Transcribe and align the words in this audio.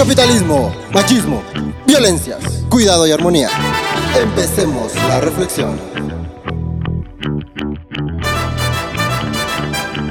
Capitalismo, 0.00 0.74
machismo, 0.94 1.42
violencias, 1.86 2.64
cuidado 2.70 3.06
y 3.06 3.12
armonía. 3.12 3.50
Empecemos 4.18 4.94
la 4.94 5.20
reflexión. 5.20 5.78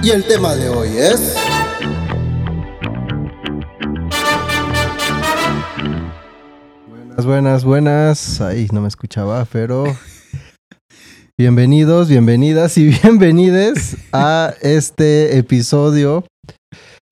Y 0.03 0.11
el 0.11 0.23
tema 0.25 0.53
de 0.53 0.69
hoy 0.69 0.89
es... 0.95 1.33
Buenas, 6.87 7.25
buenas, 7.25 7.63
buenas. 7.63 8.41
Ahí 8.41 8.67
no 8.71 8.81
me 8.81 8.89
escuchaba, 8.89 9.43
pero 9.51 9.85
bienvenidos, 11.35 12.09
bienvenidas 12.09 12.77
y 12.77 12.89
bienvenides 13.03 13.97
a 14.13 14.53
este 14.61 15.39
episodio. 15.39 16.25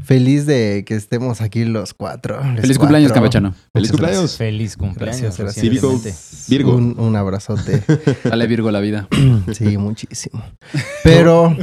Feliz 0.08 0.45
de 0.45 0.86
que 0.88 0.95
estemos 0.95 1.41
aquí 1.41 1.66
los 1.66 1.94
cuatro. 1.94 2.41
los 2.41 2.61
Feliz 2.61 2.80
cumpleaños, 2.80 3.11
cuatro. 3.11 3.23
campechano. 3.23 3.52
¡Feliz 3.73 3.91
Muchas 3.91 3.91
cumpleaños! 3.91 4.38
Feliz 4.38 4.77
cumpleaños. 4.77 5.22
Gracias, 5.22 5.38
gracias. 5.38 5.69
Virgo. 5.69 6.02
Virgo. 6.47 6.75
Un, 6.75 6.95
un 6.97 7.16
abrazote. 7.17 7.83
Dale 8.23 8.47
Virgo 8.47 8.69
a 8.69 8.72
la 8.72 8.80
vida. 8.80 9.08
Sí, 9.53 9.78
muchísimo. 9.78 10.41
Pero 11.03 11.55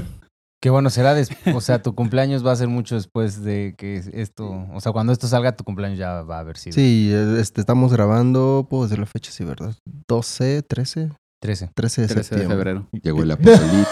Que 0.61 0.69
bueno, 0.71 0.91
será 0.91 1.15
o 1.55 1.61
sea, 1.61 1.83
tu 1.83 1.95
cumpleaños 1.95 2.45
va 2.45 2.53
a 2.53 2.57
ser 2.57 2.69
mucho 2.69 2.95
después 2.97 3.43
de 3.43 3.75
que 3.79 4.03
esto, 4.13 4.67
o 4.75 4.81
sea, 4.81 4.93
cuando 4.93 5.13
esto 5.13 5.27
salga, 5.27 5.57
tu 5.57 5.65
cumpleaños 5.65 5.99
ya 5.99 6.23
va 6.23 6.37
a 6.37 6.41
haber 6.41 6.57
sido 6.59 6.75
sí, 6.75 7.11
este, 7.39 7.61
estamos 7.61 7.93
grabando, 7.93 8.67
puedo 8.69 8.83
decir 8.85 8.99
la 8.99 9.07
fecha, 9.07 9.31
sí, 9.31 9.45
¿verdad? 9.45 9.75
12, 10.09 10.63
13, 10.63 11.11
13. 11.41 11.71
13 11.75 12.01
de 12.03 12.09
13 12.09 12.15
de 12.15 12.25
septiembre. 12.25 12.57
febrero. 12.57 12.89
Llegó 13.03 13.23
el 13.23 13.31
apocalipsis. 13.33 13.87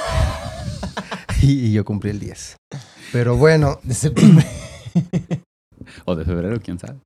Y, 1.43 1.53
y 1.67 1.73
yo 1.73 1.85
cumplí 1.85 2.11
el 2.11 2.21
10. 2.21 2.57
Pero 3.12 3.37
bueno, 3.37 3.79
De 3.83 3.95
septiembre. 3.95 4.47
O 6.05 6.15
de 6.15 6.25
febrero, 6.25 6.59
quién 6.62 6.79
sabe. 6.79 7.01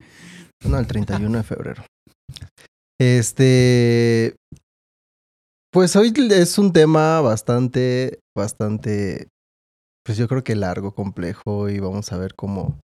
No, 0.64 0.78
el 0.78 0.86
31 0.86 1.38
de 1.38 1.42
febrero. 1.42 1.82
Este. 3.00 4.36
Pues 5.72 5.96
hoy 5.96 6.12
es 6.30 6.58
un 6.58 6.72
tema 6.72 7.20
bastante, 7.20 8.20
bastante. 8.36 9.28
Pues 10.04 10.18
yo 10.18 10.28
creo 10.28 10.44
que 10.44 10.54
largo, 10.54 10.94
complejo, 10.94 11.68
y 11.68 11.80
vamos 11.80 12.12
a 12.12 12.18
ver 12.18 12.34
cómo. 12.34 12.78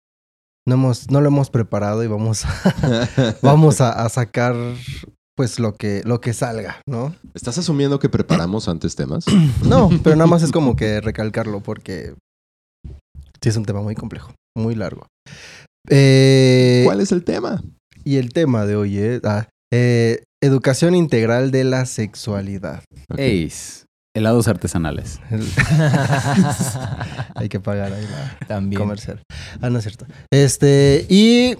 No, 0.67 0.75
hemos, 0.75 1.09
no 1.11 1.21
lo 1.21 1.27
hemos 1.27 1.49
preparado 1.49 2.03
y 2.03 2.07
vamos 2.07 2.45
a, 2.45 3.39
vamos 3.41 3.81
a, 3.81 4.03
a 4.03 4.09
sacar 4.09 4.55
pues 5.39 5.57
lo 5.57 5.73
que, 5.73 6.01
lo 6.03 6.19
que 6.19 6.33
salga, 6.33 6.81
¿no? 6.85 7.15
¿Estás 7.33 7.57
asumiendo 7.57 7.97
que 7.97 8.09
preparamos 8.09 8.67
antes 8.67 8.97
temas? 8.97 9.23
No, 9.63 9.89
pero 10.03 10.17
nada 10.17 10.27
más 10.27 10.43
es 10.43 10.51
como 10.51 10.75
que 10.75 10.99
recalcarlo 10.99 11.61
porque 11.61 12.13
sí 13.41 13.47
es 13.47 13.55
un 13.55 13.63
tema 13.63 13.81
muy 13.81 13.95
complejo, 13.95 14.33
muy 14.53 14.75
largo. 14.75 15.07
Eh, 15.89 16.81
¿Cuál 16.83 16.99
es 16.99 17.13
el 17.13 17.23
tema? 17.23 17.63
Y 18.03 18.17
el 18.17 18.33
tema 18.33 18.65
de 18.65 18.75
hoy 18.75 18.97
es 18.97 19.21
ah, 19.23 19.47
eh, 19.71 20.23
educación 20.43 20.93
integral 20.93 21.51
de 21.51 21.63
la 21.63 21.85
sexualidad. 21.85 22.83
Ace. 23.13 23.85
Helados 24.13 24.49
artesanales. 24.49 25.21
Hay 27.35 27.47
que 27.47 27.61
pagar 27.61 27.93
ahí 27.93 28.05
la 28.11 28.45
También. 28.45 28.81
comercial. 28.81 29.23
Ah, 29.61 29.69
no 29.69 29.77
es 29.77 29.85
cierto. 29.85 30.05
Este, 30.33 31.05
y 31.07 31.55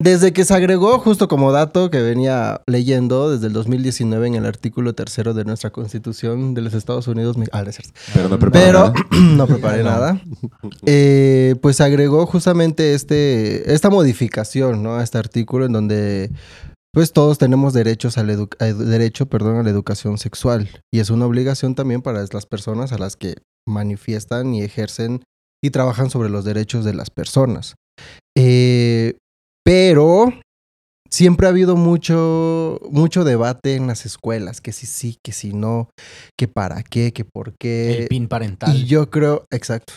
desde 0.00 0.32
que 0.32 0.44
se 0.46 0.54
agregó, 0.54 0.98
justo 0.98 1.28
como 1.28 1.52
dato 1.52 1.90
que 1.90 2.00
venía 2.00 2.62
leyendo 2.66 3.30
desde 3.30 3.48
el 3.48 3.52
2019 3.52 4.26
en 4.28 4.34
el 4.34 4.46
artículo 4.46 4.94
tercero 4.94 5.34
de 5.34 5.44
nuestra 5.44 5.70
constitución 5.70 6.54
de 6.54 6.62
los 6.62 6.72
Estados 6.74 7.06
Unidos. 7.06 7.36
Ah, 7.52 7.62
no 7.62 7.68
es 7.70 7.76
cierto. 7.76 7.92
Pero 8.14 8.28
no 8.30 8.38
preparé 8.38 8.64
Pero 8.66 8.78
nada. 8.80 8.94
no 9.36 9.46
preparé 9.46 9.82
nada. 9.84 10.20
Eh, 10.86 11.54
pues 11.60 11.76
se 11.76 11.84
agregó 11.84 12.24
justamente 12.26 12.94
este, 12.94 13.72
esta 13.74 13.90
modificación, 13.90 14.82
¿no? 14.82 14.96
A 14.96 15.02
este 15.04 15.18
artículo 15.18 15.66
en 15.66 15.72
donde 15.72 16.30
pues 16.92 17.12
todos 17.12 17.38
tenemos 17.38 17.72
derechos 17.72 18.16
edu- 18.18 18.48
a 18.58 18.66
edu- 18.68 18.78
derecho, 18.84 19.26
perdón, 19.26 19.58
a 19.58 19.62
la 19.62 19.70
educación 19.70 20.18
sexual. 20.18 20.68
Y 20.92 21.00
es 21.00 21.10
una 21.10 21.26
obligación 21.26 21.74
también 21.74 22.00
para 22.02 22.24
las 22.32 22.46
personas 22.46 22.92
a 22.92 22.98
las 22.98 23.16
que 23.16 23.34
manifiestan 23.68 24.54
y 24.54 24.62
ejercen 24.62 25.22
y 25.62 25.70
trabajan 25.70 26.08
sobre 26.10 26.30
los 26.30 26.44
derechos 26.46 26.84
de 26.86 26.94
las 26.94 27.10
personas. 27.10 27.74
Eh, 28.36 29.18
pero 29.70 30.32
siempre 31.08 31.46
ha 31.46 31.50
habido 31.50 31.76
mucho, 31.76 32.80
mucho 32.90 33.22
debate 33.22 33.76
en 33.76 33.86
las 33.86 34.04
escuelas, 34.04 34.60
que 34.60 34.72
si 34.72 34.86
sí, 34.86 35.18
que 35.24 35.30
si 35.30 35.52
no, 35.52 35.90
que 36.36 36.48
para 36.48 36.82
qué, 36.82 37.12
que 37.12 37.24
por 37.24 37.52
qué. 37.56 37.98
El 37.98 38.08
pin 38.08 38.26
parental. 38.26 38.74
Y 38.76 38.86
yo 38.86 39.10
creo, 39.10 39.44
exacto. 39.52 39.92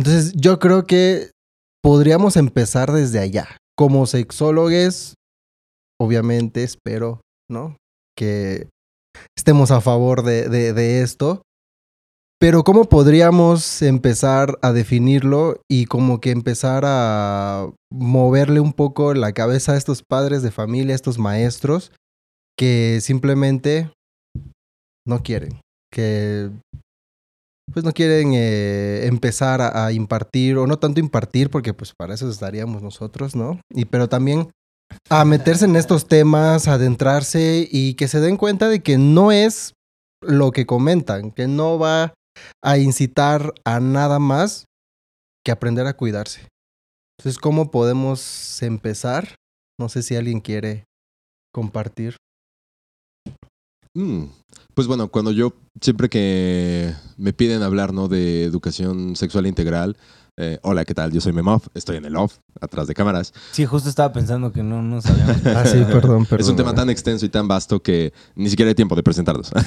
Entonces, 0.00 0.32
yo 0.34 0.58
creo 0.58 0.84
que 0.86 1.30
podríamos 1.80 2.36
empezar 2.36 2.90
desde 2.90 3.20
allá. 3.20 3.46
Como 3.76 4.04
sexólogos, 4.06 5.14
obviamente 6.00 6.64
espero, 6.64 7.20
¿no? 7.48 7.76
Que 8.18 8.66
estemos 9.38 9.70
a 9.70 9.80
favor 9.80 10.24
de, 10.24 10.48
de- 10.48 10.72
de 10.72 11.02
esto. 11.02 11.42
Pero 12.44 12.62
¿cómo 12.62 12.84
podríamos 12.84 13.80
empezar 13.80 14.58
a 14.60 14.72
definirlo 14.72 15.62
y 15.66 15.86
como 15.86 16.20
que 16.20 16.30
empezar 16.30 16.84
a 16.84 17.70
moverle 17.90 18.60
un 18.60 18.74
poco 18.74 19.14
la 19.14 19.32
cabeza 19.32 19.72
a 19.72 19.76
estos 19.78 20.02
padres 20.02 20.42
de 20.42 20.50
familia, 20.50 20.92
a 20.92 20.96
estos 20.96 21.18
maestros, 21.18 21.90
que 22.54 22.98
simplemente 23.00 23.90
no 25.06 25.22
quieren, 25.22 25.58
que 25.90 26.50
pues 27.72 27.82
no 27.82 27.92
quieren 27.92 28.32
eh, 28.34 29.06
empezar 29.06 29.62
a, 29.62 29.86
a 29.86 29.92
impartir, 29.92 30.58
o 30.58 30.66
no 30.66 30.78
tanto 30.78 31.00
impartir, 31.00 31.48
porque 31.48 31.72
pues 31.72 31.94
para 31.98 32.12
eso 32.12 32.28
estaríamos 32.28 32.82
nosotros, 32.82 33.34
¿no? 33.34 33.58
Y 33.70 33.86
pero 33.86 34.10
también 34.10 34.50
a 35.08 35.24
meterse 35.24 35.64
en 35.64 35.76
estos 35.76 36.08
temas, 36.08 36.68
adentrarse 36.68 37.66
y 37.72 37.94
que 37.94 38.06
se 38.06 38.20
den 38.20 38.36
cuenta 38.36 38.68
de 38.68 38.82
que 38.82 38.98
no 38.98 39.32
es 39.32 39.72
lo 40.20 40.52
que 40.52 40.66
comentan, 40.66 41.30
que 41.30 41.48
no 41.48 41.78
va 41.78 42.12
a 42.62 42.78
incitar 42.78 43.52
a 43.64 43.80
nada 43.80 44.18
más 44.18 44.66
que 45.44 45.52
aprender 45.52 45.86
a 45.86 45.96
cuidarse. 45.96 46.48
Entonces, 47.18 47.38
¿cómo 47.38 47.70
podemos 47.70 48.62
empezar? 48.62 49.36
No 49.78 49.88
sé 49.88 50.02
si 50.02 50.16
alguien 50.16 50.40
quiere 50.40 50.84
compartir. 51.52 52.16
Mm, 53.96 54.24
Pues 54.74 54.88
bueno, 54.88 55.08
cuando 55.08 55.30
yo, 55.30 55.52
siempre 55.80 56.08
que 56.08 56.92
me 57.16 57.32
piden 57.32 57.62
hablar 57.62 57.92
¿no? 57.92 58.08
de 58.08 58.42
educación 58.42 59.14
sexual 59.14 59.46
integral, 59.46 59.96
eh, 60.36 60.58
hola, 60.62 60.84
¿qué 60.84 60.94
tal? 60.94 61.12
Yo 61.12 61.20
soy 61.20 61.32
Memov, 61.32 61.62
estoy 61.74 61.96
en 61.96 62.04
el 62.06 62.16
off, 62.16 62.38
atrás 62.60 62.88
de 62.88 62.94
cámaras. 62.94 63.32
Sí, 63.52 63.66
justo 63.66 63.88
estaba 63.88 64.12
pensando 64.12 64.52
que 64.52 64.62
no, 64.62 64.82
no 64.82 65.00
sabíamos. 65.00 65.36
Ah, 65.54 65.64
sí, 65.64 65.78
perdón, 65.86 66.24
perdón. 66.26 66.40
Es 66.40 66.48
un 66.48 66.56
tema 66.56 66.74
tan 66.74 66.90
extenso 66.90 67.24
y 67.24 67.28
tan 67.28 67.46
vasto 67.46 67.80
que 67.80 68.12
ni 68.34 68.50
siquiera 68.50 68.70
hay 68.70 68.74
tiempo 68.74 68.96
de 68.96 69.02
presentarlos. 69.02 69.52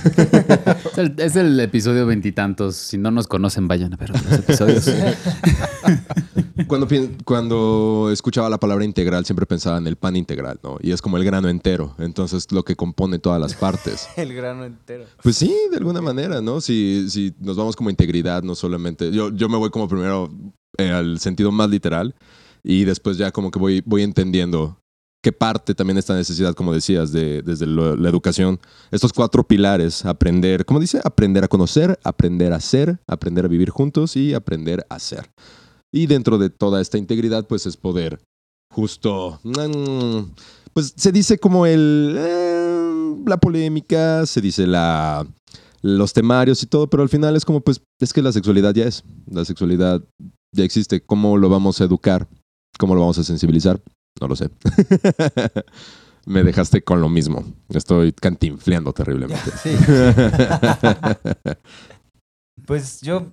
Es 0.87 0.97
el, 0.97 1.13
es 1.17 1.35
el 1.35 1.59
episodio 1.59 2.05
veintitantos. 2.07 2.75
Si 2.75 2.97
no 2.97 3.11
nos 3.11 3.27
conocen, 3.27 3.67
vayan 3.67 3.93
a 3.93 3.97
ver 3.97 4.11
otros 4.11 4.33
episodios. 4.33 4.91
cuando, 6.67 6.87
cuando 7.23 8.09
escuchaba 8.11 8.49
la 8.49 8.59
palabra 8.59 8.83
integral, 8.83 9.25
siempre 9.25 9.45
pensaba 9.45 9.77
en 9.77 9.85
el 9.85 9.95
pan 9.95 10.15
integral, 10.15 10.59
¿no? 10.63 10.77
Y 10.81 10.91
es 10.91 11.01
como 11.01 11.17
el 11.17 11.23
grano 11.23 11.49
entero, 11.49 11.93
entonces 11.99 12.51
lo 12.51 12.63
que 12.63 12.75
compone 12.75 13.19
todas 13.19 13.39
las 13.39 13.53
partes. 13.53 14.07
El 14.15 14.33
grano 14.33 14.65
entero. 14.65 15.05
Pues 15.21 15.37
sí, 15.37 15.55
de 15.69 15.77
alguna 15.77 16.01
manera, 16.01 16.41
¿no? 16.41 16.61
Si, 16.61 17.09
si 17.09 17.35
nos 17.39 17.55
vamos 17.55 17.75
como 17.75 17.89
integridad, 17.91 18.41
no 18.41 18.55
solamente. 18.55 19.11
Yo, 19.11 19.29
yo 19.29 19.49
me 19.49 19.57
voy 19.57 19.69
como 19.69 19.87
primero 19.87 20.31
eh, 20.77 20.91
al 20.91 21.19
sentido 21.19 21.51
más 21.51 21.69
literal 21.69 22.15
y 22.63 22.83
después 22.83 23.17
ya 23.17 23.31
como 23.31 23.51
que 23.51 23.59
voy, 23.59 23.81
voy 23.85 24.03
entendiendo 24.03 24.79
qué 25.23 25.31
parte 25.31 25.75
también 25.75 25.97
esta 25.97 26.15
necesidad, 26.15 26.53
como 26.53 26.73
decías, 26.73 27.11
de, 27.11 27.41
desde 27.41 27.65
la 27.65 28.09
educación. 28.09 28.59
Estos 28.91 29.13
cuatro 29.13 29.45
pilares, 29.45 30.05
aprender, 30.05 30.65
¿cómo 30.65 30.79
dice? 30.79 31.01
Aprender 31.03 31.43
a 31.43 31.47
conocer, 31.47 31.99
aprender 32.03 32.53
a 32.53 32.59
ser, 32.59 32.99
aprender 33.07 33.45
a 33.45 33.47
vivir 33.47 33.69
juntos 33.69 34.15
y 34.15 34.33
aprender 34.33 34.85
a 34.89 34.99
ser. 34.99 35.29
Y 35.91 36.07
dentro 36.07 36.37
de 36.37 36.49
toda 36.49 36.81
esta 36.81 36.97
integridad, 36.97 37.47
pues 37.47 37.65
es 37.65 37.77
poder 37.77 38.19
justo, 38.71 39.39
mm, 39.43 40.31
pues 40.73 40.93
se 40.95 41.11
dice 41.11 41.39
como 41.39 41.65
el, 41.65 42.15
eh, 42.17 43.15
la 43.25 43.37
polémica, 43.37 44.25
se 44.25 44.39
dice 44.41 44.67
la, 44.67 45.25
los 45.81 46.13
temarios 46.13 46.61
y 46.63 46.67
todo, 46.67 46.87
pero 46.87 47.03
al 47.03 47.09
final 47.09 47.35
es 47.35 47.45
como, 47.45 47.61
pues, 47.61 47.81
es 47.99 48.13
que 48.13 48.21
la 48.21 48.31
sexualidad 48.31 48.73
ya 48.75 48.85
es, 48.85 49.03
la 49.29 49.45
sexualidad 49.45 50.03
ya 50.57 50.63
existe, 50.63 51.01
¿cómo 51.01 51.37
lo 51.37 51.49
vamos 51.49 51.79
a 51.79 51.85
educar? 51.85 52.27
¿Cómo 52.79 52.95
lo 52.95 53.01
vamos 53.01 53.17
a 53.19 53.23
sensibilizar? 53.23 53.79
No 54.19 54.27
lo 54.27 54.35
sé. 54.35 54.49
Me 56.25 56.43
dejaste 56.43 56.81
con 56.81 56.99
lo 56.99 57.07
mismo. 57.07 57.45
Estoy 57.69 58.11
cantinfleando 58.11 58.91
terriblemente. 58.91 59.51
Sí. 59.63 59.69
Pues 62.65 62.99
yo, 62.99 63.31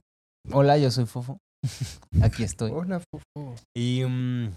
hola, 0.52 0.78
yo 0.78 0.92
soy 0.92 1.06
Fofo. 1.06 1.38
Aquí 2.22 2.44
estoy. 2.44 2.70
Hola, 2.70 3.00
fofo. 3.00 3.56
Y, 3.74 4.04
mm, 4.04 4.54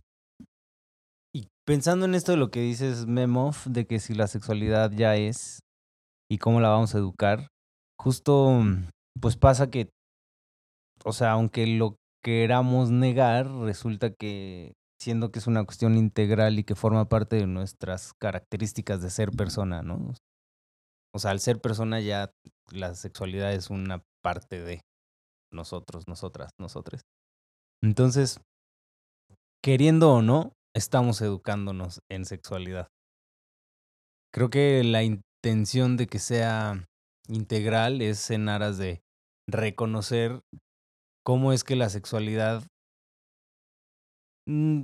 y 1.34 1.48
pensando 1.66 2.06
en 2.06 2.14
esto 2.14 2.34
de 2.34 2.38
lo 2.38 2.52
que 2.52 2.60
dices, 2.60 3.08
Memov, 3.08 3.56
de 3.66 3.88
que 3.88 4.00
si 4.00 4.14
la 4.14 4.28
sexualidad 4.28 4.92
ya 4.92 5.16
es 5.16 5.62
y 6.30 6.38
cómo 6.38 6.60
la 6.62 6.70
vamos 6.70 6.94
a 6.94 7.00
educar, 7.00 7.48
justo 8.00 8.62
pues 9.20 9.36
pasa 9.36 9.72
que, 9.72 9.90
o 11.04 11.14
sea, 11.14 11.32
aunque 11.32 11.66
lo 11.66 11.96
queramos 12.28 12.92
negar, 12.92 13.50
resulta 13.50 14.10
que 14.10 14.74
siendo 15.00 15.32
que 15.32 15.40
es 15.40 15.48
una 15.48 15.64
cuestión 15.64 15.96
integral 15.96 16.60
y 16.60 16.66
que 16.66 16.76
forma 16.76 17.08
parte 17.08 17.38
de 17.38 17.48
nuestras 17.48 18.12
características 18.20 19.02
de 19.02 19.10
ser 19.10 19.32
persona, 19.32 19.82
¿no? 19.82 20.12
O 21.16 21.20
sea, 21.20 21.32
al 21.32 21.40
ser 21.40 21.62
persona 21.62 22.02
ya 22.02 22.34
la 22.70 22.96
sexualidad 22.96 23.54
es 23.54 23.70
una 23.70 24.04
parte 24.22 24.62
de 24.62 24.82
nosotros, 25.54 26.04
nosotras, 26.10 26.52
nosotres. 26.60 27.00
Entonces, 27.82 28.42
queriendo 29.64 30.12
o 30.12 30.22
no, 30.22 30.52
estamos 30.76 31.22
educándonos 31.22 32.02
en 32.12 32.26
sexualidad. 32.26 32.90
Creo 34.34 34.50
que 34.50 34.84
la 34.84 35.02
intención 35.04 35.96
de 35.96 36.08
que 36.08 36.20
sea 36.20 36.86
integral 37.30 38.02
es 38.02 38.32
en 38.32 38.50
aras 38.50 38.78
de 38.78 39.00
reconocer 39.50 40.42
cómo 41.28 41.52
es 41.52 41.66
que 41.66 41.76
la 41.76 41.90
sexualidad 41.90 42.64
mm, 44.48 44.84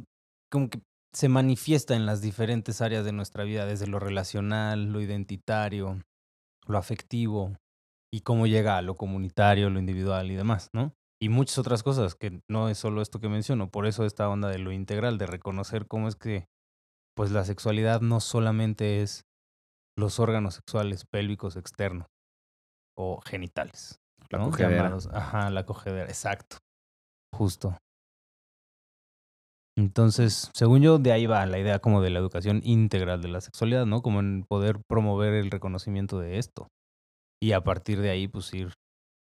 como 0.51 0.69
que 0.69 0.81
se 1.15 1.29
manifiesta 1.29 1.95
en 1.95 2.05
las 2.05 2.21
diferentes 2.21 2.81
áreas 2.81 3.05
de 3.05 3.13
nuestra 3.13 3.45
vida, 3.45 3.65
desde 3.65 3.87
lo 3.87 3.97
relacional, 3.97 4.91
lo 4.91 4.99
identitario, 4.99 6.01
lo 6.67 6.77
afectivo, 6.77 7.55
y 8.13 8.21
cómo 8.21 8.45
llega 8.45 8.77
a 8.77 8.81
lo 8.81 8.95
comunitario, 8.95 9.69
lo 9.69 9.79
individual 9.79 10.31
y 10.31 10.35
demás, 10.35 10.69
¿no? 10.73 10.93
Y 11.21 11.29
muchas 11.29 11.59
otras 11.59 11.81
cosas, 11.81 12.13
que 12.13 12.41
no 12.49 12.67
es 12.67 12.77
solo 12.77 13.01
esto 13.01 13.21
que 13.21 13.29
menciono, 13.29 13.71
por 13.71 13.85
eso 13.85 14.03
esta 14.05 14.27
onda 14.27 14.49
de 14.49 14.59
lo 14.59 14.73
integral, 14.73 15.17
de 15.17 15.27
reconocer 15.27 15.87
cómo 15.87 16.09
es 16.09 16.17
que, 16.17 16.49
pues 17.15 17.31
la 17.31 17.45
sexualidad 17.45 18.01
no 18.01 18.19
solamente 18.19 19.01
es 19.01 19.23
los 19.97 20.19
órganos 20.19 20.55
sexuales 20.55 21.05
pélvicos 21.05 21.55
externos 21.55 22.07
o 22.97 23.21
genitales. 23.21 24.02
La 24.33 24.39
¿no? 24.39 24.45
cogedera. 24.45 24.83
Llamados- 24.89 25.09
ajá, 25.13 25.49
la 25.49 25.65
cogedera, 25.65 26.05
exacto. 26.07 26.57
Justo. 27.35 27.77
Entonces, 29.77 30.51
según 30.53 30.81
yo, 30.81 30.99
de 30.99 31.11
ahí 31.11 31.25
va 31.25 31.45
la 31.45 31.57
idea 31.57 31.79
como 31.79 32.01
de 32.01 32.11
la 32.11 32.19
educación 32.19 32.61
integral 32.63 33.21
de 33.21 33.29
la 33.29 33.41
sexualidad, 33.41 33.85
¿no? 33.85 34.01
Como 34.01 34.19
en 34.19 34.45
poder 34.47 34.79
promover 34.87 35.33
el 35.33 35.49
reconocimiento 35.49 36.19
de 36.19 36.37
esto. 36.37 36.67
Y 37.41 37.53
a 37.53 37.61
partir 37.63 37.99
de 37.99 38.11
ahí, 38.11 38.27
pues 38.27 38.53
ir 38.53 38.73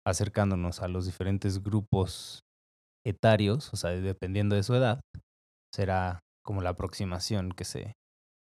acercándonos 0.08 0.82
a 0.82 0.88
los 0.88 1.06
diferentes 1.06 1.62
grupos 1.62 2.40
etarios, 3.06 3.74
o 3.74 3.76
sea, 3.78 3.92
dependiendo 3.92 4.56
de 4.56 4.64
su 4.64 4.74
edad, 4.74 5.02
será 5.74 6.20
como 6.46 6.62
la 6.62 6.70
aproximación 6.70 7.52
que 7.52 7.66
se, 7.66 7.94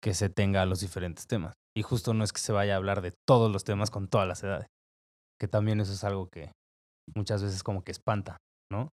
que 0.02 0.14
se 0.14 0.28
tenga 0.28 0.62
a 0.62 0.66
los 0.66 0.80
diferentes 0.80 1.26
temas. 1.28 1.54
Y 1.76 1.82
justo 1.82 2.12
no 2.12 2.24
es 2.24 2.32
que 2.32 2.40
se 2.40 2.52
vaya 2.52 2.74
a 2.74 2.76
hablar 2.76 3.02
de 3.02 3.12
todos 3.26 3.52
los 3.52 3.62
temas 3.62 3.90
con 3.90 4.08
todas 4.08 4.26
las 4.26 4.42
edades, 4.42 4.66
que 5.44 5.48
también 5.48 5.78
eso 5.78 5.92
es 5.92 6.02
algo 6.04 6.30
que 6.30 6.52
muchas 7.14 7.42
veces 7.42 7.62
como 7.62 7.84
que 7.84 7.92
espanta, 7.92 8.38
¿no? 8.72 8.88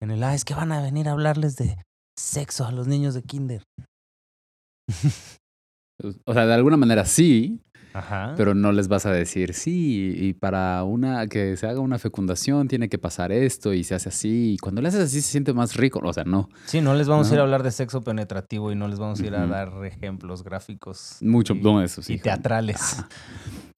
En 0.00 0.10
el, 0.10 0.22
ah, 0.24 0.34
es 0.34 0.46
que 0.46 0.54
van 0.54 0.72
a 0.72 0.80
venir 0.80 1.10
a 1.10 1.12
hablarles 1.12 1.56
de 1.56 1.76
sexo 2.18 2.64
a 2.64 2.72
los 2.72 2.86
niños 2.86 3.12
de 3.12 3.22
kinder. 3.22 3.62
O 6.26 6.32
sea, 6.32 6.44
de 6.44 6.54
alguna 6.54 6.76
manera 6.76 7.04
sí, 7.04 7.62
Ajá. 7.94 8.34
pero 8.36 8.54
no 8.54 8.72
les 8.72 8.88
vas 8.88 9.06
a 9.06 9.12
decir, 9.12 9.54
sí, 9.54 10.14
y 10.18 10.32
para 10.34 10.82
una 10.82 11.28
que 11.28 11.56
se 11.56 11.68
haga 11.68 11.78
una 11.78 11.98
fecundación 11.98 12.66
tiene 12.66 12.88
que 12.88 12.98
pasar 12.98 13.30
esto 13.30 13.72
y 13.72 13.84
se 13.84 13.94
hace 13.94 14.08
así. 14.08 14.54
Y 14.54 14.58
cuando 14.58 14.82
le 14.82 14.88
haces 14.88 15.00
así 15.00 15.20
se 15.20 15.30
siente 15.30 15.52
más 15.52 15.76
rico. 15.76 16.00
O 16.02 16.12
sea, 16.12 16.24
no. 16.24 16.48
Sí, 16.66 16.80
no 16.80 16.94
les 16.94 17.08
vamos 17.08 17.30
a 17.30 17.34
ir 17.34 17.40
a 17.40 17.44
hablar 17.44 17.62
de 17.62 17.70
sexo 17.70 18.02
penetrativo 18.02 18.72
y 18.72 18.74
no 18.74 18.88
les 18.88 18.98
vamos 18.98 19.20
a 19.20 19.26
ir 19.26 19.34
a 19.34 19.46
dar 19.46 19.72
ejemplos 19.84 20.42
gráficos. 20.42 21.18
Mucho, 21.20 21.54
y, 21.54 21.60
no, 21.60 21.82
eso 21.82 22.02
sí. 22.02 22.14
y 22.14 22.18
teatrales. 22.18 23.02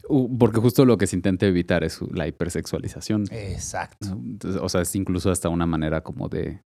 Uh, 0.08 0.38
Porque 0.38 0.60
justo 0.60 0.84
lo 0.84 0.98
que 0.98 1.08
se 1.08 1.16
intenta 1.16 1.46
evitar 1.46 1.82
es 1.82 2.00
la 2.12 2.28
hipersexualización. 2.28 3.24
Exacto. 3.32 4.20
o 4.62 4.68
sea, 4.68 4.82
es 4.82 4.94
incluso 4.94 5.30
hasta 5.30 5.48
una 5.48 5.66
manera 5.66 6.02
como 6.02 6.28
de. 6.28 6.62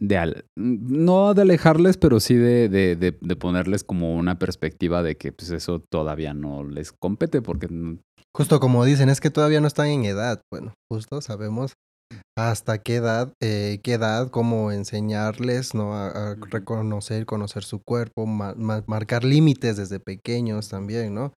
De 0.00 0.16
al- 0.16 0.44
no 0.56 1.34
de 1.34 1.42
alejarles, 1.42 1.96
pero 1.96 2.20
sí 2.20 2.34
de, 2.34 2.68
de, 2.68 2.96
de- 2.96 3.18
de 3.20 3.36
ponerles 3.36 3.82
como 3.84 4.14
una 4.16 4.38
perspectiva 4.38 5.02
de 5.02 5.16
que 5.16 5.32
pues 5.32 5.50
eso 5.50 5.80
todavía 5.90 6.34
no 6.34 6.64
les 6.64 6.92
compete, 6.92 7.42
porque 7.42 7.68
Justo 8.36 8.60
como 8.60 8.84
dicen, 8.84 9.08
es 9.08 9.20
que 9.20 9.30
todavía 9.30 9.60
no 9.60 9.66
están 9.66 9.88
en 9.88 10.04
edad. 10.04 10.40
Bueno, 10.52 10.74
justo 10.92 11.20
sabemos 11.20 11.72
hasta 12.38 12.78
qué 12.78 12.96
edad, 12.96 13.32
eh, 13.42 13.80
qué 13.82 13.94
edad, 13.94 14.30
cómo 14.30 14.70
enseñarles, 14.70 15.74
¿no? 15.74 15.94
A, 15.94 16.08
a 16.30 16.34
reconocer, 16.36 17.26
conocer 17.26 17.64
su 17.64 17.80
cuerpo, 17.84 18.26
ma- 18.26 18.54
ma- 18.56 18.84
marcar 18.86 19.24
límites 19.24 19.76
desde 19.76 19.98
pequeños 19.98 20.68
también, 20.68 21.14
¿no? 21.14 21.32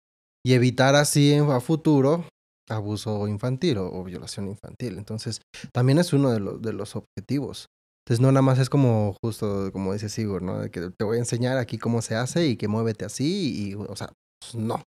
Y 0.45 0.53
evitar 0.53 0.95
así 0.95 1.33
en- 1.33 1.51
a 1.51 1.61
futuro 1.61 2.25
abuso 2.69 3.27
infantil 3.29 3.79
o, 3.79 3.87
o 3.91 4.05
violación 4.05 4.49
infantil. 4.49 4.99
Entonces, 4.99 5.41
también 5.73 5.99
es 5.99 6.13
uno 6.13 6.31
de 6.31 6.59
de 6.61 6.73
los 6.75 6.97
objetivos. 6.97 7.67
Entonces, 8.05 8.21
no 8.21 8.33
nada 8.33 8.43
más 8.43 8.59
es 8.59 8.71
como 8.71 9.15
justo, 9.23 9.71
como 9.73 9.93
dice 9.93 10.09
Sigur, 10.09 10.43
¿no? 10.43 10.61
De 10.61 10.71
que 10.71 10.91
te 10.91 11.05
voy 11.05 11.17
a 11.17 11.21
enseñar 11.21 11.59
aquí 11.59 11.79
cómo 11.79 12.03
se 12.03 12.17
hace 12.17 12.47
y 12.47 12.57
que 12.57 12.69
muévete 12.69 13.05
así 13.05 13.71
y, 13.71 13.75
o 13.75 13.97
sea, 13.97 14.13
pues, 14.41 14.55
no. 14.55 14.83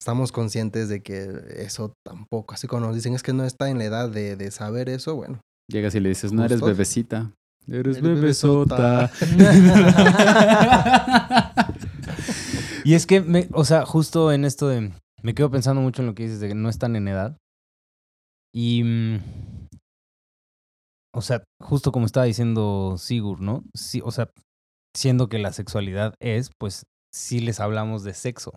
Estamos 0.00 0.30
conscientes 0.30 0.88
de 0.88 1.02
que 1.02 1.28
eso 1.56 1.92
tampoco, 2.06 2.54
así 2.54 2.68
como 2.68 2.86
nos 2.86 2.94
dicen, 2.94 3.14
es 3.14 3.24
que 3.24 3.32
no 3.32 3.44
está 3.44 3.68
en 3.68 3.78
la 3.78 3.84
edad 3.84 4.08
de, 4.08 4.36
de 4.36 4.50
saber 4.52 4.88
eso, 4.88 5.16
bueno. 5.16 5.40
llegas 5.68 5.94
y 5.96 6.00
le 6.00 6.10
dices, 6.10 6.32
no 6.32 6.44
eres 6.44 6.60
bebecita. 6.60 7.32
Eres 7.66 7.98
Eres 7.98 8.00
bebesota. 8.00 9.10
y 12.84 12.94
es 12.94 13.06
que, 13.06 13.20
me, 13.20 13.48
o 13.52 13.64
sea, 13.64 13.84
justo 13.84 14.32
en 14.32 14.46
esto 14.46 14.68
de. 14.68 14.90
Me 15.22 15.34
quedo 15.34 15.50
pensando 15.50 15.82
mucho 15.82 16.00
en 16.00 16.06
lo 16.06 16.14
que 16.14 16.22
dices 16.22 16.40
de 16.40 16.48
que 16.48 16.54
no 16.54 16.70
están 16.70 16.96
en 16.96 17.08
edad. 17.08 17.36
Y. 18.54 19.18
O 21.18 21.20
sea, 21.20 21.42
justo 21.60 21.90
como 21.90 22.06
estaba 22.06 22.26
diciendo 22.26 22.94
Sigur, 22.96 23.40
¿no? 23.40 23.64
Sí, 23.74 24.00
o 24.04 24.12
sea, 24.12 24.30
siendo 24.96 25.28
que 25.28 25.38
la 25.40 25.52
sexualidad 25.52 26.14
es, 26.20 26.50
pues 26.60 26.84
sí 27.12 27.40
les 27.40 27.58
hablamos 27.58 28.04
de 28.04 28.14
sexo. 28.14 28.52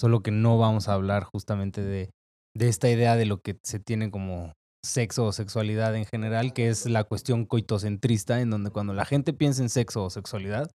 Solo 0.00 0.22
que 0.22 0.30
no 0.30 0.56
vamos 0.56 0.88
a 0.88 0.94
hablar 0.94 1.24
justamente 1.24 1.82
de, 1.82 2.10
de 2.56 2.68
esta 2.68 2.88
idea 2.88 3.14
de 3.14 3.26
lo 3.26 3.40
que 3.40 3.58
se 3.62 3.78
tiene 3.78 4.10
como 4.10 4.54
sexo 4.82 5.26
o 5.26 5.32
sexualidad 5.32 5.94
en 5.96 6.06
general, 6.06 6.54
que 6.54 6.68
es 6.68 6.86
la 6.86 7.04
cuestión 7.04 7.44
coitocentrista, 7.44 8.40
en 8.40 8.48
donde 8.48 8.70
cuando 8.70 8.94
la 8.94 9.04
gente 9.04 9.34
piensa 9.34 9.60
en 9.62 9.68
sexo 9.68 10.04
o 10.04 10.08
sexualidad, 10.08 10.70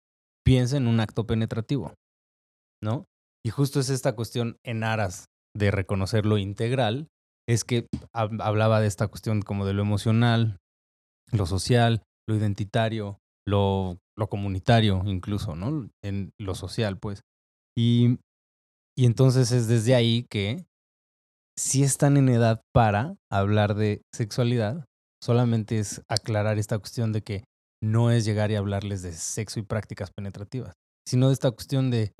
piensa 0.43 0.77
en 0.77 0.87
un 0.87 0.99
acto 0.99 1.27
penetrativo, 1.27 1.93
¿no? 2.81 3.05
Y 3.45 3.51
justo 3.51 3.79
es 3.79 3.89
esta 3.89 4.15
cuestión 4.15 4.57
en 4.65 4.83
aras 4.83 5.25
de 5.55 5.69
reconocer 5.69 6.25
lo 6.25 6.39
integral, 6.39 7.07
es 7.47 7.63
que 7.65 7.85
hab- 8.15 8.41
hablaba 8.41 8.79
de 8.81 8.87
esta 8.87 9.07
cuestión 9.07 9.41
como 9.41 9.67
de 9.67 9.73
lo 9.73 9.81
emocional, 9.83 10.57
lo 11.31 11.45
social, 11.45 12.03
lo 12.27 12.35
identitario, 12.35 13.19
lo, 13.47 13.97
lo 14.17 14.29
comunitario 14.29 15.01
incluso, 15.05 15.55
¿no? 15.55 15.89
En 16.03 16.31
lo 16.39 16.55
social, 16.55 16.97
pues. 16.97 17.21
Y, 17.77 18.19
y 18.97 19.05
entonces 19.05 19.51
es 19.51 19.67
desde 19.67 19.95
ahí 19.95 20.25
que 20.29 20.65
si 21.57 21.83
están 21.83 22.17
en 22.17 22.29
edad 22.29 22.61
para 22.73 23.15
hablar 23.31 23.75
de 23.75 24.01
sexualidad, 24.13 24.85
solamente 25.21 25.79
es 25.79 26.01
aclarar 26.07 26.57
esta 26.57 26.79
cuestión 26.79 27.11
de 27.11 27.21
que 27.21 27.43
no 27.81 28.11
es 28.11 28.25
llegar 28.25 28.51
y 28.51 28.55
hablarles 28.55 29.01
de 29.01 29.11
sexo 29.13 29.59
y 29.59 29.63
prácticas 29.63 30.11
penetrativas, 30.11 30.73
sino 31.07 31.27
de 31.27 31.33
esta 31.33 31.51
cuestión 31.51 31.91
de, 31.91 32.13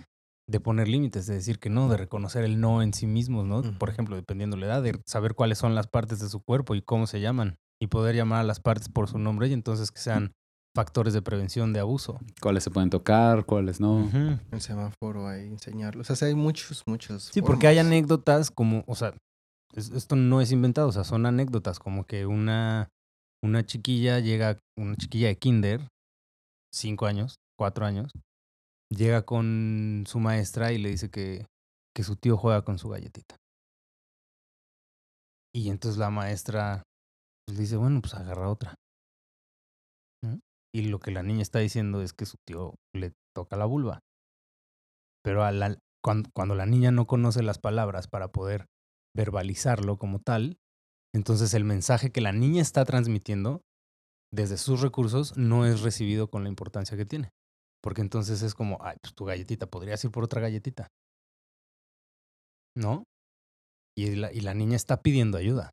de 0.50 0.60
poner 0.60 0.88
límites, 0.88 1.26
de 1.28 1.36
decir 1.36 1.60
que 1.60 1.70
no, 1.70 1.90
de 1.90 1.98
reconocer 1.98 2.44
el 2.44 2.60
no 2.60 2.82
en 2.82 2.94
sí 2.94 3.08
mismos, 3.08 3.46
¿no? 3.46 3.62
Por 3.78 3.90
ejemplo, 3.90 4.16
dependiendo 4.16 4.56
de 4.56 4.62
la 4.62 4.68
edad, 4.68 4.84
de 4.84 5.02
saber 5.06 5.36
cuáles 5.36 5.58
son 5.58 5.76
las 5.76 5.88
partes 5.88 6.20
de 6.20 6.30
su 6.30 6.42
cuerpo 6.42 6.76
y 6.76 6.82
cómo 6.82 7.08
se 7.08 7.22
llaman, 7.22 7.58
y 7.82 7.88
poder 7.88 8.16
llamar 8.16 8.42
a 8.42 8.44
las 8.44 8.60
partes 8.60 8.90
por 8.90 9.08
su 9.10 9.18
nombre 9.20 9.48
y 9.48 9.54
entonces 9.54 9.92
que 9.92 10.00
sean 10.00 10.32
factores 10.76 11.14
de 11.14 11.22
prevención 11.22 11.74
de 11.74 11.80
abuso. 11.80 12.20
¿Cuáles 12.42 12.64
se 12.64 12.72
pueden 12.72 12.90
tocar? 12.90 13.46
¿Cuáles 13.46 13.80
no? 13.80 14.10
El 14.52 14.62
semáforo 14.62 15.28
ahí, 15.28 15.48
enseñarlos. 15.48 16.10
O 16.10 16.16
sea, 16.16 16.28
hay 16.28 16.36
muchos, 16.36 16.84
muchos. 16.86 17.24
Sí, 17.34 17.42
porque 17.42 17.68
hay 17.68 17.80
anécdotas 17.80 18.52
como, 18.52 18.84
o 18.88 18.96
sea, 18.96 19.14
es- 19.74 19.90
esto 19.92 20.16
no 20.16 20.42
es 20.42 20.52
inventado, 20.52 20.88
o 20.88 20.92
sea, 20.92 21.04
son 21.04 21.26
anécdotas 21.26 21.80
como 21.80 22.06
que 22.06 22.26
una, 22.26 22.88
una 23.44 23.66
chiquilla 23.66 24.20
llega, 24.20 24.58
una 24.78 24.96
chiquilla 24.96 25.28
de 25.28 25.38
kinder, 25.38 25.88
cinco 26.74 27.06
años, 27.08 27.36
cuatro 27.58 27.86
años, 27.86 28.12
llega 28.92 29.24
con 29.24 30.04
su 30.08 30.20
maestra 30.20 30.72
y 30.72 30.78
le 30.78 30.90
dice 30.90 31.10
que, 31.10 31.46
que 31.96 32.04
su 32.04 32.16
tío 32.16 32.38
juega 32.38 32.64
con 32.64 32.78
su 32.78 32.90
galletita. 32.90 33.36
Y 35.54 35.70
entonces 35.70 35.98
la 35.98 36.10
maestra 36.10 36.84
pues, 37.50 37.58
dice, 37.58 37.78
bueno, 37.78 38.00
pues 38.02 38.14
agarra 38.14 38.50
otra. 38.50 38.76
y 40.72 40.84
lo 40.84 41.00
que 41.00 41.10
la 41.10 41.24
niña 41.24 41.42
está 41.42 41.58
diciendo 41.58 42.04
es 42.04 42.14
que 42.14 42.28
su 42.28 42.38
tío 42.46 42.76
le 42.94 43.14
toca 43.36 43.58
la 43.58 43.66
vulva. 43.66 44.02
Pero 45.24 45.42
cuando, 46.04 46.30
cuando 46.36 46.54
la 46.54 46.68
niña 46.68 46.92
no 46.92 47.08
conoce 47.08 47.42
las 47.42 47.58
palabras 47.58 48.08
para 48.08 48.28
poder 48.28 48.68
verbalizarlo 49.16 49.98
como 49.98 50.20
tal, 50.20 50.60
entonces 51.12 51.56
el 51.56 51.64
mensaje 51.64 52.12
que 52.12 52.22
la 52.22 52.34
niña 52.34 52.62
está 52.62 52.86
transmitiendo 52.86 53.64
desde 54.32 54.58
sus 54.58 54.82
recursos 54.82 55.36
no 55.36 55.66
es 55.66 55.82
recibido 55.82 56.30
con 56.30 56.44
la 56.44 56.50
importancia 56.50 56.96
que 56.98 57.06
tiene. 57.06 57.32
Porque 57.82 58.02
entonces 58.02 58.44
es 58.44 58.54
como, 58.54 58.78
ay, 58.82 58.98
pues 59.02 59.16
tu 59.16 59.26
galletita, 59.26 59.66
podrías 59.66 60.04
ir 60.04 60.12
por 60.12 60.24
otra 60.24 60.40
galletita. 60.40 60.88
¿No? 62.76 63.06
Y 63.98 64.16
la, 64.18 64.32
y 64.32 64.42
la 64.42 64.54
niña 64.54 64.76
está 64.76 65.02
pidiendo 65.02 65.40
ayuda. 65.40 65.72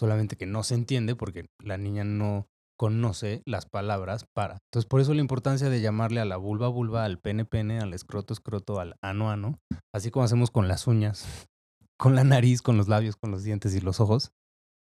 Solamente 0.00 0.36
que 0.36 0.46
no 0.46 0.62
se 0.62 0.76
entiende 0.76 1.14
porque 1.14 1.44
la 1.62 1.76
niña 1.76 2.04
no 2.04 2.46
conoce 2.78 3.42
las 3.44 3.66
palabras 3.66 4.24
para. 4.34 4.56
Entonces, 4.72 4.88
por 4.88 5.02
eso 5.02 5.12
la 5.12 5.20
importancia 5.20 5.68
de 5.68 5.82
llamarle 5.82 6.22
a 6.22 6.24
la 6.24 6.38
vulva 6.38 6.68
vulva, 6.68 7.04
al 7.04 7.18
pene 7.18 7.44
pene, 7.44 7.80
al 7.80 7.92
escroto 7.92 8.32
escroto, 8.32 8.80
al 8.80 8.96
ano 9.02 9.30
ano, 9.30 9.58
así 9.94 10.10
como 10.10 10.24
hacemos 10.24 10.50
con 10.50 10.68
las 10.68 10.86
uñas, 10.86 11.26
con 12.00 12.14
la 12.14 12.24
nariz, 12.24 12.62
con 12.62 12.78
los 12.78 12.88
labios, 12.88 13.16
con 13.16 13.30
los 13.30 13.44
dientes 13.44 13.74
y 13.74 13.80
los 13.82 14.00
ojos, 14.00 14.32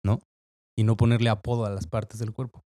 ¿no? 0.04 0.20
Y 0.78 0.84
no 0.84 0.96
ponerle 0.96 1.30
apodo 1.30 1.64
a 1.64 1.70
las 1.70 1.88
partes 1.88 2.20
del 2.20 2.32
cuerpo. 2.32 2.62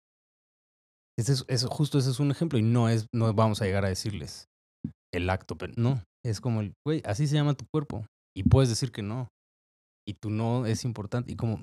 Ese 1.17 1.35
es, 1.47 1.65
justo 1.67 1.99
ese 1.99 2.11
es 2.11 2.19
un 2.19 2.33
ejemplo 2.33 2.59
y 2.59 2.63
no 2.63 2.89
es, 2.89 3.07
no 3.15 3.33
vamos 3.33 3.63
a 3.63 3.67
llegar 3.67 3.85
a 3.85 3.91
decirles 3.91 4.49
el 5.13 5.31
acto, 5.31 5.57
pero 5.57 5.73
no, 5.77 6.03
es 6.25 6.41
como 6.41 6.63
el, 6.63 6.75
güey, 6.85 7.01
así 7.05 7.29
se 7.29 7.37
llama 7.37 7.55
tu 7.55 7.65
cuerpo 7.73 8.05
y 8.37 8.43
puedes 8.43 8.71
decir 8.71 8.91
que 8.91 9.03
no 9.03 9.29
y 10.05 10.15
tu 10.15 10.31
no 10.31 10.67
es 10.67 10.85
importante 10.85 11.33
y 11.33 11.37
como 11.37 11.63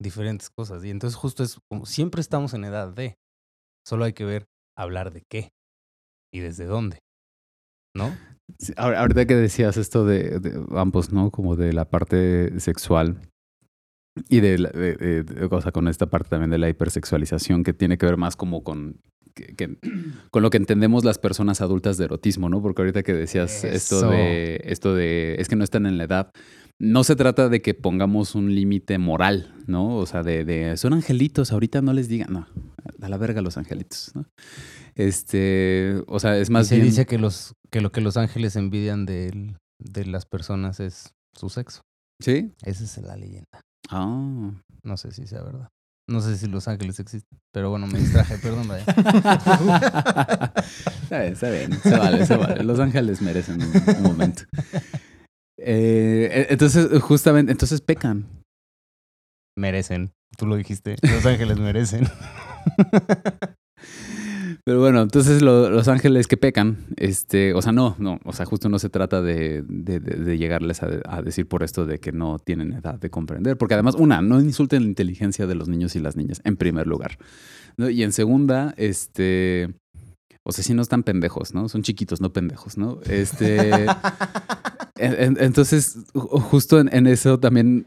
diferentes 0.00 0.50
cosas 0.50 0.84
y 0.84 0.90
entonces 0.90 1.16
justo 1.16 1.42
es 1.42 1.58
como 1.70 1.86
siempre 1.86 2.20
estamos 2.20 2.52
en 2.54 2.64
edad 2.64 2.92
de, 2.92 3.16
solo 3.86 4.04
hay 4.04 4.12
que 4.12 4.24
ver 4.24 4.46
hablar 4.76 5.12
de 5.12 5.22
qué 5.30 5.50
y 6.32 6.40
desde 6.40 6.64
dónde, 6.66 6.98
¿no? 7.96 8.16
Sí, 8.58 8.72
ahorita 8.76 9.26
que 9.26 9.34
decías 9.34 9.76
esto 9.76 10.04
de, 10.04 10.38
de 10.38 10.62
ambos, 10.76 11.12
¿no? 11.12 11.30
Como 11.30 11.56
de 11.56 11.72
la 11.72 11.88
parte 11.88 12.60
sexual 12.60 13.20
y 14.28 14.40
de, 14.40 14.58
la- 14.58 14.70
de- 14.70 15.48
o 15.50 15.60
sea, 15.60 15.72
con 15.72 15.88
esta 15.88 16.06
parte 16.06 16.28
también 16.30 16.50
de 16.50 16.58
la 16.58 16.68
hipersexualización 16.68 17.64
que 17.64 17.72
tiene 17.72 17.98
que 17.98 18.06
ver 18.06 18.16
más 18.16 18.36
como 18.36 18.62
con 18.62 19.00
que- 19.34 19.54
que- 19.56 19.78
con 20.30 20.42
lo 20.42 20.50
que 20.50 20.56
entendemos 20.58 21.04
las 21.04 21.18
personas 21.18 21.60
adultas 21.60 21.96
de 21.98 22.04
erotismo, 22.04 22.48
¿no? 22.48 22.62
Porque 22.62 22.82
ahorita 22.82 23.02
que 23.02 23.12
decías 23.14 23.64
esto 23.64 24.08
de 24.10 24.60
esto 24.64 24.94
de 24.94 25.36
es 25.38 25.48
que 25.48 25.56
no 25.56 25.64
están 25.64 25.86
en 25.86 25.98
la 25.98 26.04
edad. 26.04 26.30
No 26.78 27.04
se 27.04 27.16
trata 27.16 27.48
de 27.48 27.62
que 27.62 27.72
pongamos 27.74 28.34
un 28.34 28.54
límite 28.54 28.98
moral, 28.98 29.54
¿no? 29.66 29.96
O 29.96 30.04
sea, 30.06 30.22
de, 30.22 30.44
de 30.44 30.76
son 30.76 30.92
angelitos, 30.92 31.50
ahorita 31.52 31.80
no 31.80 31.92
les 31.94 32.08
digan, 32.08 32.32
no, 32.32 32.46
a 33.00 33.08
la 33.08 33.16
verga 33.16 33.40
los 33.40 33.56
angelitos, 33.56 34.12
¿no? 34.14 34.26
Este, 34.94 36.02
o 36.06 36.18
sea, 36.20 36.36
es 36.38 36.48
Y 36.48 36.52
más 36.52 36.68
se 36.68 36.76
bien 36.76 36.86
dice 36.88 37.06
que 37.06 37.18
los 37.18 37.54
que 37.70 37.80
lo 37.80 37.92
que 37.92 38.00
los 38.00 38.16
ángeles 38.16 38.56
envidian 38.56 39.06
del- 39.06 39.56
de 39.82 40.06
las 40.06 40.24
personas 40.26 40.80
es 40.80 41.12
su 41.34 41.48
sexo. 41.50 41.82
¿Sí? 42.22 42.52
Esa 42.62 42.84
es 42.84 42.96
la 42.98 43.16
leyenda. 43.16 43.60
Ah. 43.90 44.52
No 44.82 44.96
sé 44.96 45.10
si 45.12 45.26
sea 45.26 45.42
verdad. 45.42 45.68
No 46.08 46.20
sé 46.20 46.36
si 46.38 46.46
los 46.46 46.66
ángeles 46.68 46.98
existen. 47.00 47.38
Pero 47.52 47.68
bueno, 47.70 47.86
me 47.86 47.98
distraje, 47.98 48.38
perdón, 48.42 48.68
vaya. 48.68 48.84
está 51.02 51.20
bien, 51.20 51.32
está 51.32 51.50
bien. 51.50 51.72
Se 51.82 51.96
vale, 51.98 52.26
se 52.26 52.36
vale. 52.36 52.62
Los 52.64 52.78
ángeles 52.80 53.20
merecen 53.22 53.60
un, 53.62 53.96
un 53.96 54.02
momento. 54.02 54.42
Eh, 55.58 56.46
entonces, 56.50 56.88
justamente, 57.02 57.52
entonces 57.52 57.80
pecan. 57.80 58.26
Merecen. 59.58 60.12
Tú 60.36 60.46
lo 60.46 60.56
dijiste. 60.56 60.96
Los 61.02 61.24
ángeles 61.24 61.58
merecen. 61.58 62.06
Pero 64.64 64.80
bueno, 64.80 65.00
entonces 65.02 65.42
lo- 65.42 65.70
los 65.70 65.86
ángeles 65.86 66.26
que 66.26 66.36
pecan, 66.36 66.78
este, 66.96 67.54
o 67.54 67.62
sea, 67.62 67.70
no, 67.70 67.94
no, 68.00 68.18
o 68.24 68.32
sea, 68.32 68.46
justo 68.46 68.68
no 68.68 68.80
se 68.80 68.88
trata 68.88 69.22
de, 69.22 69.62
de- 69.68 70.00
de- 70.00 70.16
de 70.24 70.38
llegarles 70.38 70.82
a, 70.82 70.88
a 71.08 71.22
decir 71.22 71.46
por 71.46 71.62
esto 71.62 71.86
de 71.86 72.00
que 72.00 72.10
no 72.10 72.40
tienen 72.40 72.72
edad 72.72 72.98
de 72.98 73.08
comprender, 73.08 73.56
porque 73.58 73.74
además, 73.74 73.94
una, 73.94 74.20
no 74.22 74.40
insulten 74.40 74.82
la 74.82 74.88
inteligencia 74.88 75.46
de 75.46 75.54
los 75.54 75.68
niños 75.68 75.94
y 75.94 76.00
las 76.00 76.16
niñas, 76.16 76.40
en 76.44 76.56
primer 76.56 76.88
lugar. 76.88 77.16
¿no? 77.76 77.88
Y 77.88 78.02
en 78.02 78.10
segunda, 78.12 78.74
este, 78.76 79.72
o 80.42 80.50
sea, 80.50 80.64
si 80.64 80.74
no 80.74 80.82
están 80.82 81.04
pendejos, 81.04 81.54
¿no? 81.54 81.68
Son 81.68 81.82
chiquitos, 81.82 82.20
no 82.20 82.32
pendejos, 82.32 82.76
¿no? 82.76 82.98
Este, 83.08 83.86
en- 84.98 85.14
en- 85.22 85.36
entonces, 85.42 86.06
ju- 86.12 86.40
justo 86.40 86.80
en, 86.80 87.06
eso 87.06 87.38
también 87.40 87.86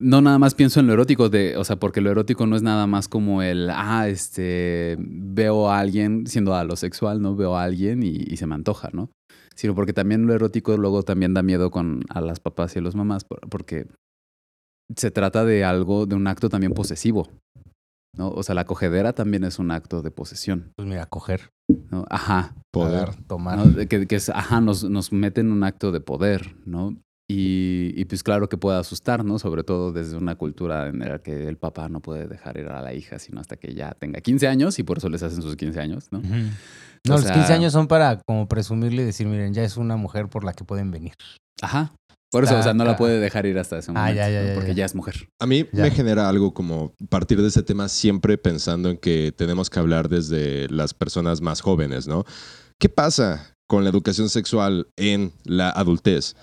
no 0.00 0.20
nada 0.20 0.38
más 0.38 0.54
pienso 0.54 0.80
en 0.80 0.88
lo 0.88 0.94
erótico 0.94 1.28
de, 1.28 1.56
o 1.56 1.64
sea, 1.64 1.76
porque 1.76 2.00
lo 2.00 2.10
erótico 2.10 2.46
no 2.46 2.56
es 2.56 2.62
nada 2.62 2.86
más 2.88 3.06
como 3.08 3.40
el, 3.42 3.70
ah, 3.70 4.08
este, 4.08 4.96
veo 4.98 5.70
a 5.70 5.78
alguien 5.78 6.26
siendo 6.26 6.54
alosexual, 6.54 7.22
¿no? 7.22 7.36
Veo 7.36 7.56
a 7.56 7.62
alguien 7.62 8.02
y, 8.02 8.08
y 8.26 8.36
se 8.36 8.46
me 8.46 8.54
antoja, 8.56 8.88
¿no? 8.92 9.10
Sino 9.54 9.74
porque 9.74 9.92
también 9.92 10.26
lo 10.26 10.34
erótico 10.34 10.76
luego 10.76 11.02
también 11.04 11.34
da 11.34 11.42
miedo 11.42 11.70
con 11.70 12.02
a 12.08 12.20
las 12.20 12.40
papás 12.40 12.74
y 12.74 12.80
a 12.80 12.82
los 12.82 12.96
mamás, 12.96 13.24
por- 13.24 13.40
porque 13.48 13.86
se 14.96 15.10
trata 15.12 15.44
de 15.44 15.64
algo, 15.64 16.06
de 16.06 16.16
un 16.16 16.26
acto 16.26 16.48
también 16.48 16.72
posesivo, 16.72 17.28
¿no? 18.16 18.28
O 18.30 18.42
sea, 18.42 18.54
la 18.54 18.64
cogedera 18.64 19.12
también 19.12 19.44
es 19.44 19.58
un 19.58 19.70
acto 19.70 20.02
de 20.02 20.10
posesión, 20.10 20.72
Pues 20.76 20.86
mira, 20.88 21.06
coger, 21.06 21.50
¿no? 21.90 22.04
Ajá. 22.10 22.54
Poder. 22.70 23.14
tomar. 23.26 23.56
¿no? 23.58 23.66
De 23.66 23.86
Que, 23.88 24.06
que 24.06 24.16
es, 24.16 24.28
ajá, 24.28 24.60
nos, 24.60 24.84
nos 24.84 25.12
meten 25.12 25.46
en 25.46 25.52
un 25.52 25.64
acto 25.64 25.92
de 25.92 26.00
poder, 26.00 26.56
¿no? 26.64 26.96
Y, 27.30 27.94
y 27.96 28.04
pues 28.04 28.22
claro 28.22 28.48
que 28.50 28.58
puede 28.58 28.78
asustar, 28.78 29.24
¿no? 29.24 29.38
Sobre 29.38 29.64
todo 29.64 29.92
desde 29.92 30.16
una 30.18 30.34
cultura 30.34 30.88
en 30.88 30.98
la 30.98 31.20
que 31.20 31.48
el 31.48 31.56
papá 31.56 31.88
no 31.88 32.00
puede 32.00 32.26
dejar 32.28 32.58
ir 32.58 32.66
a 32.68 32.82
la 32.82 32.92
hija 32.92 33.18
sino 33.18 33.40
hasta 33.40 33.56
que 33.56 33.74
ya 33.74 33.92
tenga 33.98 34.20
15 34.20 34.48
años 34.48 34.78
y 34.78 34.82
por 34.82 34.98
eso 34.98 35.08
les 35.08 35.22
hacen 35.22 35.40
sus 35.40 35.56
15 35.56 35.80
años, 35.80 36.08
¿no? 36.10 36.20
No, 36.20 37.14
los 37.14 37.22
sea- 37.22 37.32
15 37.32 37.52
años 37.54 37.72
son 37.72 37.86
para 37.88 38.20
como 38.26 38.48
presumirle 38.48 39.02
y 39.02 39.06
decir, 39.06 39.26
miren, 39.28 39.54
ya 39.54 39.62
es 39.62 39.76
una 39.78 39.96
mujer 39.96 40.28
por 40.28 40.44
la 40.44 40.52
que 40.52 40.64
pueden 40.64 40.90
venir. 40.90 41.14
Ajá. 41.62 41.92
Por 42.32 42.44
eso, 42.44 42.58
o 42.58 42.62
sea, 42.62 42.72
no 42.74 42.84
la 42.84 42.96
puede 42.96 43.20
dejar 43.20 43.46
ir 43.46 43.58
hasta 43.58 43.78
ese 43.78 43.90
Ah, 43.90 43.94
momento, 43.94 44.16
ya, 44.16 44.30
ya, 44.30 44.40
¿no? 44.42 44.48
ya, 44.48 44.54
porque 44.54 44.70
ya. 44.70 44.74
ya 44.76 44.84
es 44.86 44.94
mujer. 44.94 45.28
A 45.38 45.46
mí 45.46 45.66
Ya. 45.72 45.82
me 45.84 45.90
genera 45.92 46.28
algo 46.28 46.52
como 46.54 46.94
partir 47.10 47.40
de 47.40 47.48
ese 47.48 47.62
tema 47.62 47.88
siempre 47.88 48.38
pensando 48.38 48.88
en 48.90 48.96
que 48.96 49.32
tenemos 49.36 49.68
que 49.70 49.78
hablar 49.78 50.08
desde 50.08 50.66
las 50.70 50.94
personas 50.94 51.40
más 51.42 51.60
jóvenes, 51.60 52.08
¿no? 52.08 52.24
¿Qué 52.78 52.88
pasa 52.88 53.54
con 53.68 53.84
la 53.84 53.90
educación 53.90 54.28
sexual 54.30 54.88
en 54.96 55.32
la 55.44 55.70
adultez? 55.70 56.34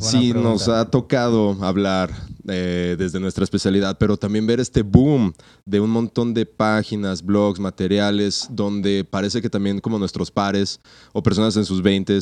Sí, 0.00 0.32
pregunta. 0.32 0.40
nos 0.50 0.68
ha 0.68 0.90
tocado 0.90 1.56
hablar 1.64 2.10
eh, 2.48 2.96
desde 2.98 3.20
nuestra 3.20 3.44
especialidad, 3.44 3.96
pero 3.98 4.16
también 4.16 4.44
ver 4.44 4.58
este 4.58 4.82
boom 4.82 5.32
de 5.64 5.78
un 5.78 5.90
montón 5.90 6.34
de 6.34 6.44
páginas, 6.44 7.22
blogs, 7.24 7.60
materiales, 7.60 8.48
donde 8.50 9.06
parece 9.08 9.40
que 9.40 9.48
también 9.48 9.78
como 9.78 10.00
nuestros 10.00 10.32
pares 10.32 10.80
o 11.12 11.22
personas 11.22 11.56
en 11.56 11.64
sus 11.64 11.82
20 11.82 12.18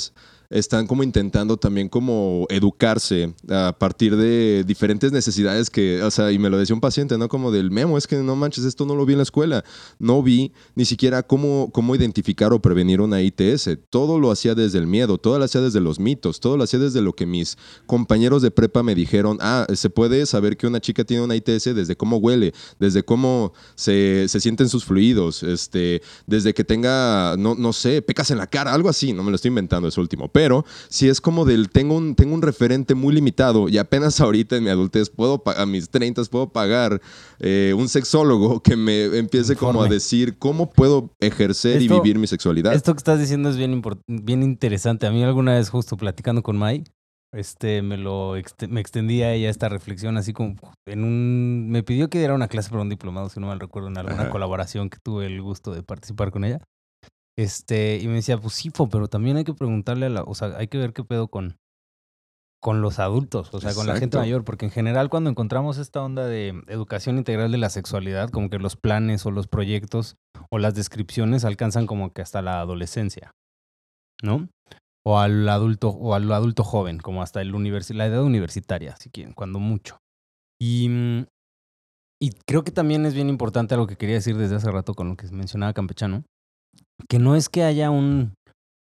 están 0.55 0.87
como 0.87 1.03
intentando 1.03 1.57
también 1.57 1.89
como 1.89 2.47
educarse 2.49 3.35
a 3.51 3.75
partir 3.77 4.17
de 4.17 4.63
diferentes 4.65 5.11
necesidades 5.11 5.69
que, 5.69 6.01
o 6.01 6.11
sea, 6.13 6.31
y 6.31 6.39
me 6.39 6.49
lo 6.49 6.57
decía 6.59 6.75
un 6.75 6.81
paciente, 6.81 7.19
¿no? 7.19 7.29
Como 7.29 7.51
del 7.51 7.73
memo, 7.73 7.99
es 7.99 8.07
que 8.07 8.17
no 8.19 8.37
manches, 8.37 8.65
esto 8.65 8.87
no 8.87 8.95
lo 8.95 9.05
vi 9.05 9.15
en 9.15 9.19
la 9.19 9.25
escuela, 9.25 9.65
no 9.99 10.23
vi 10.23 10.53
ni 10.77 10.85
siquiera 10.85 11.25
cómo, 11.25 11.71
cómo 11.73 11.97
identificar 11.97 12.53
o 12.53 12.63
prevenir 12.63 13.01
una 13.01 13.21
ITS, 13.21 13.69
todo 13.91 14.21
lo 14.21 14.31
hacía 14.31 14.55
desde 14.55 14.79
el 14.79 14.87
miedo, 14.87 15.19
todo 15.19 15.41
lo 15.41 15.45
hacía 15.45 15.61
desde 15.61 15.81
los 15.81 15.99
mitos, 15.99 16.39
todo 16.39 16.57
lo 16.57 16.63
hacía 16.63 16.79
desde 16.79 17.03
lo 17.03 17.15
que 17.15 17.27
mis 17.27 17.59
compañeros 17.87 18.41
de 18.41 18.53
prepa 18.53 18.85
me 18.85 18.95
dijeron, 18.95 19.39
ah, 19.41 19.67
se 19.75 19.91
puede 19.91 20.25
saber 20.25 20.57
que 20.57 20.69
una 20.69 20.81
chica 20.81 21.03
tiene 21.03 21.25
una 21.25 21.35
ITS 21.35 21.75
desde 21.75 21.97
cómo 21.97 22.19
huele, 22.19 22.55
desde 22.79 23.03
cómo 23.03 23.53
se, 23.75 24.29
se 24.29 24.39
sienten 24.39 24.69
sus 24.69 24.85
fluidos, 24.85 25.43
este, 25.43 26.01
desde 26.29 26.55
que 26.55 26.63
tenga, 26.63 27.35
no, 27.37 27.57
no 27.57 27.73
sé, 27.73 28.03
pecas 28.03 28.31
en 28.31 28.39
la 28.39 28.47
cara, 28.47 28.73
algo 28.73 28.89
así, 28.89 29.13
no 29.13 29.25
me 29.25 29.31
lo 29.31 29.35
estoy 29.35 29.49
inventando 29.49 29.89
eso 29.89 30.01
último, 30.01 30.29
si 30.89 31.09
es 31.09 31.21
como 31.21 31.45
del, 31.45 31.71
tengo 31.71 31.97
un, 31.97 32.15
tengo 32.15 32.35
un 32.35 32.43
referente 32.43 32.95
muy 32.95 33.15
limitado 33.15 33.69
y 33.69 33.79
apenas 33.79 34.21
ahorita 34.21 34.57
en 34.57 34.65
mi 34.65 34.71
adultez 34.71 35.11
puedo, 35.11 35.43
a 35.47 35.67
mis 35.67 35.91
30 35.91 36.15
puedo 36.31 36.51
pagar 36.51 37.01
eh, 37.41 37.75
un 37.77 37.89
sexólogo 37.89 38.63
que 38.63 38.77
me 38.77 39.05
empiece 39.19 39.57
como 39.57 39.83
a 39.83 39.89
decir 39.89 40.39
cómo 40.39 40.71
puedo 40.71 41.15
ejercer 41.21 41.83
y 41.83 41.89
vivir 41.89 42.19
mi 42.19 42.27
sexualidad. 42.27 42.73
Esto 42.75 42.93
que 42.95 42.99
estás 42.99 43.19
diciendo 43.19 43.49
es 43.49 43.57
bien, 43.57 43.83
bien 44.07 44.43
interesante. 44.43 45.07
A 45.07 45.11
mí 45.11 45.23
alguna 45.23 45.55
vez 45.55 45.71
justo 45.71 45.97
platicando 45.97 46.43
con 46.43 46.57
Mai, 46.57 46.85
este, 47.33 47.83
me 47.83 47.97
lo 47.97 48.37
ext- 48.37 48.69
me 48.69 48.81
extendía 48.81 49.33
ella 49.33 49.51
esta 49.51 49.69
reflexión 49.69 50.17
así 50.17 50.33
como 50.33 50.55
en 50.87 51.03
un... 51.05 51.69
Me 51.69 51.83
pidió 51.83 52.09
que 52.09 52.19
diera 52.19 52.35
una 52.35 52.49
clase 52.49 52.71
para 52.71 52.83
un 52.83 52.89
diplomado, 52.89 53.29
si 53.29 53.41
no 53.41 53.49
mal 53.49 53.59
recuerdo, 53.59 53.89
en 53.89 53.99
alguna 53.99 54.23
Ajá. 54.23 54.31
colaboración 54.31 54.89
que 54.89 54.99
tuve 55.03 55.27
el 55.27 55.43
gusto 55.43 55.73
de 55.73 55.83
participar 55.83 56.31
con 56.31 56.45
ella. 56.45 56.61
Este, 57.37 57.99
y 58.01 58.07
me 58.07 58.15
decía, 58.15 58.39
pues 58.39 58.55
sí, 58.55 58.71
pero 58.71 59.09
también 59.09 59.37
hay 59.37 59.45
que 59.45 59.55
preguntarle 59.55 60.07
a 60.07 60.11
la... 60.11 60.23
O 60.23 60.35
sea, 60.35 60.57
hay 60.57 60.69
que 60.69 60.79
ver 60.79 60.93
qué 60.93 61.03
pedo 61.03 61.29
con, 61.29 61.57
con 62.65 62.81
los 62.81 62.99
adultos, 62.99 63.53
o 63.53 63.61
sea, 63.61 63.75
con 63.75 63.87
la 63.87 63.97
gente 63.97 64.17
mayor, 64.17 64.43
porque 64.43 64.65
en 64.65 64.71
general 64.71 65.11
cuando 65.11 65.29
encontramos 65.29 65.77
esta 65.77 66.03
onda 66.03 66.27
de 66.27 66.63
educación 66.69 67.19
integral 67.19 67.53
de 67.53 67.59
la 67.59 67.69
sexualidad, 67.69 68.31
como 68.31 68.49
que 68.49 68.59
los 68.59 68.77
planes 68.77 69.27
o 69.27 69.31
los 69.31 69.49
proyectos 69.49 70.17
o 70.51 70.59
las 70.59 70.75
descripciones 70.75 71.45
alcanzan 71.45 71.87
como 71.87 72.15
que 72.15 72.23
hasta 72.23 72.41
la 72.41 72.61
adolescencia, 72.61 73.33
¿no? 74.23 74.49
O 75.05 75.19
al 75.19 75.47
adulto 75.47 75.91
o 75.91 76.15
al 76.15 76.33
adulto 76.33 76.65
joven, 76.65 77.01
como 77.01 77.23
hasta 77.23 77.43
el 77.43 77.53
la 77.53 78.07
edad 78.07 78.23
universitaria, 78.23 78.97
si 78.97 79.11
quieren, 79.11 79.35
cuando 79.35 79.59
mucho. 79.59 79.99
Y 80.59 80.89
mm, 80.89 81.27
Y 82.19 82.31
creo 82.47 82.65
que 82.65 82.73
también 82.73 83.05
es 83.05 83.13
bien 83.13 83.29
importante 83.29 83.75
algo 83.75 83.87
que 83.87 83.97
quería 83.97 84.15
decir 84.15 84.39
desde 84.39 84.57
hace 84.57 84.71
rato 84.71 84.95
con 84.95 85.11
lo 85.11 85.17
que 85.17 85.27
mencionaba 85.31 85.75
Campechano, 85.75 86.25
que 87.09 87.19
no 87.19 87.37
es 87.37 87.49
que 87.49 87.63
haya 87.63 87.91
un, 87.91 88.35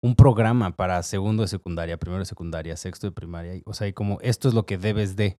un 0.03 0.15
programa 0.15 0.71
para 0.71 1.03
segundo 1.03 1.43
de 1.43 1.49
secundaria, 1.49 1.99
primero 1.99 2.21
de 2.21 2.27
secundaria, 2.27 2.77
sexto 2.77 3.07
de 3.07 3.13
primaria, 3.13 3.61
o 3.67 3.75
sea, 3.75 3.89
y 3.89 3.93
como 3.93 4.19
esto 4.21 4.49
es 4.49 4.55
lo 4.55 4.67
que 4.67 4.79
debes 4.79 5.17
de. 5.17 5.37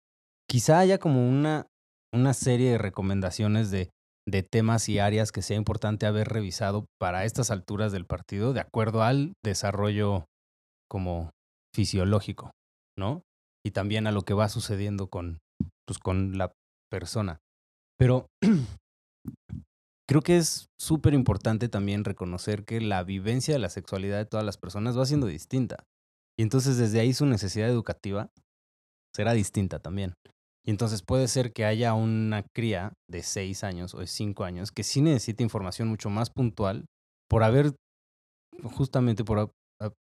Quizá 0.51 0.79
haya 0.79 0.99
como 0.99 1.29
una, 1.29 1.67
una 2.13 2.33
serie 2.33 2.73
de 2.73 2.79
recomendaciones 2.79 3.71
de, 3.71 3.91
de 4.27 4.43
temas 4.43 4.89
y 4.89 4.99
áreas 4.99 5.33
que 5.33 5.43
sea 5.43 5.57
importante 5.57 6.07
haber 6.07 6.29
revisado 6.29 6.87
para 6.99 7.25
estas 7.25 7.51
alturas 7.51 7.93
del 7.93 8.07
partido 8.07 8.53
de 8.53 8.61
acuerdo 8.61 9.03
al 9.03 9.35
desarrollo 9.45 10.27
como 10.89 11.31
fisiológico, 11.75 12.51
¿no? 12.99 13.23
Y 13.65 13.73
también 13.73 14.07
a 14.07 14.13
lo 14.13 14.23
que 14.23 14.35
va 14.35 14.49
sucediendo 14.49 15.09
con, 15.09 15.39
pues, 15.87 15.99
con 15.99 16.39
la 16.39 16.53
persona. 16.91 17.41
Pero 17.99 18.27
creo 20.09 20.23
que 20.23 20.39
es 20.39 20.71
súper 20.81 21.13
importante 21.15 21.69
también 21.69 22.05
reconocer 22.05 22.65
que 22.65 22.81
la 22.81 23.05
vivencia 23.05 23.55
de 23.55 23.61
la 23.61 23.69
sexualidad 23.69 24.17
de 24.17 24.27
todas 24.27 24.45
las 24.45 24.57
personas 24.57 24.99
va 24.99 25.05
siendo 25.05 25.27
distinta. 25.27 25.85
Y 26.39 26.43
entonces 26.43 26.79
desde 26.79 27.01
ahí 27.01 27.13
su 27.13 27.27
necesidad 27.27 27.69
educativa 27.69 28.31
será 29.15 29.33
distinta 29.33 29.81
también. 29.81 30.15
Y 30.65 30.71
entonces 30.71 31.03
puede 31.03 31.29
ser 31.29 31.53
que 31.53 31.65
haya 31.65 31.95
una 31.95 32.43
cría 32.55 32.93
de 33.11 33.23
6 33.23 33.65
años 33.65 33.95
o 33.95 34.01
de 34.01 34.07
5 34.07 34.45
años 34.45 34.71
que 34.71 34.83
sí 34.83 35.01
necesita 35.01 35.43
información 35.43 35.89
mucho 35.89 36.11
más 36.11 36.31
puntual 36.31 36.87
por 37.29 37.43
haber, 37.43 37.75
justamente 38.63 39.25
por, 39.25 39.51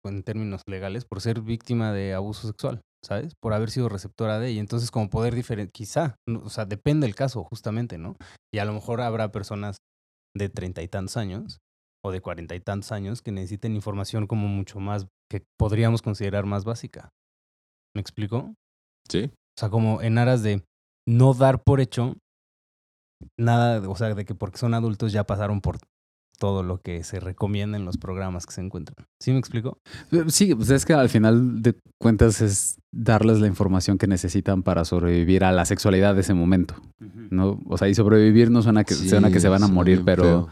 en 0.03 0.23
términos 0.23 0.61
legales, 0.67 1.05
por 1.05 1.21
ser 1.21 1.41
víctima 1.41 1.93
de 1.93 2.13
abuso 2.13 2.47
sexual, 2.47 2.81
¿sabes? 3.03 3.33
Por 3.41 3.53
haber 3.53 3.71
sido 3.71 3.89
receptora 3.89 4.39
de. 4.39 4.51
Y 4.51 4.59
entonces 4.59 4.91
como 4.91 5.09
poder 5.09 5.35
diferenciar, 5.35 5.71
quizá, 5.71 6.15
o 6.43 6.49
sea, 6.49 6.65
depende 6.65 7.07
del 7.07 7.15
caso, 7.15 7.43
justamente, 7.43 7.97
¿no? 7.97 8.15
Y 8.53 8.59
a 8.59 8.65
lo 8.65 8.73
mejor 8.73 9.01
habrá 9.01 9.31
personas 9.31 9.77
de 10.35 10.49
treinta 10.49 10.83
y 10.83 10.87
tantos 10.87 11.17
años 11.17 11.59
o 12.03 12.11
de 12.11 12.21
cuarenta 12.21 12.53
y 12.55 12.59
tantos 12.59 12.91
años 12.91 13.21
que 13.21 13.31
necesiten 13.31 13.75
información 13.75 14.27
como 14.27 14.47
mucho 14.47 14.79
más, 14.79 15.07
que 15.29 15.43
podríamos 15.57 16.01
considerar 16.01 16.45
más 16.45 16.65
básica. 16.65 17.09
¿Me 17.95 18.01
explico? 18.01 18.53
Sí. 19.09 19.31
O 19.57 19.59
sea, 19.59 19.69
como 19.69 20.01
en 20.01 20.17
aras 20.17 20.43
de 20.43 20.63
no 21.07 21.33
dar 21.33 21.63
por 21.63 21.79
hecho 21.79 22.15
nada, 23.39 23.87
o 23.89 23.95
sea, 23.95 24.13
de 24.13 24.25
que 24.25 24.35
porque 24.35 24.57
son 24.57 24.73
adultos 24.73 25.11
ya 25.13 25.23
pasaron 25.23 25.61
por 25.61 25.77
todo 26.37 26.63
lo 26.63 26.79
que 26.79 27.03
se 27.03 27.19
recomienda 27.19 27.77
en 27.77 27.85
los 27.85 27.97
programas 27.97 28.45
que 28.45 28.53
se 28.53 28.61
encuentran. 28.61 29.07
¿Sí 29.19 29.31
me 29.31 29.39
explico? 29.39 29.79
Eh, 30.11 30.25
Sí, 30.27 30.53
pues 30.55 30.69
es 30.69 30.85
que 30.85 30.93
al 30.93 31.09
final 31.09 31.61
de 31.61 31.75
cuentas 31.99 32.41
es 32.41 32.77
darles 32.91 33.39
la 33.39 33.47
información 33.47 33.97
que 33.97 34.07
necesitan 34.07 34.63
para 34.63 34.85
sobrevivir 34.85 35.43
a 35.43 35.51
la 35.51 35.65
sexualidad 35.65 36.15
de 36.15 36.21
ese 36.21 36.33
momento, 36.33 36.75
¿no? 37.29 37.59
O 37.67 37.77
sea, 37.77 37.89
y 37.89 37.95
sobrevivir 37.95 38.49
no 38.51 38.61
suena 38.61 38.83
que, 38.85 38.93
Sí, 38.93 39.09
suena 39.09 39.29
que 39.31 39.39
se 39.39 39.49
van 39.49 39.63
a 39.63 39.67
morir, 39.67 40.03
pero, 40.05 40.47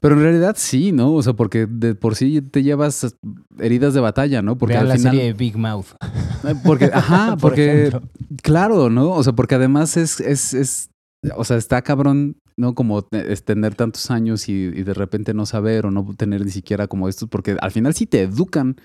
pero 0.00 0.14
en 0.16 0.22
realidad 0.22 0.56
sí, 0.58 0.92
¿no? 0.92 1.12
O 1.14 1.22
sea, 1.22 1.32
porque 1.32 1.66
de 1.66 1.94
por 1.94 2.14
sí 2.16 2.42
te 2.42 2.62
llevas 2.62 3.16
heridas 3.58 3.94
de 3.94 4.00
batalla, 4.00 4.42
¿no? 4.42 4.58
Porque 4.58 4.74
Vean 4.74 4.82
al 4.82 4.88
la 4.88 4.96
final... 4.96 5.12
serie 5.12 5.26
de 5.26 5.32
Big 5.32 5.56
Mouth. 5.56 5.86
Eh, 6.44 6.54
Porque, 6.64 6.84
ajá, 6.94 7.30
por 7.36 7.40
porque, 7.50 7.86
ejemplo. 7.88 8.08
claro, 8.42 8.90
¿no? 8.90 9.10
O 9.10 9.22
sea, 9.22 9.32
porque 9.32 9.54
además 9.54 9.96
es, 9.96 10.20
es, 10.20 10.52
es, 10.54 10.90
o 11.36 11.44
sea, 11.44 11.56
está 11.56 11.80
cabrón, 11.82 12.36
¿no? 12.58 12.74
Como 12.74 13.06
es 13.12 13.44
tener 13.44 13.74
tantos 13.74 14.10
años 14.10 14.48
y, 14.48 14.52
y 14.52 14.82
de 14.82 14.94
repente 14.94 15.34
no 15.34 15.46
saber 15.46 15.86
o 15.86 15.90
no 15.90 16.06
tener 16.16 16.44
ni 16.44 16.50
siquiera 16.50 16.86
como 16.86 17.08
estos, 17.08 17.28
porque 17.28 17.56
al 17.60 17.70
final 17.70 17.94
sí 17.94 18.06
te 18.06 18.22
educan. 18.22 18.76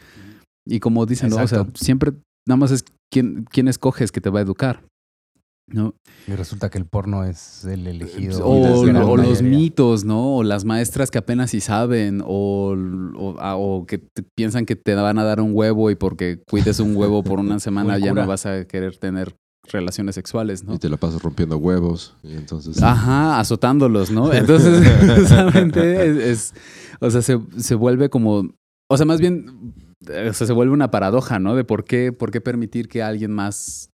Y 0.68 0.80
como 0.80 1.06
dicen, 1.06 1.30
¿no? 1.30 1.38
O 1.38 1.48
sea, 1.48 1.66
siempre 1.74 2.12
nada 2.48 2.58
más 2.58 2.72
es 2.72 2.84
quién, 3.12 3.46
quién 3.50 3.68
escoges 3.68 4.12
que 4.12 4.22
te 4.22 4.30
va 4.30 4.40
a 4.40 4.44
educar, 4.44 4.84
¿no? 5.68 5.96
Y 6.28 6.34
resulta 6.34 6.70
que 6.70 6.78
el 6.78 6.86
porno 6.86 7.24
es 7.24 7.66
el 7.66 7.88
elegido. 7.88 8.46
O, 8.46 9.18
los 9.18 9.42
mitos, 9.42 10.04
¿no? 10.06 10.36
O 10.36 10.44
las 10.44 10.66
maestras 10.66 11.10
que 11.10 11.18
apenas 11.18 11.52
sí 11.52 11.62
saben, 11.62 12.22
o, 12.26 12.76
o, 13.18 13.36
ah, 13.40 13.56
o 13.58 13.86
que 13.86 13.98
te- 13.98 14.24
piensan 14.38 14.66
que 14.66 14.76
te 14.76 14.94
van 14.96 15.18
a 15.18 15.24
dar 15.24 15.42
un 15.42 15.52
huevo 15.54 15.90
y 15.90 15.96
porque 15.96 16.42
cuides 16.50 16.80
un 16.80 16.96
huevo 16.96 17.24
por 17.24 17.40
una 17.40 17.60
semana 17.60 17.98
ya 17.98 18.14
no 18.14 18.28
vas 18.28 18.46
a 18.46 18.66
querer 18.66 18.98
tener 18.98 19.36
relaciones 19.70 20.16
sexuales, 20.16 20.64
¿no? 20.64 20.74
Y 20.74 20.80
te 20.80 20.90
la 20.90 20.98
pasas 20.98 21.22
rompiendo 21.22 21.58
huevos. 21.58 22.16
Y 22.24 22.34
entonces. 22.34 22.82
Ajá, 22.82 23.40
azotándolos, 23.40 24.12
¿no? 24.12 24.32
Entonces, 24.34 24.86
justamente 25.20 26.06
es, 26.10 26.18
es- 26.18 26.54
o 27.00 27.10
sea, 27.10 27.22
se, 27.22 27.40
se 27.58 27.76
vuelve 27.76 28.10
como, 28.10 28.50
o 28.90 28.98
sea, 28.98 29.06
más 29.06 29.20
bien, 29.20 29.74
eh, 30.08 30.28
o 30.30 30.34
sea, 30.34 30.46
se 30.48 30.54
vuelve 30.54 30.74
una 30.74 30.92
paradoja, 30.92 31.40
¿no? 31.40 31.56
De 31.56 31.64
por 31.64 31.84
qué, 31.84 32.12
por 32.12 32.32
qué 32.32 32.42
permitir 32.42 32.88
que 32.90 33.02
alguien 33.02 33.32
más, 33.32 33.90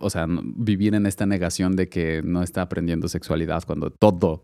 o 0.00 0.10
sea, 0.10 0.26
vivir 0.28 0.94
en 0.94 1.06
esta 1.06 1.26
negación 1.26 1.74
de 1.74 1.88
que 1.88 2.22
no 2.22 2.42
está 2.42 2.62
aprendiendo 2.62 3.08
sexualidad 3.08 3.64
cuando 3.66 3.90
todo 3.90 4.42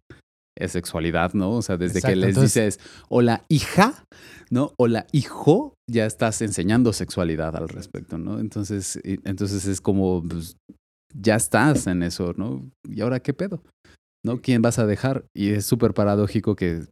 es 0.58 0.72
sexualidad, 0.72 1.32
¿no? 1.34 1.52
O 1.52 1.62
sea, 1.62 1.76
desde 1.76 2.00
que 2.02 2.14
les 2.16 2.30
entonces- 2.30 2.76
dices, 2.78 2.90
hola 3.08 3.44
hija, 3.48 4.04
¿no? 4.50 4.72
Hola 4.78 5.06
hijo, 5.12 5.74
ya 5.90 6.06
estás 6.06 6.42
enseñando 6.42 6.92
sexualidad 6.92 7.56
al 7.56 7.68
respecto, 7.68 8.18
¿no? 8.18 8.38
Entonces, 8.38 9.00
y- 9.04 9.18
entonces 9.24 9.66
es 9.66 9.80
como, 9.80 10.22
pues, 10.22 10.56
ya 11.14 11.36
estás 11.36 11.86
en 11.86 12.02
eso, 12.02 12.32
¿no? 12.36 12.68
¿Y 12.88 13.00
ahora 13.02 13.20
qué 13.20 13.32
pedo? 13.34 13.62
¿No? 14.24 14.40
¿Quién 14.40 14.62
vas 14.62 14.78
a 14.78 14.86
dejar? 14.86 15.24
Y 15.34 15.50
es 15.50 15.66
súper 15.66 15.94
paradójico 15.94 16.54
que 16.54 16.84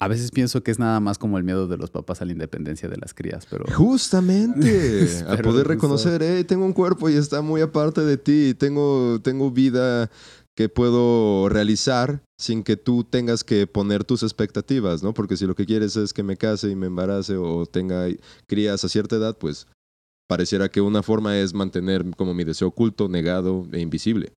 a 0.00 0.08
veces 0.08 0.30
pienso 0.30 0.62
que 0.62 0.70
es 0.70 0.78
nada 0.78 1.00
más 1.00 1.18
como 1.18 1.38
el 1.38 1.44
miedo 1.44 1.66
de 1.66 1.76
los 1.76 1.90
papás 1.90 2.20
a 2.20 2.24
la 2.24 2.32
independencia 2.32 2.88
de 2.88 2.96
las 2.98 3.14
crías, 3.14 3.46
pero... 3.50 3.64
Justamente, 3.74 5.06
a 5.28 5.36
poder 5.38 5.66
reconocer, 5.66 6.22
hey, 6.22 6.44
tengo 6.44 6.64
un 6.64 6.72
cuerpo 6.72 7.08
y 7.08 7.14
está 7.14 7.40
muy 7.40 7.60
aparte 7.60 8.02
de 8.02 8.16
ti, 8.16 8.54
tengo, 8.54 9.20
tengo 9.22 9.50
vida 9.50 10.10
que 10.58 10.68
puedo 10.68 11.48
realizar 11.48 12.20
sin 12.36 12.64
que 12.64 12.76
tú 12.76 13.04
tengas 13.04 13.44
que 13.44 13.68
poner 13.68 14.02
tus 14.02 14.24
expectativas, 14.24 15.04
¿no? 15.04 15.14
Porque 15.14 15.36
si 15.36 15.46
lo 15.46 15.54
que 15.54 15.66
quieres 15.66 15.94
es 15.94 16.12
que 16.12 16.24
me 16.24 16.36
case 16.36 16.68
y 16.68 16.74
me 16.74 16.88
embarace 16.88 17.36
o 17.36 17.64
tenga 17.64 18.08
crías 18.48 18.82
a 18.82 18.88
cierta 18.88 19.14
edad, 19.14 19.38
pues 19.38 19.68
pareciera 20.26 20.68
que 20.68 20.80
una 20.80 21.04
forma 21.04 21.38
es 21.38 21.54
mantener 21.54 22.04
como 22.16 22.34
mi 22.34 22.42
deseo 22.42 22.66
oculto, 22.66 23.08
negado 23.08 23.68
e 23.70 23.78
invisible. 23.78 24.32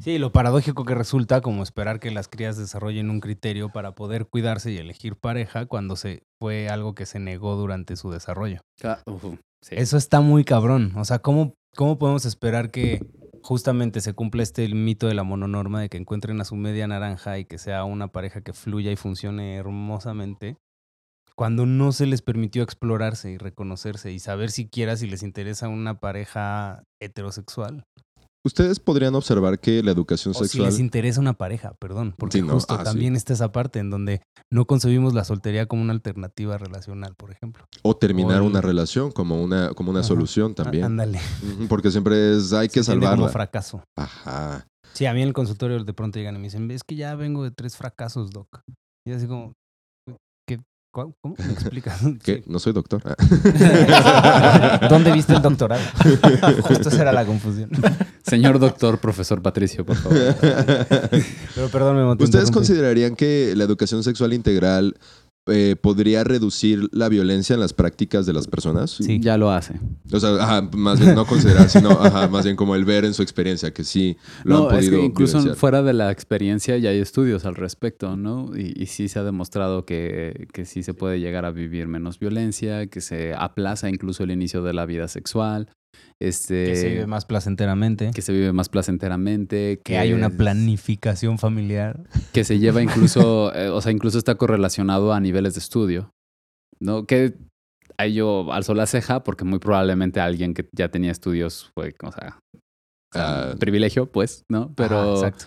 Sí, 0.00 0.16
lo 0.16 0.32
paradójico 0.32 0.86
que 0.86 0.94
resulta 0.94 1.42
como 1.42 1.62
esperar 1.62 2.00
que 2.00 2.10
las 2.10 2.28
crías 2.28 2.56
desarrollen 2.56 3.10
un 3.10 3.20
criterio 3.20 3.68
para 3.68 3.94
poder 3.94 4.28
cuidarse 4.28 4.72
y 4.72 4.78
elegir 4.78 5.16
pareja 5.16 5.66
cuando 5.66 5.96
se 5.96 6.22
fue 6.40 6.70
algo 6.70 6.94
que 6.94 7.04
se 7.04 7.18
negó 7.18 7.54
durante 7.56 7.96
su 7.96 8.10
desarrollo. 8.10 8.60
Sí. 8.80 9.74
Eso 9.74 9.98
está 9.98 10.22
muy 10.22 10.42
cabrón. 10.42 10.94
O 10.96 11.04
sea, 11.04 11.18
¿cómo, 11.18 11.52
¿cómo 11.74 11.98
podemos 11.98 12.24
esperar 12.24 12.70
que 12.70 13.04
justamente 13.46 14.00
se 14.00 14.12
cumpla 14.12 14.42
este 14.42 14.66
mito 14.74 15.06
de 15.06 15.14
la 15.14 15.22
mononorma 15.22 15.80
de 15.80 15.88
que 15.88 15.98
encuentren 15.98 16.40
a 16.40 16.44
su 16.44 16.56
media 16.56 16.88
naranja 16.88 17.38
y 17.38 17.44
que 17.44 17.58
sea 17.58 17.84
una 17.84 18.08
pareja 18.08 18.40
que 18.40 18.52
fluya 18.52 18.90
y 18.90 18.96
funcione 18.96 19.54
hermosamente? 19.54 20.56
Cuando 21.36 21.64
no 21.64 21.92
se 21.92 22.06
les 22.06 22.22
permitió 22.22 22.64
explorarse 22.64 23.30
y 23.30 23.38
reconocerse 23.38 24.10
y 24.10 24.18
saber 24.18 24.50
siquiera 24.50 24.96
si 24.96 25.06
les 25.06 25.22
interesa 25.22 25.68
una 25.68 26.00
pareja 26.00 26.82
heterosexual. 27.00 27.84
Ustedes 28.46 28.78
podrían 28.78 29.14
observar 29.16 29.58
que 29.58 29.82
la 29.82 29.90
educación 29.90 30.32
O 30.36 30.38
si 30.38 30.44
sexual... 30.44 30.68
les 30.70 30.78
interesa 30.78 31.20
una 31.20 31.32
pareja, 31.34 31.74
perdón. 31.80 32.14
Porque 32.16 32.38
Sí, 32.38 32.42
no, 32.44 32.54
justo 32.54 32.74
ah, 32.74 32.78
sí. 32.78 32.84
también 32.84 33.16
está 33.16 33.32
esa 33.32 33.50
parte 33.50 33.80
en 33.80 33.90
donde 33.90 34.22
no 34.52 34.66
concebimos 34.66 35.14
la 35.14 35.24
soltería 35.24 35.66
como 35.66 35.82
una 35.82 35.92
alternativa 35.92 36.56
relacional, 36.56 37.14
por 37.16 37.32
ejemplo. 37.32 37.64
O 37.82 37.96
terminar 37.96 38.40
o 38.40 38.44
el- 38.44 38.50
una 38.50 38.60
relación 38.60 39.10
como 39.10 39.42
una, 39.42 39.74
como 39.74 39.90
una 39.90 40.00
Ajá. 40.00 40.08
solución 40.08 40.52
Á- 40.52 40.54
también. 40.54 40.84
Ándale. 40.84 41.20
Porque 41.68 41.90
siempre 41.90 42.36
es, 42.36 42.52
hay 42.52 42.68
que 42.68 42.82
Se 42.84 42.96
como 42.98 43.28
fracaso. 43.28 43.82
Ajá. 43.96 44.66
Sí, 44.92 45.04
a 45.06 45.12
mí 45.12 45.20
en 45.22 45.28
el 45.28 45.34
consultorio 45.34 45.82
de 45.84 45.92
pronto 45.92 46.18
llegan 46.18 46.36
y 46.36 46.38
me 46.38 46.44
dicen, 46.44 46.70
es 46.70 46.82
que 46.84 46.94
ya 46.94 47.14
vengo 47.16 47.42
de 47.42 47.50
tres 47.50 47.76
fracasos, 47.76 48.30
doc. 48.30 48.60
Y 49.06 49.12
así 49.12 49.26
como. 49.26 49.52
¿Cómo? 50.96 51.36
¿Me 51.36 51.52
explicas? 51.52 52.00
¿Qué? 52.24 52.42
No 52.46 52.58
soy 52.58 52.72
doctor. 52.72 53.02
¿Dónde 54.88 55.12
viste 55.12 55.34
el 55.34 55.42
doctorado? 55.42 55.82
Justo 56.62 56.88
esa 56.88 57.02
era 57.02 57.12
la 57.12 57.26
confusión. 57.26 57.68
Señor 58.22 58.58
doctor, 58.58 58.98
profesor 58.98 59.42
Patricio, 59.42 59.84
por 59.84 59.96
favor. 59.96 60.34
Pero 61.54 61.68
perdón, 61.70 61.96
me 61.96 62.04
monté 62.04 62.24
¿Ustedes 62.24 62.50
considerarían 62.50 63.14
que 63.14 63.52
la 63.56 63.64
educación 63.64 64.02
sexual 64.02 64.32
integral 64.32 64.96
eh, 65.46 65.76
podría 65.80 66.24
reducir 66.24 66.88
la 66.92 67.08
violencia 67.08 67.54
en 67.54 67.60
las 67.60 67.72
prácticas 67.72 68.26
de 68.26 68.32
las 68.32 68.46
personas? 68.48 68.90
Sí. 68.90 69.20
Ya 69.20 69.36
lo 69.36 69.50
hace. 69.50 69.80
O 70.12 70.18
sea, 70.20 70.30
ajá, 70.42 70.68
más 70.76 71.00
bien 71.00 71.14
no 71.14 71.24
considerar, 71.26 71.68
sino 71.68 71.90
ajá, 71.90 72.28
más 72.28 72.44
bien 72.44 72.56
como 72.56 72.74
el 72.74 72.84
ver 72.84 73.04
en 73.04 73.14
su 73.14 73.22
experiencia 73.22 73.72
que 73.72 73.84
sí 73.84 74.16
lo 74.44 74.58
no, 74.58 74.68
han 74.70 74.76
es 74.76 74.86
podido 74.86 75.00
que 75.00 75.06
incluso 75.06 75.38
vivenciar. 75.38 75.56
fuera 75.56 75.82
de 75.82 75.92
la 75.92 76.10
experiencia 76.10 76.76
ya 76.78 76.90
hay 76.90 76.98
estudios 76.98 77.44
al 77.44 77.54
respecto, 77.54 78.16
¿no? 78.16 78.50
Y, 78.56 78.72
y 78.80 78.86
sí 78.86 79.08
se 79.08 79.18
ha 79.18 79.22
demostrado 79.24 79.84
que, 79.84 80.48
que 80.52 80.64
sí 80.64 80.82
se 80.82 80.94
puede 80.94 81.20
llegar 81.20 81.44
a 81.44 81.50
vivir 81.52 81.86
menos 81.88 82.18
violencia, 82.18 82.86
que 82.88 83.00
se 83.00 83.34
aplaza 83.34 83.88
incluso 83.88 84.24
el 84.24 84.30
inicio 84.32 84.62
de 84.62 84.72
la 84.74 84.86
vida 84.86 85.08
sexual, 85.08 85.68
este, 86.20 86.64
Que 86.66 86.76
se 86.76 86.88
vive 86.88 87.06
más 87.06 87.24
placenteramente. 87.26 88.10
que 88.14 88.22
se 88.22 88.32
vive 88.32 88.52
más 88.52 88.68
placenteramente, 88.68 89.80
Que 89.84 89.98
hay 89.98 90.12
una 90.12 90.30
planificación 90.30 91.38
familiar. 91.38 92.00
que 92.32 92.44
se 92.44 92.58
lleva 92.58 92.82
incluso, 92.82 93.54
eh, 93.54 93.68
o 93.68 93.80
sea, 93.80 93.92
incluso 93.92 94.18
está 94.18 94.34
correlacionado 94.36 95.12
a 95.12 95.20
niveles 95.20 95.54
de 95.54 95.60
estudio, 95.60 96.10
¿no? 96.80 97.06
Que 97.06 97.34
ahí 97.98 98.14
yo 98.14 98.52
alzo 98.52 98.74
la 98.74 98.86
ceja 98.86 99.22
porque 99.24 99.44
muy 99.44 99.58
probablemente 99.58 100.20
alguien 100.20 100.54
que 100.54 100.66
ya 100.72 100.88
tenía 100.90 101.10
estudios 101.12 101.70
fue, 101.74 101.94
o 102.02 102.12
sea, 102.12 102.38
Ah, 103.14 103.54
privilegio, 103.58 104.06
pues, 104.10 104.42
¿no? 104.50 104.74
Pero, 104.74 104.98
Ajá, 105.00 105.12
exacto. 105.28 105.44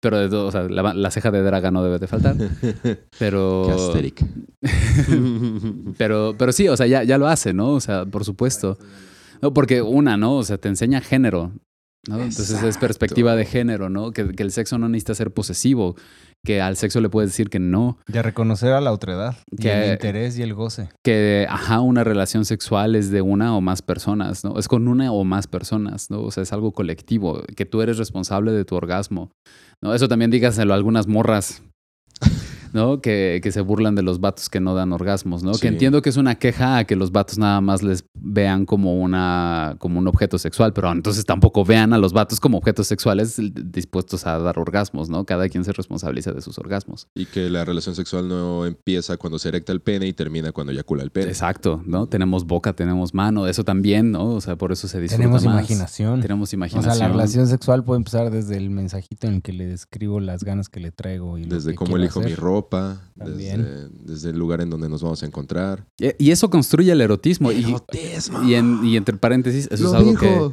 pero 0.00 0.18
de 0.18 0.28
todo, 0.28 0.46
o 0.46 0.52
sea, 0.52 0.64
la, 0.68 0.94
la 0.94 1.10
ceja 1.10 1.30
de 1.32 1.42
draga 1.42 1.70
no 1.72 1.82
debe 1.82 1.98
de 1.98 2.06
faltar. 2.06 2.36
Pero, 3.18 3.64
Qué 3.66 3.72
asteric. 3.72 4.24
pero, 5.98 6.34
pero 6.38 6.52
sí, 6.52 6.68
o 6.68 6.76
sea, 6.76 6.86
ya, 6.86 7.02
ya 7.02 7.18
lo 7.18 7.26
hace, 7.26 7.52
¿no? 7.52 7.70
O 7.70 7.80
sea, 7.80 8.04
por 8.06 8.24
supuesto. 8.24 8.78
No, 9.42 9.52
porque 9.52 9.82
una, 9.82 10.16
¿no? 10.16 10.36
O 10.36 10.42
sea, 10.44 10.58
te 10.58 10.68
enseña 10.68 11.00
género, 11.00 11.52
¿no? 12.08 12.16
Entonces 12.16 12.62
es 12.62 12.78
perspectiva 12.78 13.34
de 13.36 13.44
género, 13.44 13.88
¿no? 13.90 14.10
Que, 14.12 14.32
que 14.32 14.42
el 14.42 14.50
sexo 14.52 14.78
no 14.78 14.88
necesita 14.88 15.14
ser 15.14 15.32
posesivo, 15.32 15.96
que 16.44 16.60
al 16.60 16.76
sexo 16.76 17.00
le 17.00 17.08
puedes 17.08 17.30
decir 17.30 17.48
que 17.48 17.58
no, 17.58 17.98
De 18.06 18.20
reconocer 18.22 18.72
a 18.72 18.80
la 18.82 18.92
otredad. 18.92 19.36
Y 19.50 19.56
Que- 19.62 19.84
el 19.86 19.92
interés 19.92 20.38
y 20.38 20.42
el 20.42 20.52
goce. 20.54 20.90
que, 21.02 21.46
ajá, 21.48 21.80
una 21.80 22.04
relación 22.04 22.44
sexual 22.44 22.94
es 22.96 23.10
de 23.10 23.22
una 23.22 23.56
o 23.56 23.60
más 23.62 23.80
personas, 23.80 24.44
¿no? 24.44 24.58
Es 24.58 24.68
con 24.68 24.86
una 24.88 25.10
o 25.12 25.24
más 25.24 25.46
personas, 25.46 26.10
¿no? 26.10 26.20
O 26.22 26.30
sea, 26.30 26.42
es 26.42 26.52
algo 26.52 26.72
colectivo, 26.72 27.42
que 27.56 27.64
tú 27.64 27.80
eres 27.80 27.96
responsable 27.98 28.52
de 28.52 28.64
tu 28.66 28.74
orgasmo, 28.76 29.30
¿no? 29.82 29.94
Eso 29.94 30.06
también 30.08 30.30
dígaselo 30.30 30.74
a 30.74 30.76
algunas 30.76 31.06
morras, 31.06 31.62
¿no? 32.74 33.00
Que, 33.00 33.40
que 33.42 33.50
se 33.52 33.60
burlan 33.62 33.94
de 33.94 34.02
los 34.02 34.20
vatos 34.20 34.50
que 34.50 34.60
no 34.60 34.74
dan 34.74 34.92
orgasmos, 34.92 35.42
¿no? 35.42 35.54
Sí. 35.54 35.62
Que 35.62 35.68
entiendo 35.68 36.02
que 36.02 36.10
es 36.10 36.16
una 36.16 36.34
queja 36.34 36.76
a 36.78 36.84
que 36.84 36.96
los 36.96 37.12
vatos 37.12 37.38
nada 37.38 37.60
más 37.60 37.82
les 37.82 38.04
vean 38.14 38.66
como 38.66 39.00
una 39.00 39.76
como 39.78 39.98
un 39.98 40.06
objeto 40.08 40.38
sexual, 40.38 40.72
pero 40.72 40.90
entonces 40.92 41.24
tampoco 41.24 41.64
vean 41.64 41.92
a 41.92 41.98
los 41.98 42.12
vatos 42.12 42.40
como 42.40 42.58
objetos 42.58 42.86
sexuales 42.86 43.40
dispuestos 43.54 44.26
a 44.26 44.38
dar 44.38 44.58
orgasmos, 44.58 45.08
¿no? 45.08 45.24
Cada 45.24 45.48
quien 45.48 45.64
se 45.64 45.72
responsabiliza 45.72 46.32
de 46.32 46.40
sus 46.42 46.58
orgasmos. 46.58 47.08
Y 47.14 47.26
que 47.26 47.48
la 47.48 47.64
relación 47.64 47.94
sexual 47.94 48.28
no 48.28 48.66
empieza 48.66 49.16
cuando 49.16 49.38
se 49.38 49.48
erecta 49.48 49.72
el 49.72 49.80
pene 49.80 50.06
y 50.06 50.12
termina 50.12 50.52
cuando 50.52 50.72
eyacula 50.72 51.02
el 51.02 51.10
pene. 51.10 51.28
Exacto, 51.28 51.82
¿no? 51.86 52.06
Tenemos 52.06 52.44
boca, 52.46 52.72
tenemos 52.74 53.14
mano, 53.14 53.46
eso 53.46 53.64
también, 53.64 54.10
¿no? 54.10 54.30
O 54.30 54.40
sea, 54.40 54.56
por 54.56 54.72
eso 54.72 54.88
se 54.88 55.00
disfruta 55.00 55.18
Tenemos 55.22 55.44
más. 55.44 55.54
imaginación. 55.54 56.20
Tenemos 56.20 56.52
O 56.52 56.56
imaginación. 56.56 56.94
sea, 56.94 57.06
la 57.06 57.12
relación 57.12 57.46
sexual 57.46 57.84
puede 57.84 57.98
empezar 57.98 58.30
desde 58.30 58.56
el 58.56 58.70
mensajito 58.70 59.26
en 59.28 59.34
el 59.34 59.42
que 59.42 59.52
le 59.52 59.66
describo 59.66 60.20
las 60.20 60.42
ganas 60.44 60.68
que 60.68 60.80
le 60.80 60.90
traigo. 60.90 61.38
Y 61.38 61.44
lo 61.44 61.54
Desde 61.54 61.70
que 61.70 61.76
cómo 61.76 61.96
elijo 61.96 62.20
mi 62.20 62.26
hacer. 62.26 62.38
Ropa, 62.64 63.10
También. 63.18 63.62
desde, 63.62 63.88
desde 64.14 64.30
el 64.30 64.38
lugar 64.38 64.60
en 64.60 64.70
donde 64.70 64.88
nos 64.88 65.02
vamos 65.02 65.22
a 65.22 65.26
encontrar. 65.26 65.86
Y 65.98 66.10
y 66.24 66.30
eso 66.30 66.50
construye 66.50 66.92
el 66.92 67.00
erotismo. 67.00 67.52
Y, 67.52 67.76
y, 68.46 68.54
en- 68.54 68.84
y 68.84 68.96
entre 68.96 69.16
paréntesis, 69.16 69.68
eso 69.70 69.88
es 69.88 69.92
algo 69.94 70.52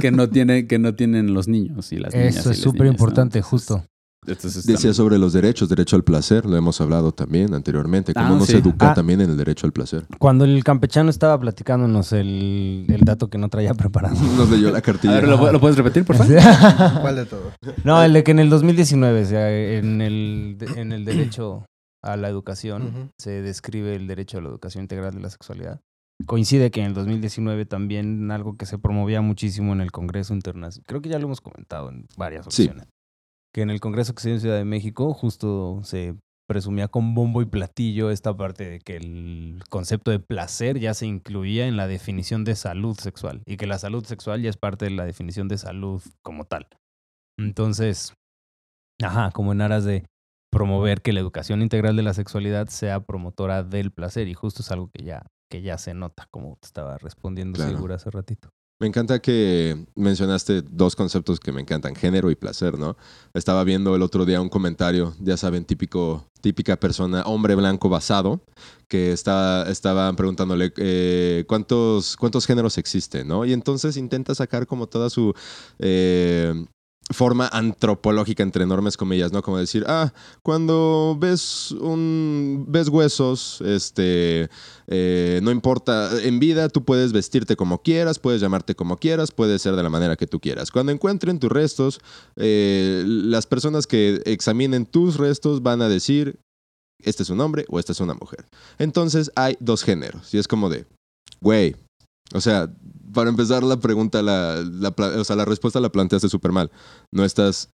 que, 0.00 0.10
no 0.10 0.28
tiene, 0.28 0.66
que 0.66 0.78
no 0.78 0.94
tienen 0.94 1.34
los 1.34 1.48
niños 1.48 1.92
y 1.92 1.96
las 1.96 2.14
niñas. 2.14 2.36
y 2.36 2.38
Eso 2.38 2.50
es 2.50 2.58
súper 2.58 2.82
niñas, 2.82 2.92
¿no? 2.92 3.04
importante, 3.04 3.42
justo. 3.42 3.84
Entonces 4.26 4.54
Decía 4.66 4.74
también- 4.76 4.94
sobre 4.94 5.18
los 5.18 5.32
derechos, 5.32 5.68
derecho 5.68 5.96
al 5.96 6.04
placer, 6.04 6.44
lo 6.46 6.56
hemos 6.56 6.80
hablado 6.80 7.12
también 7.12 7.54
anteriormente, 7.54 8.12
cómo 8.14 8.26
Ah, 8.26 8.32
uno 8.32 8.44
sí. 8.44 8.52
se 8.52 8.58
educa 8.58 8.90
Ah. 8.90 8.94
también 8.94 9.20
en 9.20 9.30
el 9.30 9.36
derecho 9.36 9.66
al 9.66 9.72
placer. 9.72 10.06
Cuando 10.18 10.44
el 10.44 10.62
campechano 10.64 11.10
estaba 11.10 11.38
platicándonos 11.38 12.12
el, 12.12 12.86
el 12.88 13.00
dato 13.02 13.28
que 13.28 13.38
no 13.38 13.48
traía 13.48 13.74
preparado. 13.74 14.14
Nos 14.36 14.50
leyó 14.50 14.70
la 14.70 14.78
A 14.78 14.82
cartilla. 14.82 15.14
ver, 15.14 15.28
¿lo, 15.28 15.52
lo 15.52 15.60
puedes 15.60 15.76
repetir, 15.76 16.04
por 16.04 16.16
favor? 16.16 16.36
¿Cuál 17.00 17.16
de 17.16 17.26
todo? 17.26 17.52
no, 17.84 18.02
el 18.02 18.12
de 18.12 18.24
que 18.24 18.30
en 18.32 18.38
el 18.38 18.50
2019, 18.50 19.22
o 19.22 19.26
sea, 19.26 19.50
en 19.50 20.00
el, 20.00 20.58
en 20.76 20.92
el 20.92 21.04
derecho 21.04 21.64
a 22.02 22.16
la 22.16 22.28
educación, 22.28 23.10
se 23.18 23.42
describe 23.42 23.96
el 23.96 24.06
derecho 24.06 24.38
a 24.38 24.40
la 24.40 24.48
educación 24.48 24.84
integral 24.84 25.14
de 25.14 25.20
la 25.20 25.30
sexualidad. 25.30 25.80
Coincide 26.24 26.70
que 26.70 26.80
en 26.80 26.86
el 26.86 26.94
2019 26.94 27.66
también 27.66 28.30
algo 28.30 28.54
que 28.54 28.64
se 28.64 28.78
promovía 28.78 29.20
muchísimo 29.20 29.72
en 29.74 29.82
el 29.82 29.92
Congreso 29.92 30.32
Internacional, 30.32 30.86
creo 30.86 31.02
que 31.02 31.10
ya 31.10 31.18
lo 31.18 31.26
hemos 31.26 31.42
comentado 31.42 31.90
en 31.90 32.06
varias 32.16 32.46
Sí. 32.48 32.62
ocasiones, 32.64 32.88
que 33.56 33.62
en 33.62 33.70
el 33.70 33.80
Congreso 33.80 34.14
que 34.14 34.20
se 34.20 34.28
dio 34.28 34.34
en 34.34 34.40
Ciudad 34.42 34.58
de 34.58 34.66
México 34.66 35.14
justo 35.14 35.80
se 35.82 36.14
presumía 36.46 36.88
con 36.88 37.14
bombo 37.14 37.40
y 37.40 37.46
platillo 37.46 38.10
esta 38.10 38.36
parte 38.36 38.68
de 38.68 38.80
que 38.80 38.98
el 38.98 39.62
concepto 39.70 40.10
de 40.10 40.18
placer 40.18 40.78
ya 40.78 40.92
se 40.92 41.06
incluía 41.06 41.66
en 41.66 41.78
la 41.78 41.86
definición 41.86 42.44
de 42.44 42.54
salud 42.54 42.98
sexual 42.98 43.40
y 43.46 43.56
que 43.56 43.66
la 43.66 43.78
salud 43.78 44.04
sexual 44.04 44.42
ya 44.42 44.50
es 44.50 44.58
parte 44.58 44.84
de 44.84 44.90
la 44.90 45.06
definición 45.06 45.48
de 45.48 45.56
salud 45.56 46.02
como 46.22 46.44
tal. 46.44 46.68
Entonces, 47.38 48.12
ajá, 49.02 49.30
como 49.30 49.52
en 49.52 49.62
aras 49.62 49.86
de 49.86 50.04
promover 50.52 51.00
que 51.00 51.14
la 51.14 51.20
educación 51.20 51.62
integral 51.62 51.96
de 51.96 52.02
la 52.02 52.12
sexualidad 52.12 52.66
sea 52.68 53.00
promotora 53.00 53.62
del 53.62 53.90
placer 53.90 54.28
y 54.28 54.34
justo 54.34 54.60
es 54.60 54.70
algo 54.70 54.90
que 54.92 55.02
ya 55.02 55.24
que 55.50 55.62
ya 55.62 55.78
se 55.78 55.94
nota 55.94 56.26
como 56.30 56.56
te 56.60 56.66
estaba 56.66 56.98
respondiendo 56.98 57.56
Claro. 57.56 57.70
seguro 57.72 57.94
hace 57.94 58.10
ratito. 58.10 58.50
Me 58.78 58.86
encanta 58.86 59.20
que 59.20 59.86
mencionaste 59.94 60.60
dos 60.60 60.94
conceptos 60.94 61.40
que 61.40 61.50
me 61.50 61.62
encantan, 61.62 61.96
género 61.96 62.30
y 62.30 62.34
placer, 62.34 62.78
¿no? 62.78 62.98
Estaba 63.32 63.64
viendo 63.64 63.96
el 63.96 64.02
otro 64.02 64.26
día 64.26 64.42
un 64.42 64.50
comentario, 64.50 65.14
ya 65.18 65.38
saben, 65.38 65.64
típico, 65.64 66.30
típica 66.42 66.76
persona, 66.76 67.22
hombre 67.22 67.54
blanco 67.54 67.88
basado, 67.88 68.42
que 68.86 69.12
está, 69.12 69.66
estaban 69.70 70.14
preguntándole 70.14 70.74
eh, 70.76 71.44
cuántos, 71.48 72.18
cuántos 72.18 72.44
géneros 72.46 72.76
existen, 72.76 73.26
¿no? 73.26 73.46
Y 73.46 73.54
entonces 73.54 73.96
intenta 73.96 74.34
sacar 74.34 74.66
como 74.66 74.86
toda 74.86 75.08
su 75.08 75.32
eh, 75.78 76.52
forma 77.12 77.48
antropológica, 77.48 78.42
entre 78.42 78.64
enormes 78.64 78.96
comillas, 78.96 79.32
¿no? 79.32 79.42
Como 79.42 79.58
decir, 79.58 79.84
ah, 79.86 80.12
cuando 80.42 81.16
ves 81.18 81.70
un 81.72 82.64
ves 82.68 82.88
huesos, 82.88 83.60
este 83.60 84.50
eh, 84.88 85.40
no 85.42 85.50
importa, 85.50 86.10
en 86.22 86.40
vida 86.40 86.68
tú 86.68 86.84
puedes 86.84 87.12
vestirte 87.12 87.54
como 87.56 87.82
quieras, 87.82 88.18
puedes 88.18 88.40
llamarte 88.40 88.74
como 88.74 88.96
quieras, 88.96 89.30
puedes 89.30 89.62
ser 89.62 89.76
de 89.76 89.82
la 89.82 89.90
manera 89.90 90.16
que 90.16 90.26
tú 90.26 90.40
quieras. 90.40 90.70
Cuando 90.70 90.90
encuentren 90.90 91.38
tus 91.38 91.50
restos, 91.50 92.00
eh, 92.36 93.04
las 93.06 93.46
personas 93.46 93.86
que 93.86 94.22
examinen 94.24 94.84
tus 94.84 95.16
restos 95.16 95.62
van 95.62 95.82
a 95.82 95.88
decir, 95.88 96.40
este 97.02 97.22
es 97.22 97.30
un 97.30 97.40
hombre 97.40 97.66
o 97.68 97.78
esta 97.78 97.92
es 97.92 98.00
una 98.00 98.14
mujer. 98.14 98.46
Entonces 98.78 99.30
hay 99.36 99.56
dos 99.60 99.84
géneros 99.84 100.34
y 100.34 100.38
es 100.38 100.48
como 100.48 100.68
de, 100.68 100.86
güey, 101.40 101.76
o 102.34 102.40
sea, 102.40 102.68
para 103.12 103.30
empezar 103.30 103.62
la 103.62 103.78
pregunta, 103.78 104.22
la, 104.22 104.62
o 105.18 105.24
sea, 105.24 105.36
la 105.36 105.44
respuesta 105.44 105.80
la 105.80 105.90
planteaste 105.90 106.28
súper 106.28 106.52
mal. 106.52 106.70
No 107.12 107.24
estás 107.24 107.70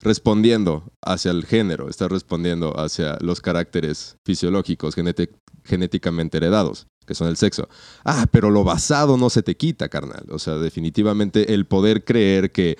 respondiendo 0.00 0.92
hacia 1.04 1.30
el 1.30 1.44
género, 1.44 1.88
estás 1.88 2.10
respondiendo 2.10 2.78
hacia 2.78 3.18
los 3.20 3.40
caracteres 3.40 4.16
fisiológicos, 4.26 4.96
genéti- 4.96 5.30
genéticamente 5.64 6.38
heredados, 6.38 6.88
que 7.06 7.14
son 7.14 7.28
el 7.28 7.36
sexo. 7.36 7.68
Ah, 8.04 8.26
pero 8.30 8.50
lo 8.50 8.64
basado 8.64 9.16
no 9.16 9.30
se 9.30 9.42
te 9.42 9.56
quita, 9.56 9.88
carnal. 9.88 10.26
O 10.30 10.38
sea, 10.40 10.54
definitivamente 10.54 11.54
el 11.54 11.66
poder 11.66 12.04
creer 12.04 12.50
que 12.50 12.78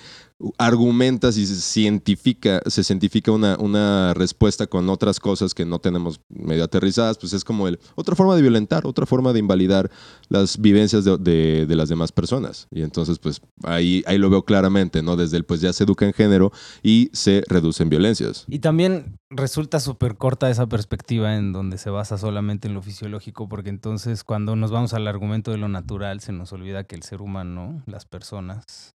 argumentas 0.57 1.37
y 1.37 1.45
se 1.45 1.55
cientifica, 1.55 2.61
se 2.67 2.83
cientifica 2.83 3.31
una, 3.31 3.57
una 3.57 4.13
respuesta 4.13 4.67
con 4.67 4.89
otras 4.89 5.19
cosas 5.19 5.53
que 5.53 5.65
no 5.65 5.79
tenemos 5.79 6.19
medio 6.29 6.63
aterrizadas, 6.63 7.17
pues 7.17 7.33
es 7.33 7.43
como 7.43 7.67
el, 7.67 7.79
otra 7.95 8.15
forma 8.15 8.35
de 8.35 8.41
violentar, 8.41 8.85
otra 8.85 9.05
forma 9.05 9.33
de 9.33 9.39
invalidar 9.39 9.89
las 10.29 10.57
vivencias 10.59 11.05
de, 11.05 11.17
de- 11.17 11.65
de 11.65 11.75
las 11.75 11.89
demás 11.89 12.11
personas. 12.11 12.67
Y 12.71 12.81
entonces, 12.81 13.19
pues 13.19 13.41
ahí, 13.63 14.03
ahí 14.07 14.17
lo 14.17 14.29
veo 14.29 14.43
claramente, 14.43 15.01
¿no? 15.01 15.15
Desde 15.15 15.37
el, 15.37 15.45
pues 15.45 15.61
ya 15.61 15.71
se 15.73 15.83
educa 15.83 16.05
en 16.05 16.13
género 16.13 16.51
y 16.81 17.09
se 17.13 17.43
reducen 17.47 17.89
violencias. 17.89 18.45
Y 18.47 18.59
también 18.59 19.17
resulta 19.29 19.79
súper 19.79 20.17
corta 20.17 20.49
esa 20.49 20.67
perspectiva 20.67 21.35
en 21.35 21.53
donde 21.53 21.77
se 21.77 21.89
basa 21.89 22.17
solamente 22.17 22.67
en 22.67 22.73
lo 22.73 22.81
fisiológico, 22.81 23.47
porque 23.47 23.69
entonces 23.69 24.23
cuando 24.23 24.55
nos 24.55 24.71
vamos 24.71 24.93
al 24.93 25.07
argumento 25.07 25.51
de 25.51 25.57
lo 25.57 25.69
natural, 25.69 26.19
se 26.19 26.31
nos 26.33 26.51
olvida 26.53 26.83
que 26.83 26.95
el 26.95 27.03
ser 27.03 27.21
humano, 27.21 27.81
las 27.85 28.05
personas, 28.05 28.93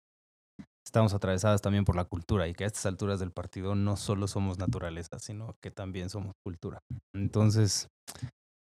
estamos 0.85 1.13
atravesadas 1.13 1.61
también 1.61 1.83
por 1.83 1.95
la 1.95 2.05
cultura 2.05 2.47
y 2.47 2.53
que 2.53 2.63
a 2.63 2.67
estas 2.67 2.85
alturas 2.85 3.19
del 3.19 3.31
partido 3.31 3.75
no 3.75 3.97
solo 3.97 4.27
somos 4.27 4.59
naturaleza, 4.59 5.19
sino 5.19 5.55
que 5.61 5.71
también 5.71 6.09
somos 6.09 6.33
cultura. 6.45 6.79
Entonces, 7.13 7.89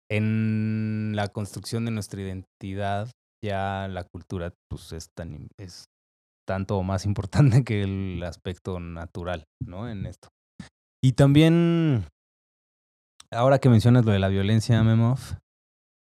en 0.09 1.13
la 1.15 1.27
construcción 1.27 1.85
de 1.85 1.91
nuestra 1.91 2.21
identidad, 2.21 3.11
ya 3.43 3.87
la 3.87 4.03
cultura 4.05 4.53
pues, 4.69 4.91
es, 4.93 5.09
tan, 5.15 5.49
es 5.59 5.85
tanto 6.47 6.77
o 6.77 6.83
más 6.83 7.05
importante 7.05 7.63
que 7.63 7.83
el 7.83 8.23
aspecto 8.23 8.79
natural, 8.79 9.45
¿no? 9.63 9.89
En 9.89 10.05
esto. 10.05 10.29
Y 11.03 11.13
también, 11.13 12.05
ahora 13.31 13.59
que 13.59 13.69
mencionas 13.69 14.05
lo 14.05 14.11
de 14.11 14.19
la 14.19 14.29
violencia, 14.29 14.81
Memov, 14.81 15.19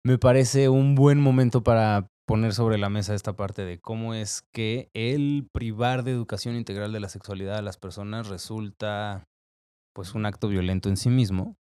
me 0.04 0.18
parece 0.18 0.68
un 0.68 0.94
buen 0.94 1.20
momento 1.20 1.64
para 1.64 2.06
poner 2.26 2.52
sobre 2.52 2.76
la 2.76 2.90
mesa 2.90 3.14
esta 3.14 3.36
parte 3.36 3.64
de 3.64 3.80
cómo 3.80 4.12
es 4.12 4.42
que 4.52 4.90
el 4.94 5.48
privar 5.52 6.02
de 6.02 6.10
educación 6.10 6.56
integral 6.56 6.92
de 6.92 7.00
la 7.00 7.08
sexualidad 7.08 7.56
a 7.56 7.62
las 7.62 7.78
personas 7.78 8.28
resulta 8.28 9.24
pues 9.94 10.14
un 10.14 10.26
acto 10.26 10.48
violento 10.48 10.88
en 10.88 10.96
sí 10.96 11.08
mismo. 11.08 11.56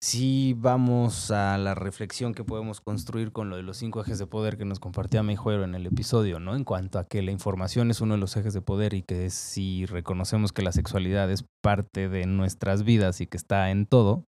Si 0.00 0.54
vamos 0.54 1.30
a 1.30 1.56
la 1.58 1.76
reflexión 1.76 2.34
que 2.34 2.42
podemos 2.42 2.80
construir 2.80 3.30
con 3.30 3.50
lo 3.50 3.56
de 3.56 3.62
los 3.62 3.76
cinco 3.76 4.00
ejes 4.00 4.18
de 4.18 4.26
poder 4.26 4.58
que 4.58 4.64
nos 4.64 4.80
compartía 4.80 5.22
Meijuero 5.22 5.62
en 5.62 5.76
el 5.76 5.86
episodio, 5.86 6.40
¿no? 6.40 6.56
En 6.56 6.64
cuanto 6.64 6.98
a 6.98 7.04
que 7.04 7.22
la 7.22 7.30
información 7.30 7.90
es 7.90 8.00
uno 8.00 8.14
de 8.14 8.20
los 8.20 8.36
ejes 8.36 8.52
de 8.52 8.62
poder 8.62 8.94
y 8.94 9.02
que 9.02 9.30
si 9.30 9.86
reconocemos 9.86 10.52
que 10.52 10.62
la 10.62 10.72
sexualidad 10.72 11.30
es 11.30 11.44
parte 11.62 12.08
de 12.08 12.26
nuestras 12.26 12.82
vidas 12.82 13.20
y 13.20 13.28
que 13.28 13.36
está 13.36 13.70
en 13.70 13.86
todo, 13.86 14.26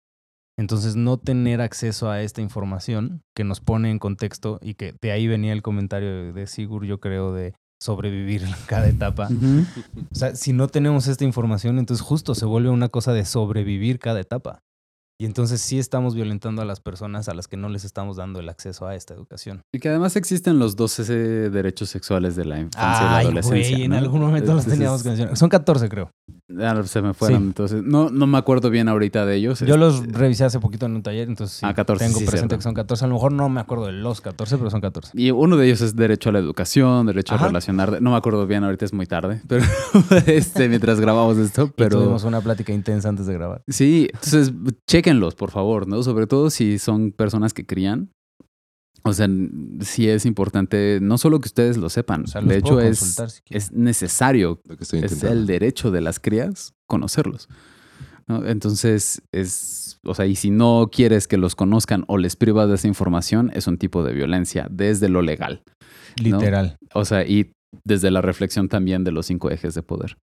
entonces 0.59 0.97
no 0.97 1.17
tener 1.17 1.61
acceso 1.61 2.09
a 2.11 2.21
esta 2.21 2.41
información 2.41 3.21
que 3.33 3.45
nos 3.45 3.61
pone 3.61 3.91
en 3.91 3.97
contexto 3.97 4.59
y 4.61 4.73
que 4.73 4.93
de 5.01 5.11
ahí 5.13 5.25
venía 5.25 5.53
el 5.53 5.61
comentario 5.61 6.33
de, 6.33 6.47
Sigur, 6.47 6.85
yo 6.85 6.99
creo, 6.99 7.33
de 7.33 7.53
sobrevivir 7.81 8.43
cada 8.67 8.89
etapa. 8.89 9.29
O 10.11 10.15
sea, 10.15 10.35
si 10.35 10.51
no 10.51 10.67
tenemos 10.67 11.07
esta 11.07 11.23
información, 11.23 11.79
entonces 11.79 12.05
justo 12.05 12.35
se 12.35 12.45
vuelve 12.45 12.69
una 12.69 12.89
cosa 12.89 13.13
de 13.13 13.23
sobrevivir 13.23 13.99
cada 13.99 14.19
etapa. 14.19 14.59
Y 15.21 15.25
entonces 15.25 15.59
sí 15.59 15.77
estamos 15.79 16.15
violentando 16.15 16.61
a 16.61 16.65
las 16.65 16.79
personas 16.79 17.27
a 17.27 17.33
las 17.33 17.49
que 17.49 17.57
no 17.57 17.67
les 17.67 17.83
estamos 17.83 18.15
dando 18.15 18.39
el 18.39 18.47
acceso 18.47 18.87
a 18.87 18.95
esta 18.95 19.13
educación. 19.13 19.63
Y 19.73 19.79
que 19.79 19.89
además 19.89 20.15
existen 20.15 20.59
los 20.59 20.77
12 20.77 21.49
derechos 21.49 21.89
sexuales 21.89 22.37
de 22.37 22.45
la 22.45 22.57
infancia 22.59 23.01
y 23.01 23.03
la 23.03 23.17
Ay, 23.17 23.25
adolescencia. 23.25 23.77
en 23.83 23.91
¿no? 23.91 23.97
algún 23.97 24.21
momento 24.21 24.53
los 24.53 24.63
Entonces, 24.63 24.73
teníamos 24.79 25.03
que 25.03 25.09
mencionar. 25.09 25.35
Son 25.35 25.49
14, 25.49 25.89
creo. 25.89 26.09
ah, 26.61 26.81
se 26.85 27.01
me 27.01 27.13
fueron, 27.13 27.41
Sí. 27.41 27.47
entonces. 27.47 27.83
No, 27.83 28.09
no 28.09 28.27
me 28.27 28.37
acuerdo 28.37 28.69
bien 28.69 28.87
ahorita 28.87 29.25
de 29.25 29.35
ellos. 29.35 29.59
Yo 29.59 29.75
los 29.75 30.07
revisé 30.07 30.45
hace 30.45 30.61
poquito 30.61 30.85
en 30.85 30.95
un 30.95 31.03
taller, 31.03 31.27
entonces 31.27 31.57
sí, 31.57 31.65
Ah, 31.65 31.73
14, 31.73 32.05
tengo 32.05 32.19
sí, 32.19 32.25
presente 32.25 32.53
cierto. 32.53 32.57
que 32.57 32.63
son 32.63 32.73
14. 32.73 33.03
A 33.03 33.07
lo 33.09 33.15
mejor 33.15 33.33
no 33.33 33.49
me 33.49 33.59
acuerdo 33.59 33.87
de 33.87 33.91
los 33.91 34.21
14, 34.21 34.57
pero 34.57 34.69
son 34.69 34.79
14. 34.79 35.11
Y 35.15 35.31
uno 35.31 35.57
de 35.57 35.65
ellos 35.65 35.81
es 35.81 35.97
derecho 35.97 36.29
a 36.29 36.31
la 36.31 36.39
educación, 36.39 37.07
derecho 37.07 37.35
Ajá. 37.35 37.43
a 37.43 37.47
relacionar. 37.47 38.01
No 38.01 38.11
me 38.11 38.15
acuerdo 38.17 38.47
bien, 38.47 38.63
ahorita 38.63 38.85
es 38.85 38.93
muy 38.93 39.05
tarde, 39.05 39.41
pero 39.49 39.65
este, 40.27 40.69
mientras 40.69 41.01
grabamos 41.01 41.37
esto, 41.37 41.65
Pero 41.75 41.89
pero. 41.89 41.99
tuvimos 42.03 42.23
una 42.23 42.39
plática 42.39 42.71
intensa 42.71 43.09
antes 43.09 43.25
de 43.25 43.33
grabar. 43.33 43.63
Sí, 43.67 44.07
entonces 44.13 44.53
por 45.35 45.51
favor, 45.51 45.87
¿no? 45.87 46.03
Sobre 46.03 46.27
todo 46.27 46.49
si 46.49 46.79
son 46.79 47.11
personas 47.11 47.53
que 47.53 47.65
crían. 47.65 48.11
O 49.03 49.13
sea, 49.13 49.27
sí 49.81 50.09
es 50.09 50.25
importante, 50.25 50.99
no 51.01 51.17
solo 51.17 51.39
que 51.39 51.47
ustedes 51.47 51.77
lo 51.77 51.89
sepan, 51.89 52.25
O 52.25 52.27
sea, 52.27 52.41
de 52.41 52.57
hecho 52.57 52.81
es, 52.81 52.99
si 52.99 53.55
es 53.55 53.71
necesario, 53.71 54.61
es 54.77 55.23
el 55.23 55.47
derecho 55.47 55.89
de 55.89 56.01
las 56.01 56.19
crías 56.19 56.73
conocerlos. 56.85 57.47
¿no? 58.27 58.45
Entonces, 58.45 59.21
es, 59.31 59.99
o 60.05 60.13
sea, 60.13 60.25
y 60.25 60.35
si 60.35 60.51
no 60.51 60.89
quieres 60.91 61.27
que 61.27 61.37
los 61.37 61.55
conozcan 61.55 62.03
o 62.07 62.17
les 62.17 62.35
privas 62.35 62.67
de 62.67 62.75
esa 62.75 62.87
información, 62.87 63.51
es 63.53 63.67
un 63.67 63.77
tipo 63.77 64.03
de 64.03 64.13
violencia 64.13 64.67
desde 64.69 65.07
lo 65.07 65.21
legal. 65.21 65.63
Literal. 66.21 66.75
O 66.93 67.05
sea, 67.05 67.25
y 67.25 67.51
desde 67.85 68.11
la 68.11 68.21
reflexión 68.21 68.67
también 68.67 69.03
de 69.03 69.11
los 69.11 69.27
cinco 69.27 69.49
ejes 69.49 69.73
de 69.73 69.83
poder. 69.83 70.17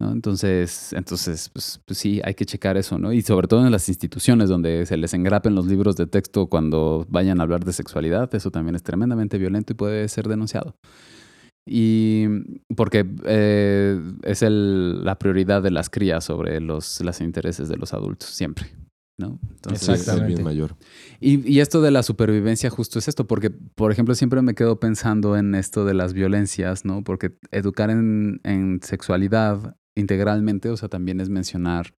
¿No? 0.00 0.10
Entonces, 0.12 0.92
entonces 0.94 1.48
pues, 1.50 1.80
pues 1.84 1.98
sí, 1.98 2.20
hay 2.24 2.34
que 2.34 2.44
checar 2.46 2.76
eso, 2.76 2.98
¿no? 2.98 3.12
Y 3.12 3.22
sobre 3.22 3.46
todo 3.46 3.64
en 3.64 3.70
las 3.70 3.88
instituciones 3.88 4.48
donde 4.48 4.86
se 4.86 4.96
les 4.96 5.12
engrapen 5.14 5.54
los 5.54 5.66
libros 5.66 5.94
de 5.96 6.06
texto 6.06 6.46
cuando 6.48 7.06
vayan 7.08 7.38
a 7.40 7.42
hablar 7.44 7.64
de 7.64 7.72
sexualidad, 7.72 8.34
eso 8.34 8.50
también 8.50 8.74
es 8.74 8.82
tremendamente 8.82 9.38
violento 9.38 9.72
y 9.72 9.76
puede 9.76 10.08
ser 10.08 10.26
denunciado. 10.26 10.74
Y 11.66 12.24
porque 12.74 13.06
eh, 13.26 14.00
es 14.22 14.42
el- 14.42 15.04
la 15.04 15.18
prioridad 15.18 15.62
de 15.62 15.70
las 15.70 15.90
crías 15.90 16.24
sobre 16.24 16.60
los, 16.60 17.00
los 17.00 17.20
intereses 17.20 17.68
de 17.68 17.76
los 17.76 17.92
adultos, 17.94 18.30
siempre. 18.30 18.66
¿no? 19.18 19.38
Entonces, 19.56 20.08
es 20.08 20.26
bien 20.26 20.42
mayor. 20.42 20.76
y, 21.20 21.46
y 21.46 21.60
esto 21.60 21.82
de 21.82 21.90
la 21.90 22.02
supervivencia 22.02 22.70
justo 22.70 22.98
es 22.98 23.06
esto, 23.06 23.26
porque, 23.26 23.50
por 23.50 23.92
ejemplo, 23.92 24.14
siempre 24.14 24.40
me 24.40 24.54
quedo 24.54 24.80
pensando 24.80 25.36
en 25.36 25.54
esto 25.54 25.84
de 25.84 25.92
las 25.92 26.14
violencias, 26.14 26.86
¿no? 26.86 27.04
Porque 27.04 27.36
educar 27.50 27.90
en, 27.90 28.40
en 28.44 28.80
sexualidad 28.82 29.76
integralmente, 30.00 30.70
o 30.70 30.76
sea, 30.76 30.88
también 30.88 31.20
es 31.20 31.28
mencionar 31.28 31.94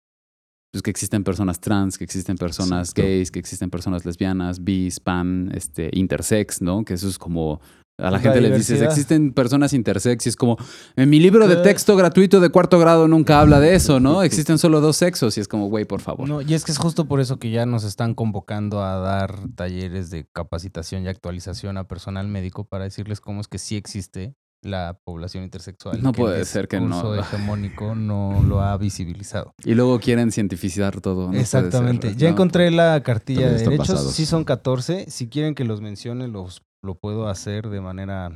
pues, 0.72 0.82
que 0.82 0.90
existen 0.90 1.22
personas 1.22 1.60
trans, 1.60 1.98
que 1.98 2.04
existen 2.04 2.36
personas 2.36 2.90
Exacto. 2.90 3.02
gays, 3.02 3.30
que 3.30 3.38
existen 3.38 3.70
personas 3.70 4.06
lesbianas, 4.06 4.64
bis, 4.64 5.00
pan, 5.00 5.50
este, 5.54 5.90
intersex, 5.92 6.62
¿no? 6.62 6.84
Que 6.84 6.94
eso 6.94 7.08
es 7.08 7.18
como... 7.18 7.60
A 7.98 8.04
la 8.04 8.12
la 8.12 8.20
gente 8.20 8.40
le 8.40 8.50
dices, 8.56 8.80
existen 8.80 9.34
personas 9.34 9.74
intersex 9.74 10.24
y 10.24 10.30
es 10.30 10.34
como, 10.34 10.56
en 10.96 11.10
mi 11.10 11.20
libro 11.20 11.46
de 11.46 11.56
texto 11.56 11.94
gratuito 11.94 12.40
de 12.40 12.48
cuarto 12.48 12.78
grado 12.78 13.06
nunca 13.06 13.38
habla 13.38 13.60
de 13.60 13.74
eso, 13.74 14.00
¿no? 14.00 14.22
Existen 14.22 14.56
solo 14.56 14.80
dos 14.80 14.96
sexos 14.96 15.36
y 15.36 15.40
es 15.40 15.46
como, 15.46 15.68
güey, 15.68 15.84
por 15.84 16.00
favor. 16.00 16.26
No, 16.26 16.40
y 16.40 16.54
es 16.54 16.64
que 16.64 16.72
es 16.72 16.78
justo 16.78 17.06
por 17.06 17.20
eso 17.20 17.38
que 17.38 17.50
ya 17.50 17.66
nos 17.66 17.84
están 17.84 18.14
convocando 18.14 18.82
a 18.82 18.96
dar 18.96 19.46
talleres 19.54 20.08
de 20.10 20.26
capacitación 20.32 21.04
y 21.04 21.08
actualización 21.08 21.76
a 21.76 21.86
personal 21.86 22.26
médico 22.28 22.64
para 22.64 22.84
decirles 22.84 23.20
cómo 23.20 23.42
es 23.42 23.46
que 23.46 23.58
sí 23.58 23.76
existe 23.76 24.34
la 24.62 24.98
población 25.04 25.44
intersexual. 25.44 26.02
No 26.02 26.12
que 26.12 26.20
el 26.20 26.26
puede 26.26 26.44
ser 26.44 26.68
que 26.68 26.80
no. 26.80 27.14
hegemónico 27.14 27.94
no 27.94 28.42
lo 28.46 28.60
ha 28.62 28.76
visibilizado. 28.76 29.54
Y 29.64 29.74
luego 29.74 29.98
quieren 29.98 30.32
cientificar 30.32 31.00
todo. 31.00 31.32
no 31.32 31.38
Exactamente. 31.38 32.10
ser, 32.10 32.16
ya 32.16 32.28
¿no? 32.28 32.34
encontré 32.34 32.70
la 32.70 33.02
cartilla 33.02 33.48
de 33.50 33.58
derechos. 33.58 33.88
pasados. 33.88 34.12
Sí 34.12 34.26
son 34.26 34.44
14. 34.44 35.10
Si 35.10 35.28
quieren 35.28 35.54
que 35.54 35.64
los 35.64 35.80
mencione, 35.80 36.28
los, 36.28 36.62
lo 36.82 36.94
puedo 36.94 37.28
hacer 37.28 37.68
de 37.68 37.80
manera... 37.80 38.30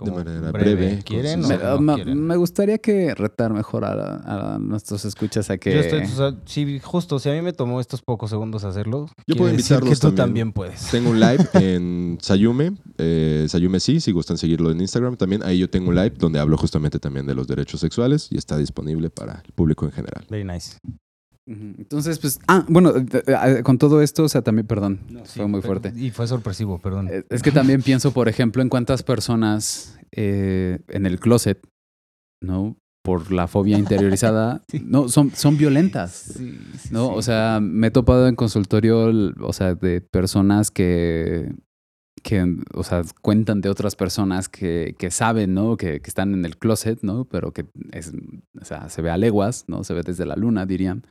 como 0.00 0.16
manera 0.16 0.50
breve, 0.52 1.02
¿Quieren 1.04 1.40
Me, 1.40 1.54
o 1.56 1.74
no 1.74 1.80
me- 1.80 1.94
quieren? 1.94 2.26
me 2.26 2.36
gustaría 2.36 2.78
que 2.78 3.14
retar 3.14 3.52
mejor 3.52 3.84
a, 3.84 4.54
a 4.54 4.58
nuestros 4.58 5.04
escuchas 5.04 5.50
a 5.50 5.58
que... 5.58 5.72
Yo 5.74 5.80
estoy, 5.80 6.00
o 6.02 6.06
sea, 6.06 6.34
sí, 6.46 6.80
justo, 6.82 7.18
si 7.18 7.28
a 7.30 7.32
mí 7.32 7.42
me 7.42 7.52
tomó 7.52 7.80
estos 7.80 8.02
pocos 8.02 8.30
segundos 8.30 8.64
hacerlo, 8.64 9.06
Yo 9.26 9.36
puedo 9.36 9.50
invitarlos 9.50 9.90
que 9.90 9.94
tú 9.96 10.00
también. 10.08 10.16
también 10.16 10.52
puedes. 10.52 10.90
Tengo 10.90 11.10
un 11.10 11.20
live 11.20 11.46
en 11.54 12.18
Sayume, 12.20 12.72
eh, 12.98 13.46
Sayume 13.48 13.80
sí, 13.80 14.00
si 14.00 14.12
gustan 14.12 14.38
seguirlo 14.38 14.70
en 14.70 14.80
Instagram 14.80 15.16
también. 15.16 15.42
Ahí 15.42 15.58
yo 15.58 15.70
tengo 15.70 15.90
un 15.90 15.94
live 15.94 16.14
donde 16.18 16.38
hablo 16.40 16.56
justamente 16.56 16.98
también 16.98 17.26
de 17.26 17.34
los 17.34 17.46
derechos 17.46 17.80
sexuales 17.80 18.28
y 18.30 18.38
está 18.38 18.56
disponible 18.56 19.10
para 19.10 19.42
el 19.46 19.52
público 19.52 19.84
en 19.86 19.92
general. 19.92 20.24
Very 20.30 20.44
nice. 20.44 20.76
Entonces, 21.50 22.20
pues... 22.20 22.38
Ah, 22.46 22.64
bueno, 22.68 22.96
eh, 22.96 23.06
eh, 23.26 23.62
con 23.64 23.76
todo 23.76 24.02
esto, 24.02 24.22
o 24.22 24.28
sea, 24.28 24.42
también, 24.42 24.66
perdón, 24.68 25.00
fue 25.24 25.48
muy 25.48 25.62
fuerte. 25.62 25.92
Y 25.96 26.10
fue 26.10 26.28
sorpresivo, 26.28 26.78
perdón. 26.78 27.08
Eh, 27.10 27.24
Es 27.28 27.42
que 27.42 27.50
también 27.50 27.82
pienso, 27.82 28.12
por 28.12 28.28
ejemplo, 28.28 28.62
en 28.62 28.68
cuántas 28.68 29.02
personas 29.02 29.98
eh, 30.12 30.78
en 30.88 31.06
el 31.06 31.18
closet, 31.18 31.60
¿no? 32.40 32.76
Por 33.02 33.32
la 33.32 33.48
fobia 33.48 33.78
interiorizada, 33.78 34.62
no, 34.84 35.08
son, 35.08 35.32
son 35.34 35.56
violentas. 35.56 36.38
¿no? 36.90 37.08
O 37.08 37.22
sea, 37.22 37.58
me 37.60 37.88
he 37.88 37.90
topado 37.90 38.28
en 38.28 38.36
consultorio, 38.36 39.10
o 39.40 39.52
sea, 39.52 39.74
de 39.74 40.00
personas 40.00 40.70
que, 40.70 41.52
que 42.22 42.58
o 42.74 42.84
sea, 42.84 43.02
cuentan 43.22 43.60
de 43.60 43.70
otras 43.70 43.96
personas 43.96 44.48
que, 44.48 44.94
que 44.98 45.10
saben, 45.10 45.54
¿no? 45.54 45.76
Que, 45.76 46.00
que 46.00 46.10
están 46.10 46.34
en 46.34 46.44
el 46.44 46.58
closet, 46.58 47.00
¿no? 47.02 47.24
Pero 47.24 47.52
que 47.52 47.66
es, 47.90 48.12
o 48.60 48.64
sea, 48.64 48.88
se 48.88 49.02
ve 49.02 49.10
a 49.10 49.16
leguas, 49.16 49.64
¿no? 49.66 49.82
Se 49.82 49.94
ve 49.94 50.02
desde 50.02 50.26
la 50.26 50.36
luna, 50.36 50.66
dirían. 50.66 51.04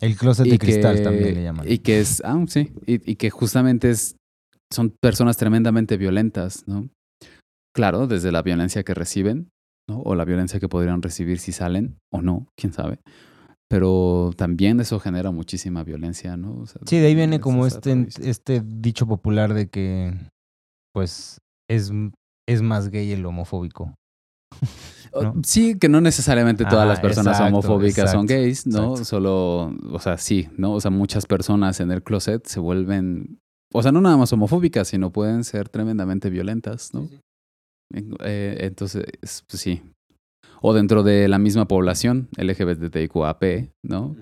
El 0.00 0.16
closet 0.16 0.46
de 0.46 0.58
cristal 0.58 1.02
también 1.02 1.34
le 1.34 1.42
llaman. 1.42 1.70
Y 1.70 1.78
que 1.78 2.00
es, 2.00 2.22
ah, 2.24 2.42
sí, 2.48 2.72
y, 2.86 3.10
y 3.10 3.16
que 3.16 3.30
justamente 3.30 3.90
es, 3.90 4.16
son 4.72 4.94
personas 5.00 5.36
tremendamente 5.36 5.96
violentas, 5.96 6.64
¿no? 6.66 6.88
Claro, 7.74 8.06
desde 8.06 8.32
la 8.32 8.42
violencia 8.42 8.82
que 8.82 8.94
reciben, 8.94 9.50
¿no? 9.88 10.00
O 10.00 10.14
la 10.14 10.24
violencia 10.24 10.60
que 10.60 10.68
podrían 10.68 11.02
recibir 11.02 11.38
si 11.38 11.52
salen 11.52 11.98
o 12.12 12.22
no, 12.22 12.48
quién 12.56 12.72
sabe. 12.72 12.98
Pero 13.70 14.32
también 14.36 14.80
eso 14.80 14.98
genera 14.98 15.30
muchísima 15.30 15.84
violencia, 15.84 16.36
¿no? 16.36 16.60
O 16.60 16.66
sea, 16.66 16.80
Sí, 16.86 16.98
de 16.98 17.06
ahí 17.06 17.14
viene 17.14 17.38
como 17.38 17.66
este, 17.66 18.06
este 18.22 18.62
dicho 18.64 19.06
popular 19.06 19.52
de 19.52 19.68
que, 19.68 20.14
pues, 20.94 21.38
es, 21.68 21.92
es 22.48 22.62
más 22.62 22.88
gay 22.88 23.12
el 23.12 23.26
homofóbico. 23.26 23.94
¿no? 25.12 25.34
Sí, 25.44 25.78
que 25.78 25.88
no 25.88 26.00
necesariamente 26.00 26.64
todas 26.64 26.84
Ah, 26.84 26.88
las 26.88 27.00
personas 27.00 27.36
exacto, 27.38 27.58
homofóbicas 27.58 28.10
son 28.12 28.26
gays, 28.26 28.66
¿no? 28.66 28.90
exacto. 28.92 29.04
Solo, 29.04 29.74
o 29.90 29.98
sea, 30.00 30.18
sí, 30.18 30.48
¿no? 30.56 30.72
O 30.72 30.80
sea, 30.80 30.90
muchas 30.90 31.26
personas 31.26 31.80
en 31.80 31.90
el 31.90 32.02
closet 32.02 32.44
se 32.46 32.60
vuelven, 32.60 33.38
o 33.72 33.82
sea, 33.82 33.92
no 33.92 34.00
nada 34.00 34.16
más 34.16 34.32
homofóbicas, 34.32 34.88
sino 34.88 35.10
pueden 35.10 35.44
ser 35.44 35.68
tremendamente 35.68 36.30
violentas, 36.30 36.92
¿no? 36.94 37.08
Eh, 37.94 38.56
entonces, 38.60 39.04
pues 39.20 39.60
sí. 39.62 39.82
O 40.60 40.74
dentro 40.74 41.02
de 41.02 41.28
la 41.28 41.38
misma 41.38 41.66
población, 41.66 42.28
LGBTIQAP, 42.36 43.70
¿no? 43.84 44.16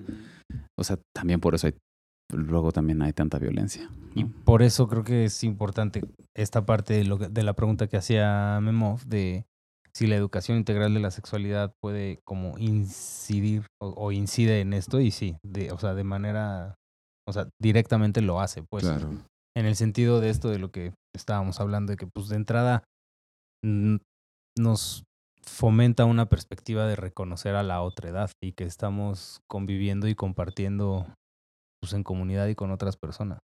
O 0.78 0.84
sea, 0.84 0.98
también 1.14 1.40
por 1.40 1.54
eso 1.54 1.66
hay, 1.66 1.74
luego 2.32 2.72
también 2.72 3.00
hay 3.02 3.12
tanta 3.12 3.38
violencia. 3.38 3.90
Por 4.44 4.62
eso 4.62 4.86
creo 4.88 5.02
que 5.04 5.24
es 5.24 5.42
importante 5.44 6.02
esta 6.36 6.64
parte 6.66 6.94
de, 6.94 7.04
lo 7.04 7.18
que- 7.18 7.28
de 7.28 7.42
la 7.42 7.54
pregunta 7.54 7.86
que 7.86 7.96
hacía 7.96 8.58
Memov 8.62 9.04
de 9.06 9.46
si 9.96 10.06
la 10.06 10.16
educación 10.16 10.58
integral 10.58 10.92
de 10.92 11.00
la 11.00 11.10
sexualidad 11.10 11.72
puede 11.80 12.20
como 12.26 12.58
incidir 12.58 13.66
o, 13.80 13.88
o 13.96 14.12
incide 14.12 14.60
en 14.60 14.74
esto 14.74 15.00
y 15.00 15.10
sí, 15.10 15.38
de, 15.42 15.72
o 15.72 15.78
sea, 15.78 15.94
de 15.94 16.04
manera, 16.04 16.74
o 17.26 17.32
sea, 17.32 17.48
directamente 17.58 18.20
lo 18.20 18.38
hace, 18.38 18.62
pues. 18.62 18.84
claro. 18.84 19.08
En 19.56 19.64
el 19.64 19.74
sentido 19.74 20.20
de 20.20 20.28
esto 20.28 20.50
de 20.50 20.58
lo 20.58 20.70
que 20.70 20.92
estábamos 21.16 21.60
hablando, 21.60 21.92
de 21.92 21.96
que 21.96 22.06
pues 22.06 22.28
de 22.28 22.36
entrada 22.36 22.84
nos 24.58 25.04
fomenta 25.42 26.04
una 26.04 26.26
perspectiva 26.26 26.86
de 26.86 26.96
reconocer 26.96 27.54
a 27.54 27.62
la 27.62 27.80
otra 27.80 28.10
edad 28.10 28.30
y 28.44 28.52
que 28.52 28.64
estamos 28.64 29.40
conviviendo 29.48 30.08
y 30.08 30.14
compartiendo 30.14 31.06
pues 31.80 31.94
en 31.94 32.02
comunidad 32.02 32.48
y 32.48 32.54
con 32.54 32.70
otras 32.70 32.98
personas. 32.98 33.38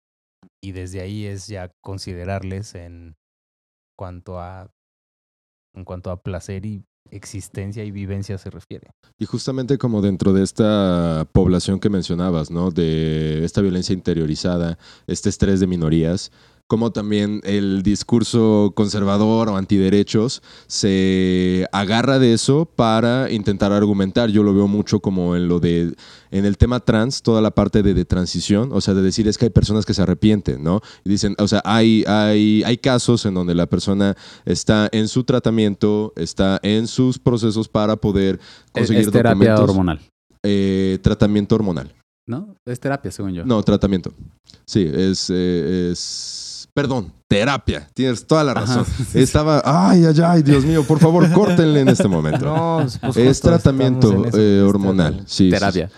Y 0.61 0.73
desde 0.73 1.01
ahí 1.01 1.27
es 1.27 1.47
ya 1.47 1.71
considerarles 1.81 2.75
en 2.75 3.15
cuanto 3.97 4.41
a 4.41 4.69
en 5.75 5.85
cuanto 5.85 6.11
a 6.11 6.23
placer 6.23 6.67
y 6.67 6.85
existencia 7.11 7.85
y 7.85 7.91
vivencia 7.91 8.39
se 8.39 8.51
refiere. 8.51 8.91
Y 9.19 9.25
justamente 9.27 9.79
como 9.79 10.01
dentro 10.01 10.33
de 10.33 10.43
esta 10.43 11.27
población 11.33 11.81
que 11.81 11.91
mencionabas, 11.91 12.51
¿no? 12.51 12.71
De 12.71 13.45
esta 13.45 13.61
violencia 13.61 13.93
interiorizada, 13.93 14.79
este 15.07 15.29
estrés 15.29 15.61
de 15.61 15.67
minorías, 15.67 16.31
como 16.71 16.93
también 16.93 17.41
el 17.43 17.83
discurso 17.83 18.73
conservador 18.77 19.49
o 19.49 19.57
antiderechos 19.57 20.41
se 20.69 21.67
agarra 21.73 22.21
de 22.21 22.33
eso 22.33 22.65
para 22.65 23.29
intentar 23.33 23.73
argumentar. 23.73 24.31
Yo 24.31 24.45
lo 24.45 24.55
veo 24.55 24.69
mucho 24.69 25.01
como 25.01 25.35
en 25.35 25.49
lo 25.49 25.59
de, 25.59 25.97
en 26.31 26.45
el 26.45 26.57
tema 26.59 26.79
trans, 26.79 27.23
toda 27.23 27.41
la 27.41 27.51
parte 27.51 27.83
de, 27.83 27.93
de 27.93 28.05
transición, 28.05 28.71
o 28.73 28.81
sea, 28.81 28.95
de 28.95 29.03
decir 29.03 29.27
es 29.27 29.37
que 29.37 29.47
hay 29.47 29.51
personas 29.51 29.85
que 29.85 29.95
se 29.95 30.03
arrepienten, 30.03 30.63
¿no? 30.63 30.81
Y 31.05 31.11
dicen, 31.11 31.35
o 31.41 31.49
sea, 31.49 31.61
hay, 31.65 32.05
hay, 32.07 32.63
hay 32.65 32.79
casos 32.79 33.27
en 33.27 33.35
donde 33.35 33.57
la 33.57 33.67
persona 33.67 34.17
está 34.45 34.89
en 34.93 35.09
su 35.09 35.25
tratamiento, 35.25 36.13
está 36.15 36.61
en 36.63 36.87
sus 36.87 37.19
procesos 37.19 37.69
para 37.69 37.97
poder 37.97 38.39
conseguir 38.71 39.07
es 39.07 39.11
terapia 39.11 39.57
hormonal. 39.57 39.99
Eh, 40.45 41.01
tratamiento 41.03 41.57
hormonal. 41.57 41.93
¿No? 42.29 42.55
Es 42.65 42.79
terapia, 42.79 43.11
según 43.11 43.33
yo. 43.33 43.45
No, 43.45 43.61
tratamiento. 43.65 44.13
Sí, 44.67 44.89
es, 44.89 45.31
eh, 45.35 45.91
es... 45.91 46.50
Perdón, 46.75 47.13
terapia. 47.29 47.89
Tienes 47.95 48.27
toda 48.27 48.45
la 48.45 48.55
razón. 48.55 48.81
Ajá. 48.89 49.05
Estaba... 49.19 49.63
Ay, 49.65 50.05
ay, 50.05 50.15
ay, 50.25 50.43
Dios 50.43 50.65
mío, 50.65 50.85
por 50.85 50.99
favor, 51.01 51.31
córtenle 51.33 51.81
en 51.81 51.89
este 51.89 52.07
momento. 52.09 52.45
No, 52.47 52.79
pues, 52.83 52.99
pues, 52.99 53.17
es 53.17 53.41
tratamiento 53.41 54.25
eh, 54.35 54.59
es 54.59 54.63
hormonal. 54.63 55.21
Sí, 55.21 55.25
sí, 55.27 55.45
sí. 55.45 55.51
terapia. 55.51 55.91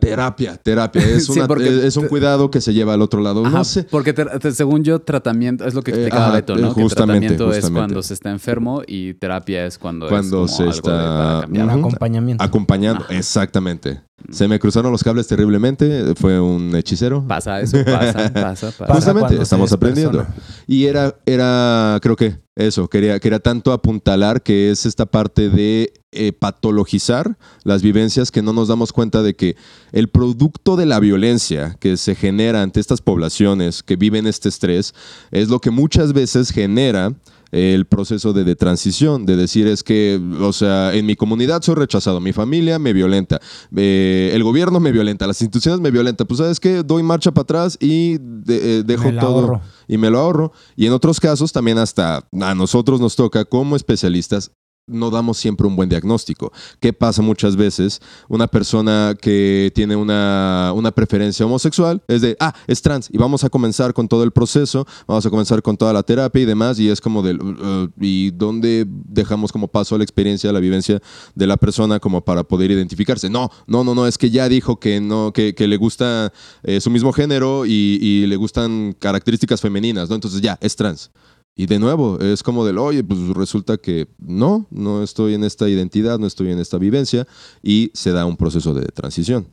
Terapia, 0.00 0.56
terapia. 0.56 1.02
Es, 1.02 1.26
Sí, 1.32 1.32
una- 1.38 1.46
porque- 1.46 1.86
es 1.86 1.96
un 1.96 2.08
cuidado 2.08 2.50
que 2.50 2.60
se 2.60 2.72
lleva 2.72 2.94
al 2.94 3.02
otro 3.02 3.20
lado. 3.20 3.44
Ajá, 3.46 3.58
no 3.58 3.64
sé. 3.64 3.84
Porque 3.84 4.12
te- 4.12 4.52
según 4.52 4.82
yo, 4.82 5.00
tratamiento 5.00 5.64
es 5.66 5.74
lo 5.74 5.82
que 5.82 5.90
Eh, 5.92 5.94
explicaba 5.94 6.26
ajá, 6.26 6.34
Beto, 6.36 6.56
eh, 6.56 6.62
¿no? 6.62 6.74
que 6.74 6.82
justamente, 6.82 7.28
tratamiento 7.36 7.52
es 7.52 7.70
cuando 7.70 8.02
se 8.02 8.14
está 8.14 8.30
enfermo 8.30 8.82
y 8.86 9.14
terapia 9.14 9.66
es 9.66 9.78
cuando, 9.78 10.08
Cuando 10.08 10.44
es 10.46 10.52
como 10.52 10.56
se 10.56 10.62
algo 10.62 10.72
de- 10.72 10.76
está- 10.76 11.18
para 11.18 11.40
cambiar. 11.42 11.70
Acompañamiento. 11.70 12.42
Acompañando, 12.44 13.04
Ajá. 13.04 13.14
exactamente. 13.14 14.00
Se 14.30 14.48
me 14.48 14.58
cruzaron 14.58 14.92
los 14.92 15.02
cables 15.02 15.26
terriblemente. 15.26 16.14
Fue 16.14 16.40
un 16.40 16.74
hechicero. 16.74 17.26
Pasa 17.26 17.60
eso, 17.60 17.78
pasa, 17.84 18.32
pasa, 18.32 18.70
pasa. 18.70 18.94
Justamente, 18.94 19.40
estamos 19.40 19.72
aprendiendo. 19.72 20.26
Y 20.66 20.86
era, 20.86 21.14
era, 21.26 21.98
creo 22.02 22.16
que 22.16 22.38
eso, 22.54 22.88
quería, 22.88 23.18
quería 23.18 23.38
tanto 23.38 23.72
apuntalar 23.72 24.42
que 24.42 24.70
es 24.70 24.84
esta 24.84 25.06
parte 25.06 25.48
de 25.48 25.92
eh, 26.12 26.32
patologizar 26.32 27.38
las 27.64 27.80
vivencias 27.80 28.30
que 28.30 28.42
no 28.42 28.52
nos 28.52 28.68
damos 28.68 28.92
cuenta 28.92 29.22
de 29.22 29.34
que 29.34 29.56
el 29.92 30.08
producto 30.08 30.76
de 30.76 30.84
la 30.84 31.00
violencia 31.00 31.76
que 31.80 31.96
se 31.96 32.14
genera 32.14 32.60
ante 32.60 32.80
estas 32.80 33.00
poblaciones 33.00 33.82
que 33.82 33.96
viven 33.96 34.26
este 34.26 34.50
estrés 34.50 34.94
es 35.30 35.48
lo 35.48 35.60
que 35.60 35.70
muchas 35.70 36.12
veces 36.12 36.50
genera 36.50 37.14
el 37.52 37.84
proceso 37.86 38.32
de, 38.32 38.44
de 38.44 38.56
transición, 38.56 39.26
de 39.26 39.36
decir 39.36 39.66
es 39.68 39.82
que, 39.84 40.20
o 40.40 40.52
sea, 40.52 40.94
en 40.94 41.06
mi 41.06 41.14
comunidad 41.16 41.62
soy 41.62 41.74
rechazado, 41.74 42.18
mi 42.18 42.32
familia 42.32 42.78
me 42.78 42.92
violenta, 42.92 43.40
eh, 43.76 44.32
el 44.34 44.42
gobierno 44.42 44.80
me 44.80 44.90
violenta, 44.90 45.26
las 45.26 45.40
instituciones 45.42 45.80
me 45.80 45.90
violentan, 45.90 46.26
pues 46.26 46.38
sabes 46.38 46.58
qué, 46.58 46.82
doy 46.82 47.02
marcha 47.02 47.30
para 47.30 47.42
atrás 47.42 47.76
y 47.80 48.16
de- 48.18 48.78
eh, 48.78 48.82
dejo 48.82 49.04
todo 49.20 49.38
ahorro. 49.40 49.60
y 49.86 49.98
me 49.98 50.10
lo 50.10 50.18
ahorro. 50.18 50.52
Y 50.76 50.86
en 50.86 50.92
otros 50.94 51.20
casos 51.20 51.52
también 51.52 51.78
hasta 51.78 52.26
a 52.40 52.54
nosotros 52.54 53.00
nos 53.00 53.14
toca 53.16 53.44
como 53.44 53.76
especialistas 53.76 54.50
no 54.86 55.10
damos 55.10 55.38
siempre 55.38 55.66
un 55.66 55.76
buen 55.76 55.88
diagnóstico. 55.88 56.52
¿Qué 56.80 56.92
pasa 56.92 57.22
muchas 57.22 57.54
veces? 57.54 58.00
Una 58.28 58.48
persona 58.48 59.16
que 59.20 59.70
tiene 59.74 59.94
una, 59.94 60.72
una 60.74 60.90
preferencia 60.90 61.46
homosexual 61.46 62.02
es 62.08 62.20
de, 62.20 62.36
ah, 62.40 62.52
es 62.66 62.82
trans 62.82 63.08
y 63.10 63.16
vamos 63.16 63.44
a 63.44 63.48
comenzar 63.48 63.94
con 63.94 64.08
todo 64.08 64.24
el 64.24 64.32
proceso, 64.32 64.86
vamos 65.06 65.24
a 65.24 65.30
comenzar 65.30 65.62
con 65.62 65.76
toda 65.76 65.92
la 65.92 66.02
terapia 66.02 66.42
y 66.42 66.46
demás 66.46 66.80
y 66.80 66.88
es 66.88 67.00
como 67.00 67.22
del, 67.22 67.40
uh, 67.40 67.88
¿y 68.00 68.32
dónde 68.32 68.84
dejamos 68.88 69.52
como 69.52 69.68
paso 69.68 69.96
la 69.96 70.04
experiencia, 70.04 70.52
la 70.52 70.60
vivencia 70.60 71.00
de 71.34 71.46
la 71.46 71.56
persona 71.56 72.00
como 72.00 72.24
para 72.24 72.42
poder 72.42 72.72
identificarse? 72.72 73.30
No, 73.30 73.50
no, 73.68 73.84
no, 73.84 73.94
no, 73.94 74.06
es 74.06 74.18
que 74.18 74.30
ya 74.30 74.48
dijo 74.48 74.80
que 74.80 75.00
no, 75.00 75.32
que, 75.32 75.54
que 75.54 75.68
le 75.68 75.76
gusta 75.76 76.32
eh, 76.64 76.80
su 76.80 76.90
mismo 76.90 77.12
género 77.12 77.66
y, 77.66 77.98
y 78.00 78.26
le 78.26 78.36
gustan 78.36 78.96
características 78.98 79.60
femeninas, 79.60 80.08
¿no? 80.08 80.16
Entonces 80.16 80.40
ya, 80.40 80.58
es 80.60 80.74
trans. 80.74 81.10
Y 81.56 81.66
de 81.66 81.78
nuevo, 81.78 82.18
es 82.18 82.42
como 82.42 82.64
del, 82.64 82.78
oye, 82.78 83.04
pues 83.04 83.20
resulta 83.28 83.76
que 83.76 84.08
no, 84.18 84.66
no 84.70 85.02
estoy 85.02 85.34
en 85.34 85.44
esta 85.44 85.68
identidad, 85.68 86.18
no 86.18 86.26
estoy 86.26 86.50
en 86.50 86.58
esta 86.58 86.78
vivencia, 86.78 87.26
y 87.62 87.90
se 87.94 88.12
da 88.12 88.24
un 88.24 88.36
proceso 88.36 88.72
de 88.72 88.86
transición. 88.86 89.46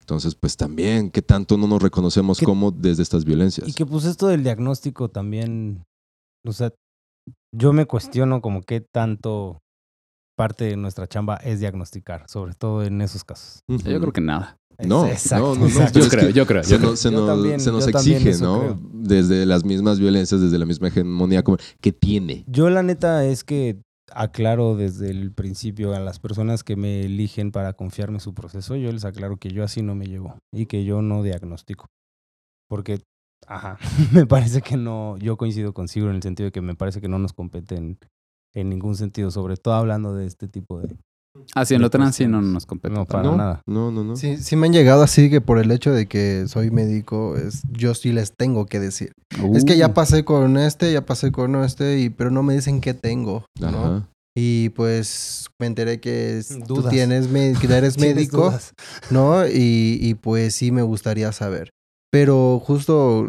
Entonces, 0.00 0.34
pues 0.34 0.56
también, 0.56 1.10
¿qué 1.10 1.22
tanto 1.22 1.56
no 1.56 1.66
nos 1.66 1.82
reconocemos 1.82 2.38
¿Qué- 2.38 2.44
como 2.44 2.70
desde 2.72 3.02
estas 3.02 3.24
violencias? 3.24 3.68
Y 3.68 3.72
que 3.74 3.86
pues 3.86 4.04
esto 4.04 4.26
del 4.28 4.42
diagnóstico 4.42 5.08
también, 5.08 5.84
o 6.44 6.52
sea, 6.52 6.72
yo 7.52 7.72
me 7.72 7.86
cuestiono 7.86 8.40
como 8.40 8.62
qué 8.62 8.80
tanto 8.80 9.58
parte 10.36 10.64
de 10.64 10.76
nuestra 10.76 11.06
chamba 11.08 11.36
es 11.36 11.60
diagnosticar, 11.60 12.28
sobre 12.28 12.54
todo 12.54 12.82
en 12.84 13.00
esos 13.00 13.24
casos. 13.24 13.60
Yo 13.68 14.00
creo 14.00 14.12
que 14.12 14.20
nada. 14.20 14.58
No, 14.84 15.06
Exacto, 15.06 15.48
no, 15.48 15.54
no, 15.54 15.60
no, 15.62 15.66
exacto. 15.68 16.00
pero 16.00 16.04
Yo 16.04 16.10
creo, 16.10 16.26
que 16.28 16.32
yo 16.34 16.46
creo. 16.46 16.64
Se 16.64 16.78
nos, 16.78 16.98
se 17.00 17.10
Yo 17.10 17.18
nos- 17.18 17.26
también, 17.28 17.60
se 17.60 17.72
nos 17.72 17.86
exige, 17.88 18.36
¿no? 18.42 18.60
creo. 18.60 18.78
Desde 18.92 19.46
las 19.46 19.64
mismas 19.64 19.98
violencias, 19.98 20.40
desde 20.40 20.58
la 20.58 20.66
misma 20.66 20.88
hegemonía, 20.88 21.42
como, 21.42 21.56
¿qué 21.80 21.92
tiene? 21.92 22.44
Yo 22.46 22.68
la 22.68 22.82
neta 22.82 23.24
es 23.24 23.42
que 23.44 23.80
aclaro 24.12 24.76
desde 24.76 25.10
el 25.10 25.32
principio 25.32 25.94
a 25.94 25.98
las 26.00 26.18
personas 26.20 26.62
que 26.62 26.76
me 26.76 27.00
eligen 27.02 27.50
para 27.52 27.72
confiarme 27.72 28.20
su 28.20 28.34
proceso, 28.34 28.76
yo 28.76 28.92
les 28.92 29.04
aclaro 29.04 29.36
que 29.36 29.50
yo 29.50 29.64
así 29.64 29.82
no 29.82 29.94
me 29.94 30.06
llevo 30.06 30.36
y 30.52 30.66
que 30.66 30.84
yo 30.84 31.02
no 31.02 31.22
diagnostico. 31.22 31.86
Porque, 32.68 33.00
ajá, 33.46 33.78
me 34.12 34.26
parece 34.26 34.60
que 34.62 34.76
no, 34.76 35.16
yo 35.18 35.36
coincido 35.36 35.72
consigo 35.72 36.08
en 36.08 36.16
el 36.16 36.22
sentido 36.22 36.46
de 36.46 36.52
que 36.52 36.60
me 36.60 36.74
parece 36.74 37.00
que 37.00 37.08
no 37.08 37.18
nos 37.18 37.32
compete 37.32 37.76
en, 37.76 37.98
en 38.54 38.68
ningún 38.68 38.94
sentido, 38.96 39.30
sobre 39.30 39.56
todo 39.56 39.74
hablando 39.74 40.14
de 40.14 40.26
este 40.26 40.48
tipo 40.48 40.80
de... 40.80 40.96
Ah, 41.54 41.64
sí, 41.64 41.74
en 41.74 41.82
lo 41.82 41.90
trans 41.90 42.16
sí 42.16 42.26
no 42.26 42.40
nos 42.42 42.66
compete. 42.66 42.94
No, 42.94 43.04
para 43.06 43.22
no, 43.22 43.36
nada. 43.36 43.60
no, 43.66 43.90
no, 43.90 44.04
no. 44.04 44.16
Sí, 44.16 44.36
sí 44.38 44.56
me 44.56 44.66
han 44.66 44.72
llegado 44.72 45.02
así 45.02 45.30
que 45.30 45.40
por 45.40 45.58
el 45.58 45.70
hecho 45.70 45.92
de 45.92 46.06
que 46.06 46.44
soy 46.48 46.70
médico, 46.70 47.36
es, 47.36 47.62
yo 47.72 47.94
sí 47.94 48.12
les 48.12 48.32
tengo 48.36 48.66
que 48.66 48.80
decir. 48.80 49.12
Es 49.54 49.64
que 49.64 49.76
ya 49.76 49.88
Uh, 49.88 49.94
pasé 49.94 50.24
con 50.24 50.56
este, 50.56 50.92
ya 50.92 51.04
pasé 51.06 51.32
con 51.32 51.56
este, 51.64 51.98
y, 52.00 52.10
pero 52.10 52.30
no 52.30 52.42
me 52.42 52.54
dicen 52.54 52.80
qué 52.80 52.94
tengo, 52.94 53.44
¿no? 53.60 53.68
Ajá. 53.68 54.08
Y 54.38 54.68
pues 54.70 55.46
me 55.58 55.66
enteré 55.66 55.98
que 55.98 56.36
es- 56.38 56.58
tú 56.66 56.82
tienes, 56.82 57.26
que 57.28 57.38
eres 57.38 57.58
Tienes 57.96 57.98
médico, 57.98 58.48
dudas. 58.50 58.72
¿no? 59.10 59.46
Y, 59.46 59.98
y 60.00 60.14
pues 60.14 60.54
sí 60.54 60.72
me 60.72 60.82
gustaría 60.82 61.32
saber. 61.32 61.70
Pero 62.12 62.60
justo 62.64 63.28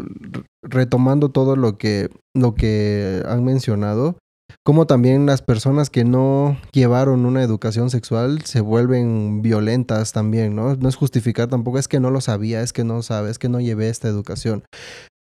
retomando 0.63 1.29
todo 1.29 1.55
lo 1.55 1.77
que, 1.77 2.09
lo 2.35 2.55
que 2.55 3.23
han 3.27 3.43
mencionado, 3.43 4.17
como 4.63 4.85
también 4.85 5.25
las 5.25 5.41
personas 5.41 5.89
que 5.89 6.03
no 6.03 6.57
llevaron 6.73 7.25
una 7.25 7.43
educación 7.43 7.89
sexual 7.89 8.41
se 8.43 8.61
vuelven 8.61 9.41
violentas 9.41 10.11
también, 10.11 10.55
¿no? 10.55 10.75
No 10.75 10.89
es 10.89 10.95
justificar 10.95 11.47
tampoco, 11.47 11.79
es 11.79 11.87
que 11.87 11.99
no 11.99 12.11
lo 12.11 12.21
sabía, 12.21 12.61
es 12.61 12.73
que 12.73 12.83
no 12.83 13.01
sabe, 13.01 13.29
es 13.29 13.39
que 13.39 13.49
no 13.49 13.59
llevé 13.59 13.89
esta 13.89 14.07
educación. 14.07 14.63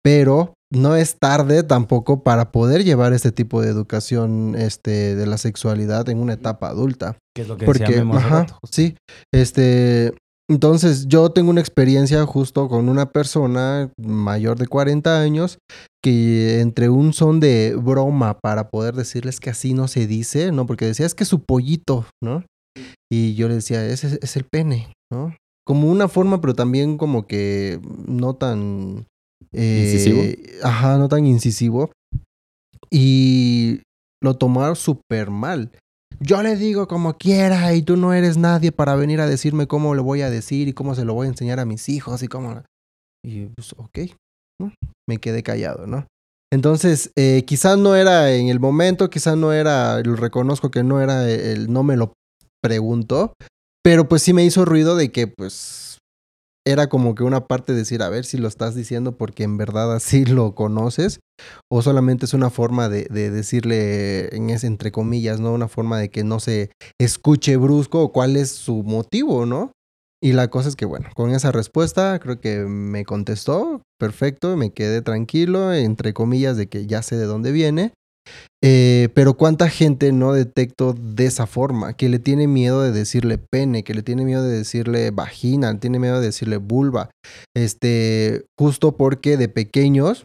Pero 0.02 0.54
no 0.70 0.96
es 0.96 1.18
tarde 1.18 1.62
tampoco 1.62 2.22
para 2.22 2.52
poder 2.52 2.84
llevar 2.84 3.12
este 3.12 3.32
tipo 3.32 3.62
de 3.62 3.70
educación 3.70 4.54
este, 4.56 5.14
de 5.14 5.26
la 5.26 5.38
sexualidad 5.38 6.08
en 6.08 6.18
una 6.18 6.34
etapa 6.34 6.68
adulta. 6.68 7.16
Que 7.34 7.42
es 7.42 7.48
lo 7.48 7.56
que 7.56 7.64
Porque, 7.64 7.84
decía 7.84 7.98
Memo 7.98 8.16
hace 8.16 8.26
ajá, 8.26 8.40
rato, 8.40 8.58
sí, 8.70 8.96
este, 9.32 10.14
entonces 10.50 11.06
yo 11.08 11.30
tengo 11.30 11.50
una 11.50 11.60
experiencia 11.60 12.24
justo 12.26 12.68
con 12.68 12.88
una 12.88 13.10
persona 13.10 13.90
mayor 13.96 14.58
de 14.58 14.66
40 14.66 15.20
años 15.20 15.58
que 16.02 16.60
entre 16.60 16.90
un 16.90 17.12
son 17.14 17.40
de 17.40 17.74
broma 17.76 18.38
para 18.40 18.68
poder 18.68 18.94
decirles 18.94 19.40
que 19.40 19.50
así 19.50 19.72
no 19.72 19.88
se 19.88 20.06
dice, 20.06 20.52
¿no? 20.52 20.66
Porque 20.66 20.84
decía, 20.84 21.06
es 21.06 21.14
que 21.14 21.24
su 21.24 21.40
pollito, 21.44 22.06
¿no? 22.22 22.44
Y 23.10 23.34
yo 23.34 23.48
le 23.48 23.54
decía, 23.54 23.86
ese 23.86 24.18
es 24.20 24.36
el 24.36 24.44
pene, 24.44 24.92
¿no? 25.10 25.34
Como 25.66 25.90
una 25.90 26.08
forma, 26.08 26.40
pero 26.42 26.54
también 26.54 26.98
como 26.98 27.26
que 27.26 27.80
no 28.06 28.34
tan... 28.34 29.06
eh, 29.52 29.82
¿Incisivo? 29.84 30.22
Ajá, 30.62 30.98
no 30.98 31.08
tan 31.08 31.26
incisivo. 31.26 31.90
Y 32.90 33.80
lo 34.22 34.36
tomaron 34.36 34.76
súper 34.76 35.30
mal. 35.30 35.70
Yo 36.20 36.42
le 36.42 36.56
digo 36.56 36.88
como 36.88 37.16
quiera 37.16 37.74
y 37.74 37.82
tú 37.82 37.96
no 37.96 38.12
eres 38.12 38.36
nadie 38.36 38.72
para 38.72 38.94
venir 38.94 39.20
a 39.20 39.26
decirme 39.26 39.66
cómo 39.66 39.94
le 39.94 40.02
voy 40.02 40.22
a 40.22 40.30
decir 40.30 40.68
y 40.68 40.72
cómo 40.72 40.94
se 40.94 41.04
lo 41.04 41.14
voy 41.14 41.26
a 41.26 41.30
enseñar 41.30 41.60
a 41.60 41.64
mis 41.64 41.88
hijos 41.88 42.22
y 42.22 42.28
cómo... 42.28 42.62
Y 43.24 43.46
pues, 43.46 43.74
ok, 43.76 43.98
me 45.08 45.18
quedé 45.18 45.42
callado, 45.42 45.86
¿no? 45.86 46.06
Entonces, 46.52 47.10
eh, 47.16 47.42
quizás 47.46 47.78
no 47.78 47.96
era 47.96 48.32
en 48.32 48.48
el 48.48 48.60
momento, 48.60 49.10
quizás 49.10 49.36
no 49.36 49.52
era, 49.52 50.00
lo 50.00 50.14
reconozco 50.14 50.70
que 50.70 50.84
no 50.84 51.00
era 51.00 51.28
el, 51.28 51.72
no 51.72 51.82
me 51.82 51.96
lo 51.96 52.12
preguntó, 52.62 53.32
pero 53.82 54.08
pues 54.08 54.22
sí 54.22 54.32
me 54.32 54.44
hizo 54.44 54.64
ruido 54.64 54.94
de 54.94 55.10
que 55.10 55.26
pues 55.26 55.98
era 56.66 56.88
como 56.88 57.14
que 57.14 57.24
una 57.24 57.46
parte 57.46 57.72
de 57.72 57.80
decir, 57.80 58.02
a 58.02 58.08
ver 58.08 58.24
si 58.24 58.38
lo 58.38 58.48
estás 58.48 58.74
diciendo 58.74 59.16
porque 59.16 59.42
en 59.44 59.56
verdad 59.56 59.94
así 59.94 60.24
lo 60.24 60.54
conoces 60.54 61.20
o 61.70 61.82
solamente 61.82 62.24
es 62.26 62.34
una 62.34 62.50
forma 62.50 62.88
de, 62.88 63.04
de 63.04 63.30
decirle 63.30 64.34
en 64.34 64.50
ese 64.50 64.66
entre 64.66 64.92
comillas, 64.92 65.40
¿no? 65.40 65.52
Una 65.52 65.68
forma 65.68 65.98
de 65.98 66.10
que 66.10 66.24
no 66.24 66.40
se 66.40 66.70
escuche 66.98 67.56
brusco 67.56 68.12
cuál 68.12 68.36
es 68.36 68.50
su 68.50 68.82
motivo, 68.82 69.46
¿no? 69.46 69.72
Y 70.22 70.32
la 70.32 70.48
cosa 70.48 70.70
es 70.70 70.76
que, 70.76 70.86
bueno, 70.86 71.10
con 71.14 71.32
esa 71.32 71.52
respuesta 71.52 72.18
creo 72.18 72.40
que 72.40 72.60
me 72.60 73.04
contestó 73.04 73.82
perfecto, 73.98 74.56
me 74.56 74.72
quedé 74.72 75.02
tranquilo, 75.02 75.74
entre 75.74 76.14
comillas, 76.14 76.56
de 76.56 76.66
que 76.66 76.86
ya 76.86 77.02
sé 77.02 77.16
de 77.16 77.26
dónde 77.26 77.52
viene. 77.52 77.92
Eh, 78.66 79.10
pero 79.12 79.34
cuánta 79.34 79.68
gente 79.68 80.10
no 80.10 80.32
detecto 80.32 80.94
de 80.94 81.26
esa 81.26 81.46
forma, 81.46 81.92
que 81.92 82.08
le 82.08 82.18
tiene 82.18 82.48
miedo 82.48 82.80
de 82.80 82.92
decirle 82.92 83.36
pene, 83.36 83.84
que 83.84 83.92
le 83.92 84.02
tiene 84.02 84.24
miedo 84.24 84.42
de 84.42 84.56
decirle 84.56 85.10
vagina, 85.10 85.78
tiene 85.78 85.98
miedo 85.98 86.18
de 86.18 86.26
decirle 86.28 86.56
vulva, 86.56 87.10
este, 87.54 88.46
justo 88.58 88.96
porque 88.96 89.36
de 89.36 89.50
pequeños, 89.50 90.24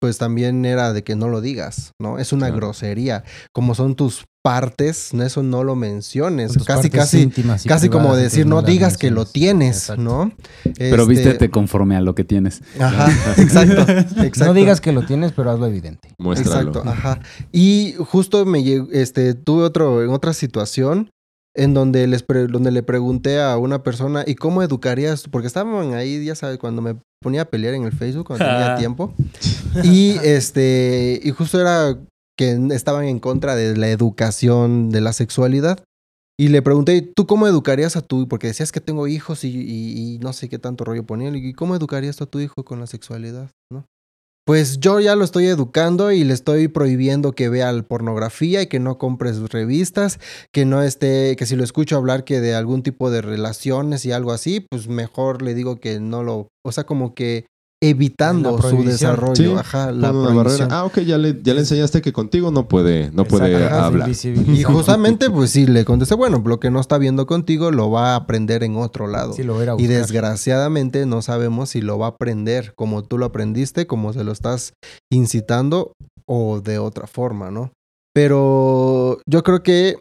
pues 0.00 0.18
también 0.18 0.64
era 0.64 0.92
de 0.92 1.02
que 1.04 1.16
no 1.16 1.28
lo 1.28 1.40
digas, 1.40 1.92
¿no? 2.00 2.18
Es 2.18 2.32
una 2.32 2.46
Claro. 2.46 2.56
grosería, 2.56 3.24
como 3.52 3.74
son 3.74 3.94
tus 3.96 4.24
partes, 4.42 5.12
¿no? 5.12 5.24
eso 5.24 5.42
no 5.42 5.62
lo 5.64 5.74
menciones, 5.74 6.56
casi, 6.64 6.88
casi, 6.88 7.20
íntimas 7.22 7.64
casi 7.64 7.88
como 7.90 8.16
decir, 8.16 8.46
no 8.46 8.62
digas 8.62 8.96
que 8.96 9.10
lo 9.10 9.26
tienes, 9.26 9.76
Exacto. 9.90 10.02
¿no? 10.02 10.32
Pero 10.78 11.02
Este, 11.02 11.06
vístete 11.14 11.50
conforme 11.50 11.96
a 11.96 12.00
lo 12.00 12.14
que 12.14 12.24
tienes. 12.24 12.62
Ajá, 12.80 13.08
exacto, 13.36 13.82
exacto. 13.92 14.44
No 14.46 14.54
digas 14.54 14.80
que 14.80 14.92
lo 14.92 15.04
tienes, 15.04 15.32
pero 15.32 15.50
hazlo 15.50 15.66
evidente. 15.66 16.14
Muéstralo. 16.18 16.70
Exacto, 16.70 16.88
ajá. 16.88 17.20
Y 17.52 17.94
justo 17.98 18.46
me 18.46 18.62
llegó, 18.62 18.88
este, 18.92 19.34
tuve 19.34 19.64
otro, 19.64 20.02
en 20.02 20.10
otra 20.10 20.32
situación, 20.32 21.10
en 21.58 21.74
donde, 21.74 22.06
les 22.06 22.22
pre- 22.22 22.46
donde 22.46 22.70
le 22.70 22.82
pregunté 22.82 23.40
a 23.40 23.58
una 23.58 23.82
persona, 23.82 24.24
¿y 24.26 24.34
cómo 24.34 24.62
educarías? 24.62 25.22
tú?" 25.22 25.30
Porque 25.30 25.46
estaban 25.46 25.92
ahí, 25.94 26.24
ya 26.24 26.34
sabes, 26.34 26.58
cuando 26.58 26.80
me 26.82 26.96
ponía 27.22 27.42
a 27.42 27.44
pelear 27.44 27.74
en 27.74 27.82
el 27.84 27.92
Facebook, 27.92 28.26
cuando 28.26 28.44
tenía 28.46 28.76
tiempo. 28.76 29.12
Y 29.84 30.16
este, 30.24 31.20
y 31.22 31.30
justo 31.30 31.60
era 31.60 31.98
que 32.38 32.58
estaban 32.70 33.04
en 33.04 33.18
contra 33.18 33.54
de 33.56 33.76
la 33.76 33.88
educación 33.90 34.90
de 34.90 35.00
la 35.00 35.12
sexualidad. 35.12 35.82
Y 36.40 36.48
le 36.48 36.62
pregunté, 36.62 37.02
¿tú 37.02 37.26
cómo 37.26 37.48
educarías 37.48 37.96
a 37.96 38.00
tu 38.02 38.28
Porque 38.28 38.46
decías 38.46 38.70
que 38.72 38.80
tengo 38.80 39.08
hijos 39.08 39.42
y, 39.44 39.48
y- 39.48 40.14
y 40.14 40.18
no 40.20 40.32
sé 40.32 40.48
qué 40.48 40.58
tanto 40.58 40.84
rollo 40.84 41.04
ponía. 41.04 41.28
¿Y 41.36 41.52
cómo 41.52 41.74
educarías 41.74 42.20
a 42.22 42.26
tu 42.26 42.38
hijo 42.40 42.54
con 42.64 42.78
la 42.80 42.86
sexualidad? 42.86 43.50
¿No? 43.72 43.84
Pues 44.48 44.80
yo 44.80 44.98
ya 44.98 45.14
lo 45.14 45.24
estoy 45.24 45.44
educando 45.44 46.10
y 46.10 46.24
le 46.24 46.32
estoy 46.32 46.68
prohibiendo 46.68 47.32
que 47.32 47.50
vea 47.50 47.70
pornografía 47.82 48.62
y 48.62 48.66
que 48.66 48.80
no 48.80 48.96
compre 48.96 49.34
sus 49.34 49.50
revistas, 49.50 50.18
que 50.52 50.64
no 50.64 50.80
esté, 50.80 51.36
que 51.36 51.44
si 51.44 51.54
lo 51.54 51.62
escucho 51.62 51.98
hablar 51.98 52.24
que 52.24 52.40
de 52.40 52.54
algún 52.54 52.82
tipo 52.82 53.10
de 53.10 53.20
relaciones 53.20 54.06
y 54.06 54.12
algo 54.12 54.32
así, 54.32 54.60
pues 54.60 54.88
mejor 54.88 55.42
le 55.42 55.52
digo 55.52 55.80
que 55.80 56.00
no 56.00 56.22
lo, 56.22 56.48
o 56.64 56.72
sea, 56.72 56.84
como 56.84 57.14
que 57.14 57.44
evitando 57.80 58.56
La 58.56 58.70
su 58.70 58.82
desarrollo, 58.82 59.34
Sí, 59.34 59.54
ajá, 59.56 59.92
la 59.92 60.10
barrera. 60.10 60.68
Ah, 60.70 60.84
ok, 60.84 61.00
ya 61.00 61.16
le, 61.16 61.40
ya 61.42 61.54
le 61.54 61.60
enseñaste 61.60 62.02
que 62.02 62.12
contigo 62.12 62.50
no 62.50 62.66
puede, 62.66 63.10
no 63.12 63.24
puede 63.24 63.64
ajá, 63.64 63.86
hablar. 63.86 64.10
Y 64.10 64.62
justamente, 64.64 65.30
pues 65.30 65.50
sí, 65.50 65.66
le 65.66 65.84
contesté, 65.84 66.14
bueno, 66.14 66.42
lo 66.44 66.58
que 66.58 66.70
no 66.70 66.80
está 66.80 66.98
viendo 66.98 67.26
contigo 67.26 67.70
lo 67.70 67.90
va 67.90 68.12
a 68.12 68.16
aprender 68.16 68.64
en 68.64 68.76
otro 68.76 69.06
lado. 69.06 69.32
Sí, 69.32 69.44
lo 69.44 69.58
y 69.78 69.86
desgraciadamente 69.86 71.06
no 71.06 71.22
sabemos 71.22 71.70
si 71.70 71.80
lo 71.80 71.98
va 71.98 72.06
a 72.06 72.10
aprender 72.10 72.74
como 72.74 73.04
tú 73.04 73.18
lo 73.18 73.26
aprendiste, 73.26 73.86
como 73.86 74.12
se 74.12 74.24
lo 74.24 74.32
estás 74.32 74.72
incitando 75.10 75.92
o 76.26 76.60
de 76.60 76.78
otra 76.78 77.06
forma, 77.06 77.50
¿no? 77.50 77.72
Pero 78.12 79.20
yo 79.26 79.42
creo 79.44 79.62
que 79.62 79.98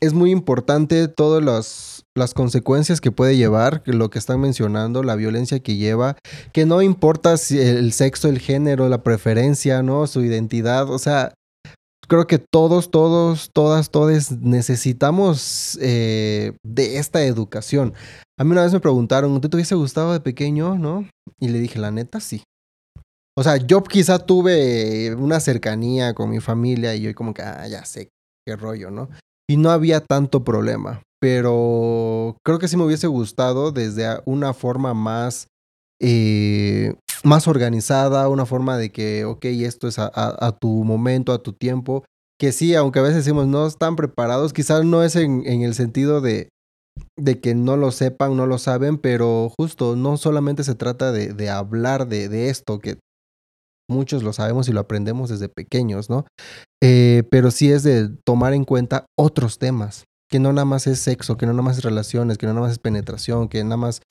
es 0.00 0.12
muy 0.12 0.30
importante 0.30 1.08
todas 1.08 1.42
las, 1.42 2.04
las 2.14 2.34
consecuencias 2.34 3.00
que 3.00 3.12
puede 3.12 3.36
llevar, 3.36 3.82
lo 3.86 4.10
que 4.10 4.18
están 4.18 4.40
mencionando, 4.40 5.02
la 5.02 5.16
violencia 5.16 5.60
que 5.60 5.76
lleva, 5.76 6.16
que 6.52 6.66
no 6.66 6.82
importa 6.82 7.36
si 7.36 7.58
el 7.58 7.92
sexo, 7.92 8.28
el 8.28 8.38
género, 8.38 8.88
la 8.88 9.02
preferencia, 9.02 9.82
¿no? 9.82 10.06
Su 10.06 10.22
identidad, 10.22 10.90
o 10.90 10.98
sea, 10.98 11.32
creo 12.08 12.26
que 12.26 12.38
todos, 12.38 12.90
todos, 12.90 13.50
todas, 13.52 13.90
todes 13.90 14.32
necesitamos 14.32 15.78
eh, 15.80 16.52
de 16.64 16.98
esta 16.98 17.22
educación. 17.24 17.94
A 18.38 18.44
mí 18.44 18.52
una 18.52 18.62
vez 18.62 18.72
me 18.72 18.80
preguntaron, 18.80 19.40
¿tú 19.40 19.48
te 19.48 19.56
hubiese 19.56 19.74
gustado 19.74 20.12
de 20.12 20.20
pequeño, 20.20 20.76
no? 20.76 21.08
Y 21.38 21.48
le 21.48 21.60
dije, 21.60 21.78
la 21.78 21.90
neta, 21.90 22.20
sí. 22.20 22.42
O 23.36 23.42
sea, 23.44 23.56
yo 23.56 23.82
quizá 23.84 24.18
tuve 24.18 25.14
una 25.14 25.38
cercanía 25.38 26.12
con 26.14 26.30
mi 26.30 26.40
familia 26.40 26.94
y 26.94 27.02
yo 27.02 27.14
como 27.14 27.34
que, 27.34 27.42
ah, 27.42 27.68
ya 27.68 27.84
sé 27.84 28.08
qué 28.44 28.56
rollo, 28.56 28.90
¿no? 28.90 29.08
Y 29.48 29.56
no 29.56 29.70
había 29.70 30.00
tanto 30.00 30.44
problema, 30.44 31.02
pero 31.20 32.36
creo 32.44 32.58
que 32.58 32.68
sí 32.68 32.76
me 32.76 32.84
hubiese 32.84 33.06
gustado 33.06 33.72
desde 33.72 34.20
una 34.26 34.52
forma 34.52 34.92
más, 34.92 35.48
eh, 36.00 36.94
más 37.24 37.48
organizada, 37.48 38.28
una 38.28 38.44
forma 38.44 38.76
de 38.76 38.90
que, 38.90 39.24
ok, 39.24 39.46
esto 39.46 39.88
es 39.88 39.98
a, 39.98 40.56
tu 40.60 40.84
momento, 40.84 41.32
a 41.32 41.42
tu 41.42 41.54
tiempo, 41.54 42.04
que 42.38 42.52
sí, 42.52 42.74
aunque 42.74 42.98
a 42.98 43.02
veces 43.02 43.24
decimos 43.24 43.46
no 43.46 43.66
están 43.66 43.96
preparados, 43.96 44.52
quizás 44.52 44.84
no 44.84 45.02
es 45.02 45.16
en, 45.16 45.44
el 45.46 45.74
sentido 45.74 46.20
de, 46.20 46.50
de 47.16 47.40
que 47.40 47.54
no 47.54 47.78
lo 47.78 47.90
sepan, 47.90 48.36
no 48.36 48.46
lo 48.46 48.58
saben, 48.58 48.98
pero 48.98 49.50
justo 49.58 49.96
no 49.96 50.18
solamente 50.18 50.62
se 50.62 50.74
trata 50.74 51.10
de, 51.10 51.50
hablar 51.50 52.06
de 52.06 52.50
esto, 52.50 52.80
que 52.80 52.98
muchos 53.88 54.22
lo 54.22 54.32
sabemos 54.32 54.68
y 54.68 54.72
lo 54.72 54.80
aprendemos 54.80 55.30
desde 55.30 55.48
pequeños, 55.48 56.10
¿no? 56.10 56.26
Eh, 56.82 57.22
pero 57.30 57.50
sí 57.50 57.70
es 57.72 57.82
de 57.82 58.08
tomar 58.24 58.52
en 58.54 58.64
cuenta 58.64 59.06
otros 59.18 59.58
temas, 59.58 60.04
que 60.30 60.38
no 60.38 60.52
nada 60.52 60.66
más 60.66 60.86
es 60.86 60.98
sexo, 60.98 61.38
que 61.38 61.46
no 61.46 61.52
nada 61.54 61.62
más 61.62 61.78
es 61.78 61.84
relaciones, 61.84 62.36
que 62.36 62.46
no 62.46 62.52
nada 62.52 62.66
más 62.66 62.72
es 62.72 62.78
penetración, 62.78 63.48
que 63.48 63.64
nada 63.64 63.78
más 63.78 64.02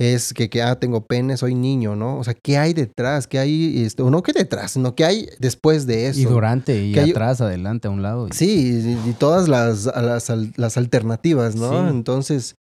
es 0.00 0.32
que, 0.32 0.48
que 0.48 0.62
ah, 0.62 0.80
tengo 0.80 1.04
pene, 1.04 1.36
soy 1.36 1.54
niño, 1.54 1.94
¿no? 1.96 2.18
O 2.18 2.24
sea, 2.24 2.34
¿qué 2.42 2.56
hay 2.56 2.72
detrás? 2.72 3.26
¿Qué 3.26 3.38
hay, 3.38 3.84
este, 3.84 4.02
o 4.02 4.08
no 4.10 4.22
que 4.22 4.32
detrás, 4.32 4.70
sino 4.72 4.94
qué 4.94 5.04
hay 5.04 5.28
después 5.38 5.86
de 5.86 6.06
eso? 6.08 6.20
Y 6.20 6.24
durante, 6.24 6.82
y 6.82 6.98
hay- 6.98 7.10
atrás, 7.10 7.42
adelante, 7.42 7.88
a 7.88 7.90
un 7.90 8.00
lado. 8.02 8.26
y- 8.26 8.32
Sí, 8.32 8.96
y, 9.04 9.10
y 9.10 9.12
todas 9.12 9.48
las, 9.48 9.84
las, 9.84 10.30
al- 10.30 10.54
las 10.56 10.78
alternativas, 10.78 11.54
¿no? 11.56 11.70
Sí. 11.70 11.90
Entonces, 11.90 12.54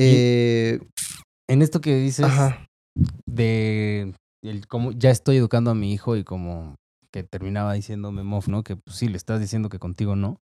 eh, 0.00 0.78
En 1.48 1.62
esto 1.62 1.80
que 1.80 1.96
dices 1.98 2.24
ajá, 2.26 2.66
de 3.26 4.14
el 4.42 4.66
cómo 4.66 4.92
ya 4.92 5.10
estoy 5.10 5.36
educando 5.36 5.70
a 5.70 5.74
mi 5.74 5.92
hijo 5.92 6.16
y 6.16 6.24
como 6.24 6.76
que 7.12 7.22
terminaba 7.24 7.74
diciéndome 7.74 8.22
Moff, 8.22 8.48
¿no? 8.48 8.62
Que 8.62 8.76
pues 8.76 8.96
sí, 8.96 9.08
le 9.08 9.16
estás 9.16 9.40
diciendo 9.40 9.68
que 9.68 9.78
contigo 9.78 10.16
no. 10.16 10.40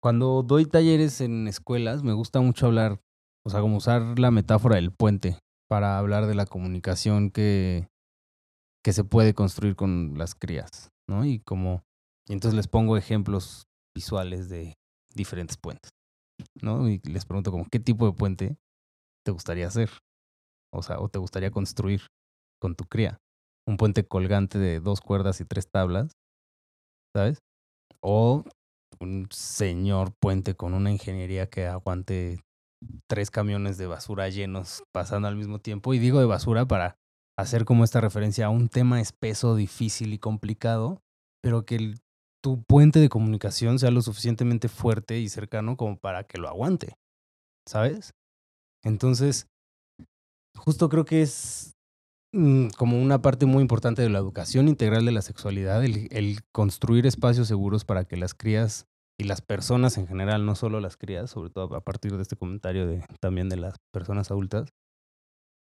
Cuando 0.00 0.42
doy 0.42 0.66
talleres 0.66 1.20
en 1.20 1.48
escuelas, 1.48 2.02
me 2.02 2.12
gusta 2.12 2.40
mucho 2.40 2.66
hablar, 2.66 3.00
o 3.44 3.50
sea, 3.50 3.60
como 3.60 3.76
usar 3.76 4.18
la 4.18 4.30
metáfora 4.30 4.76
del 4.76 4.92
puente 4.92 5.38
para 5.68 5.98
hablar 5.98 6.26
de 6.26 6.34
la 6.34 6.46
comunicación 6.46 7.30
que, 7.30 7.88
que 8.84 8.92
se 8.92 9.04
puede 9.04 9.34
construir 9.34 9.74
con 9.74 10.16
las 10.16 10.34
crías, 10.34 10.90
¿no? 11.08 11.24
Y 11.24 11.40
como, 11.40 11.82
y 12.28 12.34
entonces 12.34 12.56
les 12.56 12.68
pongo 12.68 12.96
ejemplos 12.96 13.66
visuales 13.94 14.48
de 14.48 14.74
diferentes 15.14 15.56
puentes, 15.56 15.90
¿no? 16.62 16.88
Y 16.88 17.00
les 17.00 17.24
pregunto 17.24 17.50
como, 17.50 17.66
¿qué 17.70 17.80
tipo 17.80 18.06
de 18.06 18.12
puente 18.12 18.56
te 19.24 19.32
gustaría 19.32 19.66
hacer? 19.66 19.90
O 20.72 20.82
sea, 20.82 21.00
o 21.00 21.08
te 21.08 21.18
gustaría 21.18 21.50
construir 21.50 22.02
con 22.60 22.76
tu 22.76 22.84
cría. 22.84 23.18
Un 23.66 23.76
puente 23.76 24.06
colgante 24.06 24.58
de 24.58 24.80
dos 24.80 25.00
cuerdas 25.00 25.40
y 25.40 25.44
tres 25.44 25.68
tablas, 25.70 26.12
¿sabes? 27.14 27.38
O 28.00 28.44
un 29.00 29.28
señor 29.30 30.12
puente 30.20 30.54
con 30.54 30.74
una 30.74 30.90
ingeniería 30.90 31.48
que 31.48 31.66
aguante 31.66 32.40
tres 33.08 33.30
camiones 33.30 33.78
de 33.78 33.86
basura 33.86 34.28
llenos 34.28 34.84
pasando 34.92 35.28
al 35.28 35.36
mismo 35.36 35.60
tiempo. 35.60 35.94
Y 35.94 35.98
digo 35.98 36.20
de 36.20 36.26
basura 36.26 36.66
para 36.66 36.96
hacer 37.38 37.64
como 37.64 37.84
esta 37.84 38.00
referencia 38.00 38.46
a 38.46 38.50
un 38.50 38.68
tema 38.68 39.00
espeso, 39.00 39.56
difícil 39.56 40.12
y 40.12 40.18
complicado, 40.18 41.02
pero 41.42 41.64
que 41.64 41.94
tu 42.42 42.62
puente 42.62 43.00
de 43.00 43.08
comunicación 43.08 43.78
sea 43.78 43.90
lo 43.90 44.02
suficientemente 44.02 44.68
fuerte 44.68 45.18
y 45.18 45.28
cercano 45.28 45.76
como 45.76 45.98
para 45.98 46.24
que 46.24 46.38
lo 46.38 46.48
aguante, 46.48 46.94
¿sabes? 47.68 48.14
Entonces, 48.84 49.48
justo 50.56 50.88
creo 50.88 51.04
que 51.04 51.22
es 51.22 51.75
como 52.32 53.00
una 53.00 53.22
parte 53.22 53.46
muy 53.46 53.62
importante 53.62 54.02
de 54.02 54.10
la 54.10 54.18
educación 54.18 54.68
integral 54.68 55.04
de 55.06 55.12
la 55.12 55.22
sexualidad, 55.22 55.84
el, 55.84 56.08
el 56.10 56.40
construir 56.52 57.06
espacios 57.06 57.48
seguros 57.48 57.84
para 57.84 58.04
que 58.04 58.16
las 58.16 58.34
crías 58.34 58.86
y 59.18 59.24
las 59.24 59.40
personas 59.40 59.96
en 59.96 60.06
general, 60.06 60.44
no 60.44 60.54
solo 60.54 60.80
las 60.80 60.96
crías, 60.96 61.30
sobre 61.30 61.50
todo 61.50 61.74
a 61.74 61.80
partir 61.80 62.16
de 62.16 62.22
este 62.22 62.36
comentario 62.36 62.86
de, 62.86 63.04
también 63.20 63.48
de 63.48 63.56
las 63.56 63.76
personas 63.92 64.30
adultas, 64.30 64.68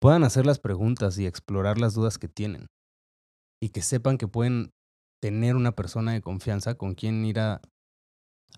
puedan 0.00 0.24
hacer 0.24 0.46
las 0.46 0.58
preguntas 0.58 1.18
y 1.18 1.26
explorar 1.26 1.78
las 1.78 1.94
dudas 1.94 2.18
que 2.18 2.28
tienen. 2.28 2.68
Y 3.62 3.68
que 3.68 3.82
sepan 3.82 4.18
que 4.18 4.26
pueden 4.26 4.72
tener 5.22 5.54
una 5.54 5.72
persona 5.72 6.12
de 6.12 6.22
confianza 6.22 6.74
con 6.74 6.94
quien 6.94 7.24
ir 7.24 7.38
a, 7.38 7.60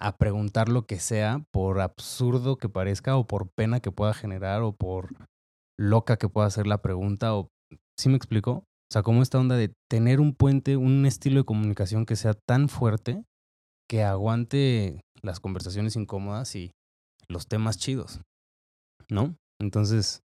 a 0.00 0.16
preguntar 0.16 0.68
lo 0.68 0.86
que 0.86 0.98
sea, 1.00 1.44
por 1.50 1.80
absurdo 1.80 2.56
que 2.56 2.68
parezca, 2.68 3.16
o 3.16 3.26
por 3.26 3.50
pena 3.50 3.80
que 3.80 3.90
pueda 3.90 4.14
generar, 4.14 4.62
o 4.62 4.72
por 4.72 5.28
loca 5.76 6.16
que 6.16 6.28
pueda 6.28 6.46
hacer 6.46 6.66
la 6.66 6.80
pregunta, 6.80 7.34
o 7.34 7.50
¿sí 7.98 8.08
me 8.08 8.16
explico? 8.16 8.52
O 8.52 8.92
sea, 8.92 9.02
como 9.02 9.22
esta 9.22 9.38
onda 9.38 9.56
de 9.56 9.72
tener 9.90 10.20
un 10.20 10.34
puente, 10.34 10.76
un 10.76 11.06
estilo 11.06 11.40
de 11.40 11.44
comunicación 11.44 12.06
que 12.06 12.16
sea 12.16 12.34
tan 12.34 12.68
fuerte 12.68 13.24
que 13.88 14.02
aguante 14.02 15.00
las 15.22 15.40
conversaciones 15.40 15.96
incómodas 15.96 16.54
y 16.54 16.72
los 17.28 17.46
temas 17.46 17.78
chidos, 17.78 18.20
¿no? 19.08 19.36
Entonces, 19.60 20.20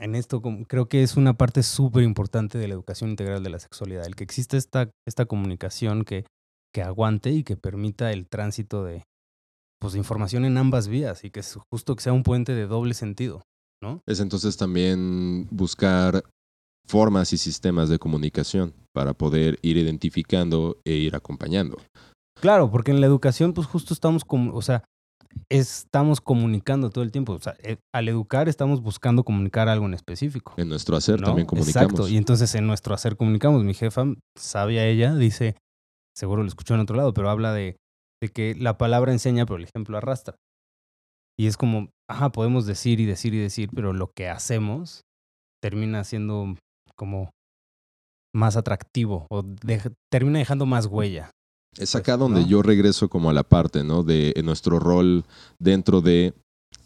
en 0.00 0.14
esto 0.14 0.40
creo 0.68 0.88
que 0.88 1.02
es 1.02 1.16
una 1.16 1.34
parte 1.34 1.62
súper 1.62 2.02
importante 2.04 2.58
de 2.58 2.68
la 2.68 2.74
educación 2.74 3.10
integral 3.10 3.42
de 3.42 3.50
la 3.50 3.58
sexualidad, 3.58 4.06
el 4.06 4.16
que 4.16 4.24
exista 4.24 4.56
esta, 4.56 4.90
esta 5.06 5.26
comunicación 5.26 6.04
que, 6.04 6.24
que 6.72 6.82
aguante 6.82 7.30
y 7.30 7.44
que 7.44 7.56
permita 7.56 8.12
el 8.12 8.28
tránsito 8.28 8.84
de, 8.84 9.04
pues, 9.80 9.94
información 9.96 10.44
en 10.44 10.56
ambas 10.56 10.88
vías 10.88 11.24
y 11.24 11.30
que 11.30 11.40
es 11.40 11.58
justo 11.70 11.96
que 11.96 12.02
sea 12.02 12.12
un 12.12 12.22
puente 12.22 12.54
de 12.54 12.66
doble 12.66 12.94
sentido. 12.94 13.42
Es 14.06 14.20
entonces 14.20 14.56
también 14.56 15.48
buscar 15.50 16.22
formas 16.86 17.32
y 17.32 17.38
sistemas 17.38 17.88
de 17.88 17.98
comunicación 17.98 18.74
para 18.92 19.14
poder 19.14 19.58
ir 19.62 19.76
identificando 19.76 20.78
e 20.84 20.92
ir 20.92 21.16
acompañando. 21.16 21.78
Claro, 22.40 22.70
porque 22.70 22.90
en 22.90 23.00
la 23.00 23.06
educación, 23.06 23.52
pues 23.52 23.66
justo 23.66 23.94
estamos 23.94 24.24
como, 24.24 24.54
o 24.54 24.62
sea, 24.62 24.84
estamos 25.48 26.20
comunicando 26.20 26.90
todo 26.90 27.04
el 27.04 27.12
tiempo. 27.12 27.34
O 27.34 27.40
sea, 27.40 27.54
eh, 27.62 27.76
al 27.94 28.08
educar 28.08 28.48
estamos 28.48 28.82
buscando 28.82 29.24
comunicar 29.24 29.68
algo 29.68 29.86
en 29.86 29.94
específico. 29.94 30.54
En 30.56 30.68
nuestro 30.68 30.96
hacer 30.96 31.20
¿no? 31.20 31.28
también 31.28 31.46
comunicamos. 31.46 31.92
Exacto. 31.92 32.08
Y 32.08 32.16
entonces 32.16 32.54
en 32.54 32.66
nuestro 32.66 32.94
hacer 32.94 33.16
comunicamos. 33.16 33.64
Mi 33.64 33.74
jefa, 33.74 34.04
sabia 34.36 34.86
ella, 34.86 35.14
dice, 35.14 35.56
seguro 36.16 36.42
lo 36.42 36.48
escuchó 36.48 36.74
en 36.74 36.80
otro 36.80 36.96
lado, 36.96 37.14
pero 37.14 37.30
habla 37.30 37.52
de, 37.52 37.76
de 38.20 38.28
que 38.28 38.54
la 38.54 38.78
palabra 38.78 39.12
enseña, 39.12 39.46
pero 39.46 39.58
el 39.58 39.64
ejemplo 39.64 39.96
arrastra. 39.96 40.36
Y 41.38 41.46
es 41.46 41.56
como, 41.56 41.90
ajá, 42.10 42.30
podemos 42.30 42.66
decir 42.66 43.00
y 43.00 43.06
decir 43.06 43.34
y 43.34 43.38
decir, 43.38 43.70
pero 43.74 43.92
lo 43.92 44.10
que 44.14 44.28
hacemos 44.28 45.02
termina 45.62 46.04
siendo 46.04 46.56
como 47.02 47.32
más 48.32 48.56
atractivo 48.56 49.26
o 49.28 49.44
termina 50.08 50.38
dejando 50.38 50.66
más 50.66 50.86
huella. 50.86 51.32
Es 51.76 51.96
acá 51.96 52.12
Pues, 52.12 52.20
donde 52.20 52.42
¿no? 52.42 52.46
yo 52.46 52.62
regreso 52.62 53.08
como 53.08 53.28
a 53.28 53.32
la 53.32 53.42
parte, 53.42 53.82
¿no? 53.82 54.04
De 54.04 54.32
nuestro 54.44 54.78
rol 54.78 55.24
dentro 55.58 56.00
de 56.00 56.32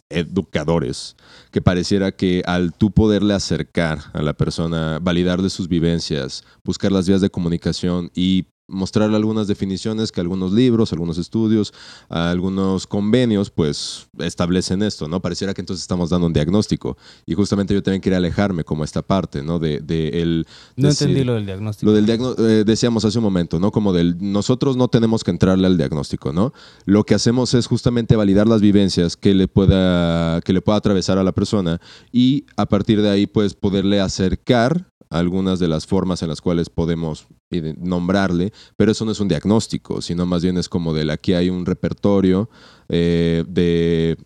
educadores, 0.09 1.15
que 1.51 1.61
pareciera 1.61 2.13
que 2.13 2.41
al 2.47 2.73
tú 2.73 2.89
poderle 2.89 3.35
acercar 3.35 3.99
a 4.13 4.23
la 4.23 4.33
persona, 4.33 4.97
validarle 4.99 5.51
sus 5.51 5.67
vivencias, 5.67 6.43
buscar 6.63 6.91
las 6.91 7.07
vías 7.07 7.21
de 7.21 7.29
comunicación 7.29 8.09
y 8.15 8.47
mostrarle 8.67 9.15
algunas 9.15 9.47
definiciones 9.47 10.11
que 10.11 10.19
algunos 10.21 10.51
libros, 10.51 10.91
algunos 10.91 11.17
estudios, 11.17 11.73
algunos 12.09 12.85
convenios, 12.87 13.49
pues 13.49 14.07
establecen 14.19 14.81
esto, 14.83 15.07
¿no? 15.07 15.21
Pareciera 15.21 15.53
que 15.53 15.61
entonces 15.61 15.81
estamos 15.83 16.09
dando 16.09 16.27
un 16.27 16.33
diagnóstico. 16.33 16.97
Y 17.25 17.33
justamente 17.33 17.73
yo 17.73 17.81
también 17.81 18.01
quería 18.01 18.17
alejarme 18.17 18.63
como 18.63 18.83
esta 18.83 19.01
parte, 19.01 19.41
¿no? 19.43 19.59
De, 19.59 19.79
de 19.79 20.09
el 20.21 20.45
No 20.75 20.89
decir- 20.89 21.07
entendí 21.07 21.23
lo 21.25 21.33
del 21.35 21.45
diagnóstico. 21.45 21.89
lo 21.91 21.95
del 21.95 22.05
diagnóstico, 22.05 22.43
decíamos 22.43 23.05
hace 23.05 23.17
un 23.19 23.23
momento, 23.23 23.59
¿no? 23.59 23.71
Como 23.71 23.93
del, 23.93 24.17
nosotros 24.19 24.75
no 24.77 24.87
tenemos 24.89 25.23
que 25.23 25.31
entrarle 25.31 25.67
al 25.67 25.77
diagnóstico, 25.77 26.33
¿no? 26.33 26.53
Lo 26.85 27.03
que 27.05 27.15
hacemos 27.15 27.53
es 27.53 27.67
justamente 27.67 28.15
validar 28.15 28.47
las 28.47 28.61
vivencias 28.61 29.15
que 29.15 29.33
le 29.33 29.47
pueda, 29.47 30.41
que 30.41 30.53
le 30.53 30.61
pueda 30.61 30.77
atravesar 30.77 31.17
a 31.17 31.23
la 31.23 31.31
persona 31.31 31.79
y 32.11 32.45
a 32.57 32.65
partir 32.65 33.01
de 33.01 33.09
ahí, 33.09 33.27
pues, 33.27 33.53
poderle 33.53 33.99
acercar 34.01 34.91
algunas 35.19 35.59
de 35.59 35.67
las 35.67 35.85
formas 35.85 36.21
en 36.23 36.29
las 36.29 36.41
cuales 36.41 36.69
podemos 36.69 37.27
ide- 37.51 37.75
nombrarle, 37.77 38.51
pero 38.77 38.91
eso 38.91 39.05
no 39.05 39.11
es 39.11 39.19
un 39.19 39.27
diagnóstico, 39.27 40.01
sino 40.01 40.25
más 40.25 40.43
bien 40.43 40.57
es 40.57 40.69
como 40.69 40.93
del 40.93 41.09
aquí 41.09 41.33
hay 41.33 41.49
un 41.49 41.65
repertorio 41.65 42.49
eh, 42.89 43.43
de, 43.47 44.17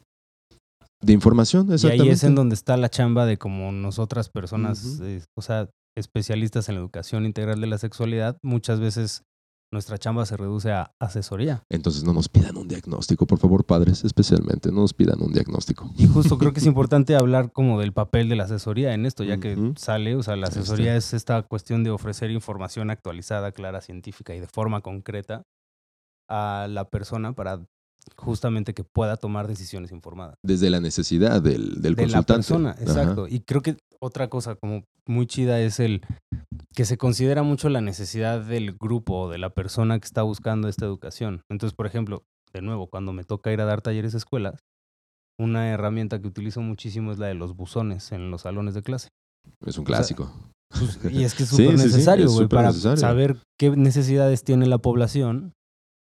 de 1.01 1.13
información, 1.13 1.67
Y 1.69 1.73
exactamente. 1.73 2.03
ahí 2.03 2.09
es 2.09 2.23
en 2.23 2.35
donde 2.35 2.55
está 2.55 2.77
la 2.77 2.89
chamba 2.89 3.25
de 3.25 3.37
como 3.37 3.71
nosotras 3.71 4.29
personas, 4.29 4.99
eh, 5.01 5.21
o 5.37 5.41
sea, 5.41 5.69
especialistas 5.97 6.69
en 6.69 6.75
la 6.75 6.81
educación 6.81 7.25
integral 7.25 7.59
de 7.59 7.67
la 7.67 7.77
sexualidad, 7.77 8.37
muchas 8.43 8.79
veces 8.79 9.23
nuestra 9.71 9.97
chamba 9.97 10.25
se 10.25 10.35
reduce 10.35 10.71
a 10.71 10.93
asesoría. 10.99 11.63
Entonces 11.69 12.03
no 12.03 12.11
nos 12.13 12.27
pidan 12.27 12.57
un 12.57 12.67
diagnóstico, 12.67 13.25
por 13.25 13.39
favor, 13.39 13.65
padres, 13.65 14.03
especialmente, 14.03 14.69
no 14.71 14.81
nos 14.81 14.93
pidan 14.93 15.21
un 15.21 15.31
diagnóstico. 15.31 15.89
Y 15.97 16.07
justo 16.07 16.37
creo 16.37 16.51
que 16.51 16.59
es 16.59 16.65
importante 16.67 17.15
hablar 17.15 17.51
como 17.53 17.79
del 17.79 17.93
papel 17.93 18.27
de 18.27 18.35
la 18.35 18.43
asesoría 18.43 18.93
en 18.93 19.05
esto, 19.05 19.23
ya 19.23 19.37
que 19.37 19.73
sale, 19.77 20.15
o 20.15 20.23
sea, 20.23 20.35
la 20.35 20.47
Este. 20.47 20.59
asesoría 20.59 20.95
es 20.97 21.13
esta 21.13 21.41
cuestión 21.43 21.83
de 21.85 21.89
ofrecer 21.91 22.31
información 22.31 22.89
actualizada, 22.89 23.53
clara, 23.53 23.79
científica 23.81 24.35
y 24.35 24.39
de 24.41 24.47
forma 24.47 24.81
concreta 24.81 25.43
a 26.29 26.67
la 26.69 26.89
persona 26.89 27.33
para 27.33 27.65
justamente 28.17 28.73
que 28.73 28.83
pueda 28.83 29.17
tomar 29.17 29.47
decisiones 29.47 29.91
informadas. 29.91 30.35
Desde 30.43 30.69
la 30.69 30.79
necesidad 30.79 31.41
del, 31.41 31.81
del 31.81 31.95
de 31.95 32.07
la 32.07 32.23
persona, 32.23 32.71
Ajá. 32.71 32.81
exacto. 32.81 33.27
Y 33.27 33.41
creo 33.41 33.61
que 33.61 33.77
otra 33.99 34.29
cosa 34.29 34.55
como 34.55 34.83
muy 35.07 35.27
chida 35.27 35.59
es 35.59 35.79
el 35.79 36.01
que 36.73 36.85
se 36.85 36.97
considera 36.97 37.43
mucho 37.43 37.69
la 37.69 37.81
necesidad 37.81 38.41
del 38.43 38.73
grupo 38.73 39.21
o 39.21 39.29
de 39.29 39.37
la 39.37 39.49
persona 39.51 39.99
que 39.99 40.05
está 40.05 40.23
buscando 40.23 40.67
esta 40.67 40.85
educación. 40.85 41.41
Entonces, 41.49 41.75
por 41.75 41.85
ejemplo, 41.85 42.23
de 42.53 42.61
nuevo, 42.61 42.87
cuando 42.87 43.13
me 43.13 43.23
toca 43.23 43.51
ir 43.51 43.61
a 43.61 43.65
dar 43.65 43.81
talleres 43.81 44.13
a 44.13 44.17
escuelas, 44.17 44.59
una 45.39 45.69
herramienta 45.69 46.21
que 46.21 46.27
utilizo 46.27 46.61
muchísimo 46.61 47.11
es 47.11 47.17
la 47.19 47.27
de 47.27 47.33
los 47.33 47.55
buzones 47.55 48.11
en 48.11 48.31
los 48.31 48.41
salones 48.41 48.73
de 48.73 48.81
clase. 48.83 49.09
Es 49.65 49.77
un 49.77 49.85
clásico. 49.85 50.31
Pues, 50.69 50.99
y 51.11 51.23
es 51.23 51.33
que 51.33 51.43
es 51.43 51.49
súper 51.49 51.65
sí, 51.77 51.85
necesario, 51.85 52.49
para 52.49 52.67
necesario. 52.69 52.97
saber 52.97 53.37
qué 53.59 53.71
necesidades 53.71 54.43
tiene 54.43 54.67
la 54.67 54.77
población. 54.77 55.53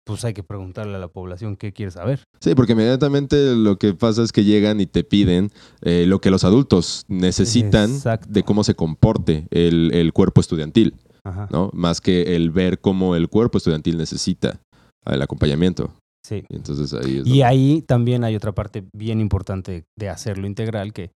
Pues 0.09 0.25
hay 0.25 0.33
que 0.33 0.43
preguntarle 0.43 0.95
a 0.97 0.99
la 0.99 1.09
población 1.09 1.55
qué 1.57 1.73
quiere 1.73 1.93
saber. 1.93 2.25
Sí, 2.41 2.55
porque 2.55 2.73
inmediatamente 2.73 3.55
lo 3.55 3.77
que 3.79 3.93
pasa 3.93 4.23
es 4.23 4.33
que 4.33 4.43
llegan 4.43 4.81
y 4.81 4.87
te 4.87 5.05
piden 5.05 5.51
eh, 5.83 6.07
lo 6.07 6.21
que 6.21 6.31
los 6.31 6.45
adultos 6.45 7.05
necesitan 7.09 7.91
Exacto. 7.91 8.27
de 8.31 8.43
cómo 8.43 8.65
se 8.65 8.75
comporte 8.75 9.47
el, 9.51 9.91
el 9.93 10.13
cuerpo 10.15 10.41
estudiantil, 10.41 10.95
Ajá. 11.25 11.47
¿no? 11.53 11.69
Más 11.75 12.01
que 12.01 12.35
el 12.37 12.51
ver 12.51 12.81
cómo 12.81 13.17
el 13.17 13.29
cuerpo 13.29 13.59
estudiantil 13.59 13.99
necesita 13.99 14.61
el 15.05 15.21
acompañamiento. 15.21 15.91
Sí. 16.27 16.43
Y 16.49 16.57
entonces 16.57 16.93
ahí 16.95 17.19
es 17.19 17.27
Y 17.27 17.29
donde- 17.29 17.45
ahí 17.45 17.83
también 17.83 18.25
hay 18.25 18.35
otra 18.35 18.53
parte 18.53 18.85
bien 18.95 19.21
importante 19.21 19.85
de 19.99 20.09
hacerlo 20.09 20.47
integral, 20.47 20.95
que, 20.95 21.11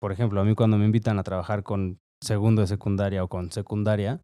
por 0.00 0.12
ejemplo, 0.12 0.40
a 0.40 0.44
mí 0.44 0.54
cuando 0.54 0.76
me 0.76 0.84
invitan 0.84 1.18
a 1.18 1.22
trabajar 1.22 1.62
con 1.62 1.98
segundo 2.22 2.60
de 2.60 2.68
secundaria 2.68 3.24
o 3.24 3.28
con 3.28 3.52
secundaria, 3.52 4.20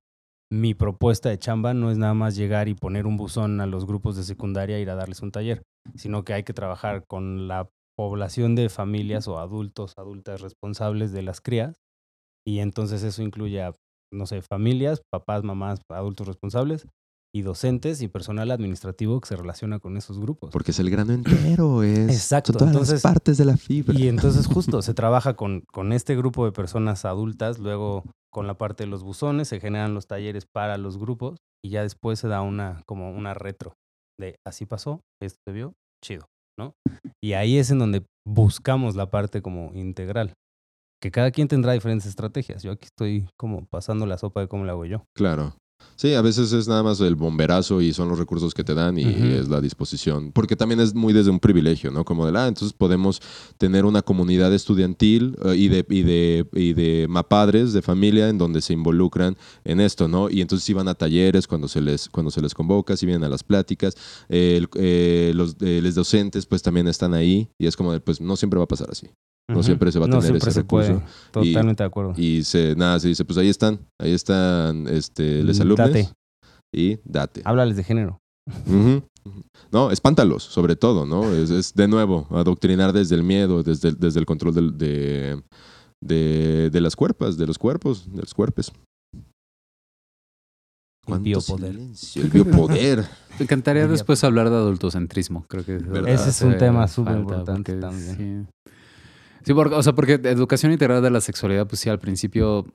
mi 0.54 0.74
propuesta 0.74 1.28
de 1.28 1.38
chamba 1.38 1.74
no 1.74 1.90
es 1.90 1.98
nada 1.98 2.14
más 2.14 2.36
llegar 2.36 2.68
y 2.68 2.74
poner 2.74 3.06
un 3.06 3.16
buzón 3.16 3.60
a 3.60 3.66
los 3.66 3.86
grupos 3.86 4.16
de 4.16 4.22
secundaria 4.22 4.76
e 4.76 4.80
ir 4.80 4.90
a 4.90 4.94
darles 4.94 5.20
un 5.20 5.30
taller, 5.32 5.62
sino 5.96 6.24
que 6.24 6.32
hay 6.32 6.44
que 6.44 6.52
trabajar 6.52 7.04
con 7.06 7.48
la 7.48 7.68
población 7.96 8.54
de 8.54 8.68
familias 8.68 9.28
o 9.28 9.38
adultos, 9.38 9.94
adultas 9.96 10.40
responsables 10.40 11.12
de 11.12 11.22
las 11.22 11.40
crías, 11.40 11.76
y 12.46 12.58
entonces 12.60 13.02
eso 13.02 13.22
incluye 13.22 13.62
a, 13.62 13.72
no 14.12 14.26
sé, 14.26 14.42
familias, 14.42 15.02
papás, 15.12 15.42
mamás, 15.44 15.80
adultos 15.90 16.26
responsables, 16.26 16.86
y 17.36 17.42
docentes 17.42 18.00
y 18.00 18.06
personal 18.06 18.52
administrativo 18.52 19.20
que 19.20 19.26
se 19.26 19.34
relaciona 19.34 19.80
con 19.80 19.96
esos 19.96 20.20
grupos. 20.20 20.50
Porque 20.52 20.70
es 20.70 20.78
el 20.78 20.88
grano 20.88 21.12
entero, 21.14 21.82
es 21.82 22.10
Exacto, 22.10 22.52
son 22.52 22.58
todas 22.58 22.72
entonces- 22.74 23.02
las 23.02 23.12
partes 23.12 23.38
de 23.38 23.44
la 23.44 23.56
fibra. 23.56 23.98
Y 23.98 24.06
entonces 24.06 24.46
justo 24.46 24.82
se 24.82 24.94
trabaja 24.94 25.34
con, 25.34 25.62
con 25.72 25.92
este 25.92 26.14
grupo 26.14 26.44
de 26.44 26.52
personas 26.52 27.04
adultas, 27.04 27.58
luego 27.58 28.04
con 28.34 28.48
la 28.48 28.58
parte 28.58 28.82
de 28.82 28.90
los 28.90 29.04
buzones, 29.04 29.46
se 29.46 29.60
generan 29.60 29.94
los 29.94 30.08
talleres 30.08 30.44
para 30.44 30.76
los 30.76 30.98
grupos 30.98 31.38
y 31.64 31.70
ya 31.70 31.82
después 31.82 32.18
se 32.18 32.26
da 32.26 32.42
una 32.42 32.82
como 32.84 33.12
una 33.12 33.32
retro 33.32 33.74
de 34.20 34.36
así 34.44 34.66
pasó, 34.66 35.00
esto 35.22 35.38
se 35.46 35.52
vio, 35.52 35.74
chido, 36.04 36.26
¿no? 36.58 36.74
Y 37.22 37.34
ahí 37.34 37.58
es 37.58 37.70
en 37.70 37.78
donde 37.78 38.04
buscamos 38.26 38.96
la 38.96 39.10
parte 39.10 39.40
como 39.40 39.72
integral, 39.74 40.34
que 41.00 41.10
cada 41.10 41.30
quien 41.30 41.48
tendrá 41.48 41.72
diferentes 41.72 42.06
estrategias. 42.06 42.62
Yo 42.62 42.72
aquí 42.72 42.86
estoy 42.86 43.28
como 43.38 43.66
pasando 43.66 44.04
la 44.04 44.18
sopa 44.18 44.40
de 44.40 44.48
cómo 44.48 44.64
la 44.64 44.72
hago 44.72 44.84
yo. 44.84 45.04
Claro. 45.16 45.54
Sí, 45.96 46.12
a 46.14 46.22
veces 46.22 46.52
es 46.52 46.66
nada 46.66 46.82
más 46.82 47.00
el 47.00 47.14
bomberazo 47.14 47.80
y 47.80 47.92
son 47.92 48.08
los 48.08 48.18
recursos 48.18 48.52
que 48.52 48.64
te 48.64 48.74
dan 48.74 48.98
y 48.98 49.04
es 49.32 49.48
la 49.48 49.60
disposición. 49.60 50.32
Porque 50.32 50.56
también 50.56 50.80
es 50.80 50.92
muy 50.92 51.12
desde 51.12 51.30
un 51.30 51.38
privilegio, 51.38 51.92
¿no? 51.92 52.04
Como 52.04 52.26
de, 52.30 52.36
ah, 52.36 52.48
entonces 52.48 52.72
podemos 52.76 53.22
tener 53.58 53.84
una 53.84 54.02
comunidad 54.02 54.52
estudiantil 54.52 55.36
eh, 55.44 55.54
y, 55.56 55.68
de, 55.68 55.86
y, 55.88 56.02
de, 56.02 56.46
y 56.52 56.72
de 56.72 57.06
mapadres 57.08 57.72
de 57.72 57.80
familia 57.80 58.28
en 58.28 58.38
donde 58.38 58.60
se 58.60 58.72
involucran 58.72 59.36
en 59.64 59.80
esto, 59.80 60.08
¿no? 60.08 60.28
Y 60.30 60.40
entonces 60.40 60.64
si 60.64 60.72
van 60.72 60.88
a 60.88 60.94
talleres 60.94 61.46
cuando 61.46 61.68
se 61.68 61.80
les, 61.80 62.08
cuando 62.08 62.30
se 62.32 62.42
les 62.42 62.54
convoca, 62.54 62.96
si 62.96 63.06
vienen 63.06 63.24
a 63.24 63.28
las 63.28 63.44
pláticas, 63.44 63.94
eh, 64.28 64.56
el- 64.58 64.68
eh, 64.74 65.32
los, 65.34 65.56
eh, 65.60 65.80
los 65.82 65.94
docentes 65.94 66.44
pues 66.46 66.60
también 66.62 66.88
están 66.88 67.14
ahí 67.14 67.48
y 67.56 67.66
es 67.66 67.76
como 67.76 67.92
de, 67.92 68.00
pues 68.00 68.20
no 68.20 68.34
siempre 68.36 68.58
va 68.58 68.64
a 68.64 68.68
pasar 68.68 68.90
así. 68.90 69.06
No 69.50 69.62
siempre 69.62 69.92
se 69.92 69.98
va 69.98 70.06
a 70.06 70.08
No 70.08 70.20
tener 70.20 70.36
ese 70.36 70.50
se 70.50 70.64
puede. 70.64 70.88
recurso. 70.94 71.06
Totalmente 71.30 71.82
de 71.82 71.86
acuerdo. 71.86 72.14
Y 72.16 72.42
se, 72.44 72.74
nada, 72.76 72.98
se 72.98 73.08
dice, 73.08 73.24
pues 73.24 73.36
ahí 73.38 73.48
están, 73.48 73.78
ahí 74.00 74.12
están 74.12 74.88
este, 74.88 75.42
Mm, 75.44 75.50
alumnos. 75.60 75.76
date. 75.76 76.08
Y 76.74 76.98
date. 77.04 77.42
Háblales 77.44 77.76
de 77.76 77.84
género. 77.84 78.18
No, 79.70 79.90
espántalos, 79.90 80.42
sobre 80.42 80.76
todo, 80.76 81.06
¿no? 81.06 81.30
Es, 81.32 81.50
es, 81.50 81.74
de 81.74 81.88
nuevo, 81.88 82.26
adoctrinar 82.30 82.92
desde 82.92 83.14
el 83.14 83.22
miedo, 83.22 83.62
desde, 83.62 83.88
el- 83.90 83.98
desde 83.98 84.20
el 84.20 84.26
control 84.26 84.54
del- 84.54 84.76
de, 84.78 85.42
de, 86.02 86.70
de 86.70 86.80
las 86.80 86.96
cuerpas, 86.96 87.36
de 87.36 87.46
los 87.46 87.58
cuerpos, 87.58 88.10
de 88.12 88.20
los 88.22 88.34
cuerpos. 88.34 88.72
El 91.06 91.18
biopoder. 91.20 91.72
silencio, 91.72 92.22
El 92.22 92.30
biopoder. 92.30 92.98
Me 93.38 93.44
encantaría 93.44 93.86
después 93.86 94.24
hablar 94.24 94.48
de 94.48 94.56
adultocentrismo. 94.56 95.44
Creo 95.48 95.64
que 95.64 95.76
¿Verdad? 95.78 96.08
Ese 96.12 96.30
es 96.30 96.40
un 96.42 96.56
tema 96.56 96.88
súper 96.88 97.18
importante 97.18 97.74
también. 97.76 98.48
Sí, 99.44 99.54
porque, 99.54 99.74
o 99.74 99.82
sea, 99.82 99.94
porque 99.94 100.14
educación 100.14 100.72
integral 100.72 101.02
de 101.02 101.10
la 101.10 101.20
sexualidad, 101.20 101.66
pues 101.66 101.80
sí, 101.80 101.90
al 101.90 101.98
principio 101.98 102.66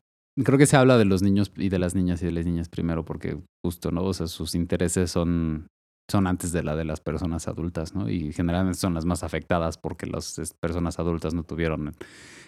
creo 0.44 0.58
que 0.58 0.66
se 0.66 0.78
habla 0.78 0.98
de 0.98 1.06
los 1.06 1.22
niños 1.22 1.52
y 1.58 1.70
de 1.70 1.80
las 1.80 1.96
niñas 1.96 2.22
y 2.22 2.26
de 2.26 2.32
las 2.32 2.46
niñas 2.46 2.70
primero, 2.70 3.04
porque 3.06 3.38
justo, 3.64 3.92
¿no? 3.92 4.04
O 4.04 4.14
sea, 4.14 4.28
sus 4.28 4.56
intereses 4.56 5.12
son, 5.12 5.68
son 6.10 6.28
antes 6.28 6.52
de 6.52 6.64
la 6.64 6.76
de 6.76 6.86
las 6.86 7.02
personas 7.02 7.48
adultas, 7.48 7.94
¿no? 7.96 8.10
Y 8.10 8.32
generalmente 8.34 8.80
son 8.80 8.94
las 8.94 9.06
más 9.06 9.24
afectadas 9.24 9.78
porque 9.78 10.06
las 10.06 10.40
personas 10.62 11.00
adultas 11.00 11.34
no 11.34 11.44
tuvieron 11.44 11.94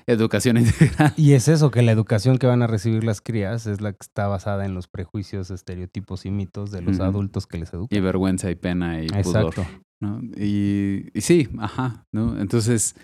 educación 0.08 0.58
integral. 0.58 1.14
Y 1.18 1.34
es 1.34 1.48
eso, 1.48 1.70
que 1.72 1.82
la 1.82 1.92
educación 1.92 2.38
que 2.38 2.48
van 2.48 2.62
a 2.62 2.68
recibir 2.68 3.04
las 3.04 3.22
crías 3.22 3.68
es 3.68 3.82
la 3.82 3.92
que 3.92 4.00
está 4.02 4.28
basada 4.28 4.66
en 4.66 4.74
los 4.74 4.88
prejuicios, 4.88 5.52
estereotipos 5.52 6.26
y 6.26 6.32
mitos 6.32 6.72
de 6.72 6.82
los 6.82 7.00
adultos 7.00 7.48
que 7.48 7.58
les 7.58 7.74
Y 7.74 7.76
educan. 7.76 8.04
vergüenza 8.04 8.50
y 8.50 8.56
pena 8.56 9.04
y 9.04 9.08
pudor. 9.08 9.48
Exacto. 9.48 9.66
¿no? 10.00 10.22
Y, 10.38 11.10
y 11.14 11.22
sí, 11.22 11.50
ajá, 11.60 12.06
¿no? 12.12 12.40
Entonces, 12.40 12.96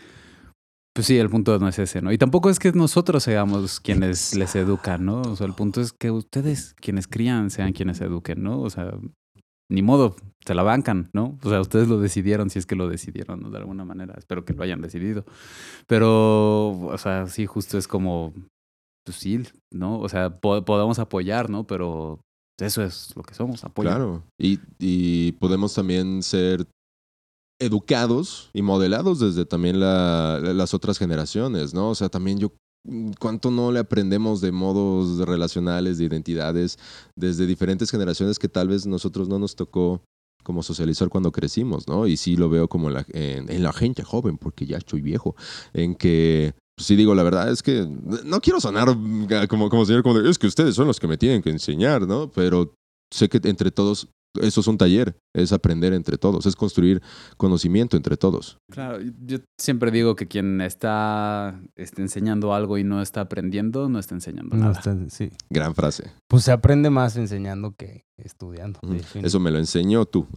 pues 0.98 1.06
sí, 1.06 1.20
el 1.20 1.30
punto 1.30 1.60
no 1.60 1.68
es 1.68 1.78
ese, 1.78 2.02
¿no? 2.02 2.12
Y 2.12 2.18
tampoco 2.18 2.50
es 2.50 2.58
que 2.58 2.72
nosotros 2.72 3.22
seamos 3.22 3.80
quienes 3.80 4.36
les 4.36 4.56
educan, 4.56 5.06
¿no? 5.06 5.22
O 5.22 5.36
sea, 5.36 5.45
el 5.45 5.54
punto 5.54 5.80
es 5.80 5.93
que 5.93 6.10
ustedes, 6.10 6.74
quienes 6.82 7.08
crían, 7.08 7.52
sean 7.52 7.72
quienes 7.72 8.02
eduquen, 8.02 8.41
¿no? 8.41 8.60
O 8.62 8.72
sea, 8.72 8.98
ni 9.70 9.84
modo, 9.84 10.16
se 10.43 10.56
la 10.56 10.64
bancan, 10.64 11.12
¿no? 11.14 11.38
O 11.43 11.50
sea, 11.52 11.62
ustedes 11.62 11.88
lo 11.88 12.00
decidieron, 12.00 12.50
si 12.50 12.58
es 12.58 12.66
que 12.66 12.76
lo 12.76 12.89
decidieron, 12.89 13.41
¿no? 13.41 13.52
De 13.52 13.60
alguna 13.60 13.86
manera, 13.86 14.16
espero 14.18 14.43
que 14.43 14.54
lo 14.54 14.64
hayan 14.64 14.82
decidido. 14.82 15.24
Pero, 15.86 16.72
o 16.72 16.98
sea, 16.98 17.28
sí, 17.28 17.45
justo 17.45 17.78
es 17.78 17.88
como, 17.88 18.34
pues 19.06 19.18
sí, 19.18 19.43
¿no? 19.72 20.00
O 20.00 20.10
sea, 20.10 20.39
po- 20.39 20.66
podemos 20.66 20.98
apoyar, 20.98 21.52
¿no? 21.52 21.68
Pero 21.68 22.22
eso 22.60 22.84
es 22.84 23.14
lo 23.16 23.22
que 23.22 23.36
somos, 23.36 23.64
apoyo. 23.64 23.89
Claro. 23.89 24.24
Y, 24.41 24.60
y 24.80 25.34
podemos 25.34 25.76
también 25.76 26.24
ser 26.24 26.66
educados 27.60 28.49
y 28.53 28.62
modelados 28.62 29.20
desde 29.20 29.45
también 29.45 29.80
la- 29.80 30.39
las 30.39 30.74
otras 30.74 30.97
generaciones, 30.97 31.74
¿no? 31.74 31.89
O 31.89 31.95
sea, 31.95 32.10
también 32.10 32.38
yo, 32.39 32.51
¿cuánto 33.20 33.51
no 33.51 33.72
le 33.72 33.80
aprendemos 33.80 34.41
de 34.41 34.51
modos 34.51 35.18
relacionales, 35.28 35.97
de 35.97 36.05
identidades, 36.05 36.78
desde 37.16 37.45
diferentes 37.47 37.89
generaciones 37.91 38.39
que 38.39 38.47
tal 38.49 38.68
vez 38.68 38.86
nosotros 38.86 39.28
no 39.28 39.39
nos 39.39 39.55
tocó 39.55 40.01
como 40.43 40.64
socializar 40.64 41.10
cuando 41.10 41.32
crecimos, 41.32 41.88
¿no? 41.88 42.08
Y 42.08 42.16
sí 42.16 42.38
lo 42.38 42.49
veo 42.49 42.70
como 42.70 42.88
en 42.88 42.93
la, 42.93 43.05
en, 43.10 43.51
en 43.51 43.64
la 43.64 43.74
gente 43.74 44.03
joven, 44.03 44.38
porque 44.38 44.66
ya 44.66 44.78
estoy 44.78 45.01
viejo, 45.01 45.36
en 45.74 45.95
que 45.95 46.53
pues 46.78 46.86
sí 46.88 46.95
digo, 46.95 47.16
la 47.16 47.24
verdad 47.24 47.51
es 47.51 47.64
que 47.64 47.88
no 48.24 48.39
quiero 48.39 48.62
sonar 48.62 48.95
como, 49.49 49.68
como 49.68 49.84
señor, 49.84 50.03
como 50.03 50.20
es 50.20 50.38
que 50.38 50.45
ustedes 50.45 50.76
son 50.76 50.86
los 50.88 50.99
que 50.99 51.08
me 51.08 51.18
tienen 51.18 51.41
que 51.41 51.49
enseñar, 51.49 52.08
¿no? 52.08 52.30
Pero 52.32 52.76
sé 53.12 53.28
que 53.30 53.41
entre 53.49 53.72
todos 53.72 54.10
eso 54.41 54.61
es 54.61 54.67
un 54.67 54.78
taller, 54.78 55.17
es 55.34 55.51
aprender 55.51 55.93
entre 55.93 56.17
todos, 56.17 56.45
es 56.45 56.55
construir 56.55 57.01
conocimiento 57.38 57.97
entre 57.97 58.17
todos. 58.17 58.57
Claro, 58.71 58.99
yo 59.25 59.38
siempre 59.57 59.89
digo 59.91 60.15
que 60.15 60.28
quien 60.28 60.61
está, 60.61 61.59
está 61.75 62.01
enseñando 62.01 62.53
algo 62.53 62.78
y 62.78 62.84
no 62.84 63.01
está 63.01 63.21
aprendiendo, 63.21 63.89
no 63.89 63.99
está 63.99 64.15
enseñando 64.15 64.55
No, 64.55 64.65
nada. 64.65 64.80
está- 64.80 64.95
sí. 65.09 65.32
Gran 65.49 65.73
frase. 65.75 66.11
Pues 66.28 66.43
se 66.43 66.51
aprende 66.51 66.89
más 66.89 67.15
enseñando 67.17 67.73
que 67.75 68.05
estudiando. 68.17 68.80
Eso 69.15 69.39
me 69.39 69.51
lo 69.51 69.59
enseñó 69.59 70.05
tú. 70.05 70.28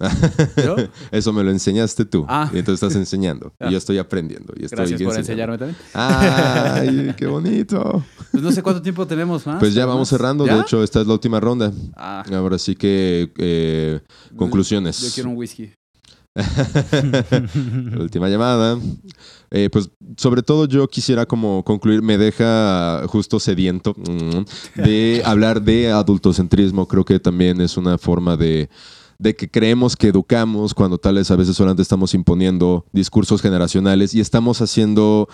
¿Yo? 0.63 0.77
Eso 1.11 1.33
me 1.33 1.43
lo 1.43 1.51
enseñaste 1.51 2.05
tú. 2.05 2.25
Ah. 2.29 2.51
Y 2.53 2.59
entonces 2.59 2.83
estás 2.83 2.97
enseñando. 2.99 3.53
Ah. 3.59 3.69
Y 3.69 3.73
yo 3.73 3.79
estoy 3.79 3.99
aprendiendo. 3.99 4.53
Y 4.57 4.65
estoy 4.67 4.77
Gracias 4.79 5.03
por 5.03 5.17
enseñando. 5.17 5.55
enseñarme 5.55 5.59
también. 5.59 5.77
¡Ay, 5.95 7.15
qué 7.17 7.27
bonito! 7.27 8.05
Pues 8.31 8.43
no 8.43 8.53
sé 8.53 8.63
cuánto 8.63 8.83
tiempo 8.83 9.07
tenemos 9.07 9.47
más. 9.47 9.59
Pues 9.59 9.75
ya 9.75 9.87
vamos 9.87 10.09
cerrando. 10.09 10.47
¿Ya? 10.47 10.57
De 10.57 10.61
hecho, 10.63 10.83
esta 10.83 11.01
es 11.01 11.07
la 11.07 11.15
última 11.15 11.41
ronda. 11.41 11.73
Ah, 11.97 12.25
Ahora 12.33 12.59
sí 12.59 12.77
que 12.77 13.33
eh, 13.39 14.01
conclusiones. 14.37 15.01
Yo 15.01 15.09
quiero 15.13 15.31
un 15.31 15.37
whisky. 15.37 15.73
Última 17.99 18.29
llamada. 18.29 18.79
Eh, 19.51 19.69
pues 19.71 19.91
sobre 20.17 20.43
todo 20.43 20.67
yo 20.67 20.87
quisiera 20.87 21.27
como 21.27 21.65
concluir, 21.65 22.03
me 22.03 22.19
deja 22.19 23.03
justo 23.09 23.41
sediento 23.41 23.95
mm, 23.97 24.81
de 24.81 25.23
hablar 25.27 25.63
de 25.63 25.91
adultocentrismo. 25.91 26.87
Creo 26.87 27.05
que 27.05 27.19
también 27.19 27.61
es 27.61 27.77
una 27.77 27.99
forma 27.99 28.37
de, 28.37 28.71
de 29.19 29.35
que 29.35 29.51
creemos 29.51 29.97
que 29.97 30.09
educamos 30.09 30.73
cuando 30.73 30.99
tal 30.99 31.17
vez 31.17 31.31
a 31.33 31.37
veces 31.37 31.57
solamente 31.57 31.83
estamos 31.83 32.15
imponiendo 32.15 32.87
discursos 32.93 33.43
generacionales 33.43 34.15
y 34.15 34.21
estamos 34.21 34.63
haciendo 34.63 35.29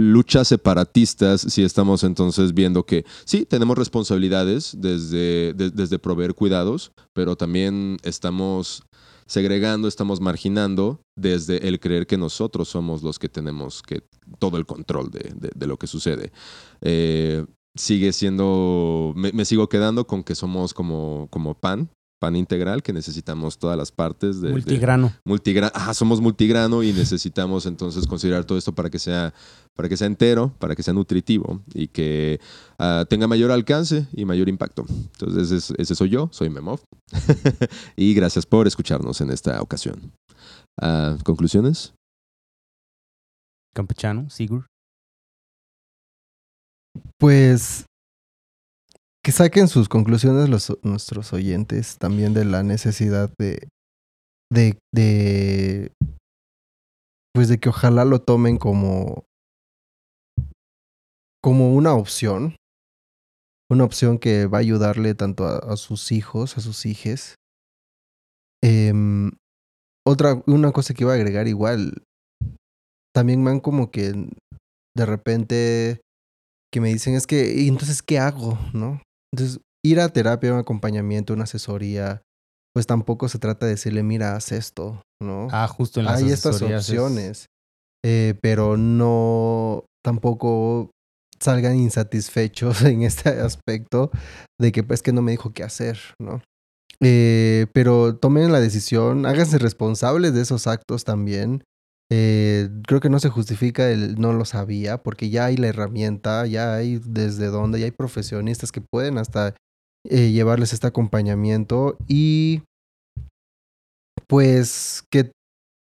luchas 0.00 0.48
separatistas 0.48 1.40
si 1.42 1.62
estamos 1.62 2.02
entonces 2.04 2.54
viendo 2.54 2.84
que 2.84 3.04
sí, 3.24 3.44
tenemos 3.44 3.76
responsabilidades 3.76 4.74
desde, 4.78 5.52
de- 5.54 5.70
desde 5.70 5.98
proveer 5.98 6.34
cuidados, 6.34 6.92
pero 7.12 7.36
también 7.36 7.98
estamos 8.02 8.82
segregando, 9.26 9.86
estamos 9.86 10.20
marginando 10.20 11.00
desde 11.16 11.68
el 11.68 11.78
creer 11.78 12.06
que 12.06 12.16
nosotros 12.18 12.68
somos 12.68 13.02
los 13.02 13.18
que 13.18 13.28
tenemos 13.28 13.82
que 13.82 14.02
todo 14.38 14.56
el 14.56 14.66
control 14.66 15.10
de, 15.10 15.32
de- 15.36 15.52
de 15.54 15.66
lo 15.66 15.76
que 15.76 15.86
sucede. 15.86 16.32
Eh, 16.80 17.44
sigue 17.76 18.12
siendo, 18.12 19.12
me, 19.14 19.30
me 19.32 19.44
sigo 19.44 19.68
quedando 19.68 20.06
con 20.06 20.24
que 20.24 20.34
somos 20.34 20.74
como, 20.74 21.28
como 21.30 21.54
pan, 21.54 21.88
pan 22.20 22.36
integral, 22.36 22.82
que 22.82 22.92
necesitamos 22.92 23.58
todas 23.58 23.76
las 23.78 23.90
partes 23.90 24.40
de... 24.40 24.48
de- 24.48 24.52
Multigrano. 25.24 25.70
ah, 25.74 25.94
somos 25.94 26.20
multigrano 26.20 26.82
y 26.82 26.92
necesitamos 26.92 27.64
entonces 27.66 28.06
considerar 28.06 28.44
todo 28.44 28.58
esto 28.58 28.74
para 28.74 28.90
que 28.90 28.98
sea, 28.98 29.32
para 29.74 29.88
que 29.88 29.96
sea 29.96 30.06
entero, 30.06 30.54
para 30.58 30.76
que 30.76 30.82
sea 30.82 30.92
nutritivo 30.94 31.62
y 31.74 31.88
que 31.88 32.38
ah, 32.78 33.04
tenga 33.08 33.26
mayor 33.26 33.50
alcance 33.50 34.06
y 34.12 34.24
mayor 34.26 34.48
impacto. 34.48 34.84
Entonces, 34.88 35.50
ese, 35.50 35.74
ese 35.78 35.94
soy 35.94 36.10
yo, 36.10 36.28
soy 36.30 36.50
Memov. 36.50 36.80
y 37.96 38.12
gracias 38.14 38.44
por 38.46 38.66
escucharnos 38.66 39.20
en 39.22 39.30
esta 39.30 39.60
ocasión. 39.62 40.12
Ah, 40.80 41.16
¿Conclusiones? 41.24 41.94
Campechano, 43.74 44.28
Sigur. 44.30 44.66
Pues 47.18 47.86
que 49.22 49.32
saquen 49.32 49.68
sus 49.68 49.88
conclusiones 49.88 50.48
los, 50.48 50.76
nuestros 50.82 51.32
oyentes 51.32 51.98
también 51.98 52.32
de 52.32 52.44
la 52.44 52.62
necesidad 52.62 53.30
de, 53.38 53.68
de, 54.50 54.78
de, 54.94 55.92
pues 57.34 57.48
de 57.48 57.58
que 57.58 57.68
ojalá 57.68 58.04
lo 58.04 58.22
tomen 58.22 58.56
como, 58.56 59.24
como 61.42 61.74
una 61.74 61.94
opción, 61.94 62.56
una 63.70 63.84
opción 63.84 64.18
que 64.18 64.46
va 64.46 64.58
a 64.58 64.62
ayudarle 64.62 65.14
tanto 65.14 65.46
a, 65.46 65.76
sus 65.76 66.12
hijos, 66.12 66.56
a 66.56 66.60
sus 66.60 66.86
hijes. 66.86 67.34
Em, 68.62 69.30
otra, 70.06 70.42
una 70.46 70.72
cosa 70.72 70.94
que 70.94 71.04
iba 71.04 71.12
a 71.12 71.16
agregar 71.16 71.46
igual, 71.46 72.02
también 73.14 73.42
me 73.42 73.50
han 73.50 73.60
como 73.60 73.90
que 73.90 74.12
de 74.96 75.06
repente 75.06 76.00
que 76.72 76.80
me 76.80 76.88
dicen 76.88 77.14
es 77.14 77.26
que, 77.26 77.52
¿y 77.54 77.68
entonces 77.68 78.02
qué 78.02 78.18
hago? 78.18 78.58
¿No? 78.72 79.00
Entonces, 79.32 79.60
ir 79.84 80.00
a 80.00 80.08
terapia, 80.08 80.52
un 80.52 80.58
acompañamiento, 80.58 81.32
una 81.32 81.44
asesoría, 81.44 82.22
pues 82.74 82.86
tampoco 82.86 83.28
se 83.28 83.38
trata 83.38 83.66
de 83.66 83.72
decirle, 83.72 84.02
mira, 84.02 84.34
haz 84.36 84.52
esto, 84.52 85.02
¿no? 85.22 85.48
Ah, 85.50 85.68
justo 85.68 86.00
en 86.00 86.06
las 86.06 86.22
Hay 86.22 86.30
estas 86.30 86.56
es- 86.62 86.62
opciones, 86.62 87.46
eh, 88.04 88.34
pero 88.42 88.76
no 88.76 89.84
tampoco 90.04 90.90
salgan 91.40 91.76
insatisfechos 91.76 92.82
en 92.82 93.02
este 93.02 93.28
aspecto 93.30 94.10
de 94.60 94.72
que 94.72 94.82
pues 94.82 95.02
que 95.02 95.12
no 95.12 95.22
me 95.22 95.32
dijo 95.32 95.52
qué 95.52 95.62
hacer, 95.62 95.98
¿no? 96.20 96.42
Eh, 97.02 97.66
pero 97.72 98.16
tomen 98.16 98.52
la 98.52 98.60
decisión, 98.60 99.24
háganse 99.24 99.58
responsables 99.58 100.34
de 100.34 100.42
esos 100.42 100.66
actos 100.66 101.04
también. 101.04 101.64
Eh, 102.12 102.68
creo 102.86 103.00
que 103.00 103.08
no 103.08 103.20
se 103.20 103.28
justifica 103.28 103.88
el 103.90 104.20
no 104.20 104.32
lo 104.32 104.44
sabía, 104.44 105.02
porque 105.02 105.30
ya 105.30 105.44
hay 105.44 105.56
la 105.56 105.68
herramienta, 105.68 106.46
ya 106.46 106.74
hay 106.74 106.98
desde 106.98 107.46
dónde, 107.46 107.78
ya 107.78 107.84
hay 107.84 107.92
profesionistas 107.92 108.72
que 108.72 108.80
pueden 108.80 109.18
hasta 109.18 109.54
eh, 110.08 110.30
llevarles 110.32 110.72
este 110.72 110.86
acompañamiento 110.86 111.96
y 112.08 112.62
pues 114.26 115.04
que 115.10 115.30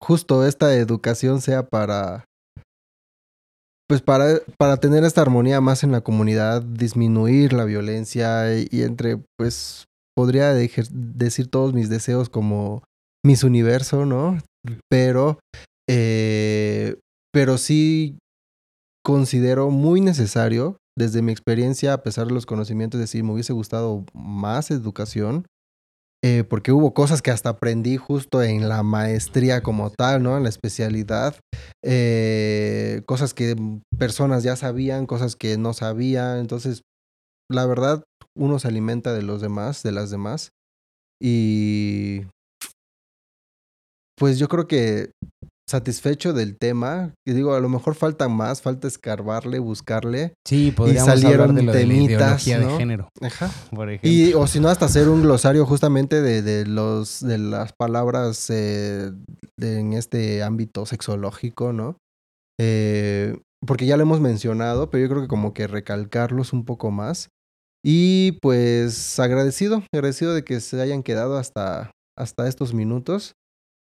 justo 0.01 0.45
esta 0.45 0.76
educación 0.76 1.41
sea 1.41 1.67
para 1.67 2.26
pues 3.88 4.01
para, 4.01 4.39
para 4.57 4.78
tener 4.78 5.03
esta 5.03 5.21
armonía 5.21 5.61
más 5.61 5.84
en 5.84 5.91
la 5.91 6.01
comunidad, 6.01 6.63
disminuir 6.63 7.53
la 7.53 7.65
violencia 7.65 8.57
y, 8.57 8.82
entre, 8.82 9.17
pues, 9.38 9.86
podría 10.15 10.53
decir 10.53 11.47
todos 11.49 11.73
mis 11.73 11.89
deseos 11.89 12.30
como 12.30 12.84
mis 13.23 13.43
universo, 13.43 14.05
¿no? 14.05 14.39
Pero, 14.89 15.39
eh, 15.89 16.97
pero 17.33 17.57
sí 17.57 18.17
considero 19.03 19.69
muy 19.69 20.01
necesario, 20.01 20.77
desde 20.97 21.21
mi 21.21 21.31
experiencia, 21.31 21.93
a 21.93 22.03
pesar 22.03 22.27
de 22.27 22.33
los 22.33 22.45
conocimientos, 22.45 22.99
decir, 22.99 23.23
me 23.23 23.33
hubiese 23.33 23.53
gustado 23.53 24.05
más 24.13 24.71
educación, 24.71 25.45
eh, 26.23 26.43
porque 26.43 26.71
hubo 26.71 26.93
cosas 26.93 27.21
que 27.21 27.29
hasta 27.29 27.49
aprendí 27.49 27.97
justo 27.97 28.41
en 28.41 28.67
la 28.67 28.81
maestría 28.81 29.61
como 29.61 29.91
tal, 29.91 30.23
¿no? 30.23 30.38
En 30.38 30.43
la 30.43 30.49
especialidad, 30.49 31.36
eh, 31.83 33.03
cosas 33.05 33.33
que 33.33 33.55
personas 33.99 34.43
ya 34.43 34.55
sabían, 34.55 35.05
cosas 35.05 35.36
que 35.36 35.57
no 35.57 35.73
sabían, 35.73 36.39
entonces, 36.39 36.81
la 37.51 37.65
verdad, 37.67 38.03
uno 38.36 38.57
se 38.57 38.69
alimenta 38.69 39.13
de 39.13 39.21
los 39.21 39.41
demás, 39.41 39.83
de 39.83 39.91
las 39.91 40.09
demás, 40.09 40.49
y 41.21 42.23
pues 44.17 44.39
yo 44.39 44.47
creo 44.47 44.67
que 44.67 45.11
satisfecho 45.68 46.32
del 46.34 46.57
tema, 46.57 47.13
y 47.28 47.34
digo, 47.34 47.53
a 47.55 47.59
lo 47.59 47.70
mejor 47.70 47.95
falta 47.95 48.28
más, 48.30 48.61
falta 48.61 48.88
escarbarle, 48.88 49.57
buscarle, 49.59 50.34
Sí, 50.47 50.72
podríamos 50.72 51.09
salieron 51.09 51.49
hablar 51.49 51.55
de 51.55 51.63
lo 51.63 51.72
de 51.72 51.80
la 51.86 51.88
temitas, 51.89 52.47
ideología 52.47 52.59
¿no? 52.59 52.72
de 52.74 52.78
género, 52.78 53.09
Ajá. 53.22 53.49
por 53.76 53.89
ejemplo. 53.89 54.09
Y, 54.09 54.34
o 54.34 54.45
si 54.47 54.59
no, 54.59 54.70
hasta 54.70 54.86
hacer 54.86 55.09
un 55.09 55.24
glosario 55.24 55.66
justamente 55.66 56.22
de, 56.22 56.41
de 56.43 56.66
los, 56.68 57.20
de 57.22 57.38
las 57.39 57.74
palabras 57.74 58.49
eh, 58.51 59.11
de- 59.57 59.80
en 59.80 59.93
este 59.93 60.43
ámbito 60.43 60.86
sexológico, 60.86 61.74
¿no? 61.74 61.97
Eh, 62.59 63.38
porque 63.66 63.86
ya 63.88 63.97
lo 63.97 64.03
hemos 64.03 64.22
mencionado, 64.22 64.89
pero 64.89 65.01
yo 65.03 65.09
creo 65.09 65.22
que 65.24 65.28
como 65.28 65.53
que 65.53 65.66
recalcarlos 65.68 66.53
un 66.53 66.66
poco 66.66 66.91
más. 66.91 67.30
Y 67.84 68.34
pues 68.41 69.20
agradecido, 69.20 69.84
agradecido 69.93 70.34
de 70.34 70.43
que 70.43 70.59
se 70.59 70.80
hayan 70.82 71.03
quedado 71.03 71.38
hasta, 71.38 71.91
hasta 72.18 72.47
estos 72.47 72.74
minutos. 72.74 73.34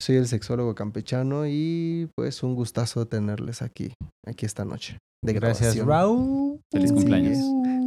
Soy 0.01 0.17
el 0.17 0.27
sexólogo 0.27 0.75
campechano 0.75 1.45
y 1.47 2.09
pues 2.15 2.43
un 2.43 2.55
gustazo 2.55 3.05
tenerles 3.07 3.61
aquí, 3.61 3.93
aquí 4.25 4.45
esta 4.45 4.65
noche. 4.65 4.97
De 5.23 5.33
Gracias, 5.33 5.75
grabación. 5.75 5.87
Raúl. 5.87 6.59
Feliz 6.71 6.89
Sí. 6.89 6.95
cumpleaños. 6.95 7.37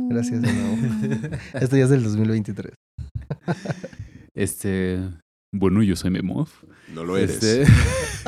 Gracias 0.08 0.40
de 0.40 0.52
nuevo. 0.52 0.76
Esto 1.60 1.76
ya 1.76 1.84
es 1.84 1.90
del 1.90 2.02
2023. 2.04 2.72
Este. 4.34 5.00
Bueno, 5.54 5.82
yo 5.82 5.96
soy 5.96 6.10
Memov. 6.10 6.48
No 6.94 7.04
lo 7.04 7.16
eres. 7.16 7.42
Este. 7.42 7.64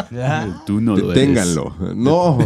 Tú 0.66 0.80
no 0.80 0.96
lo 0.96 1.12
eres. 1.12 1.16
Deténganlo. 1.20 1.76
No. 1.94 2.38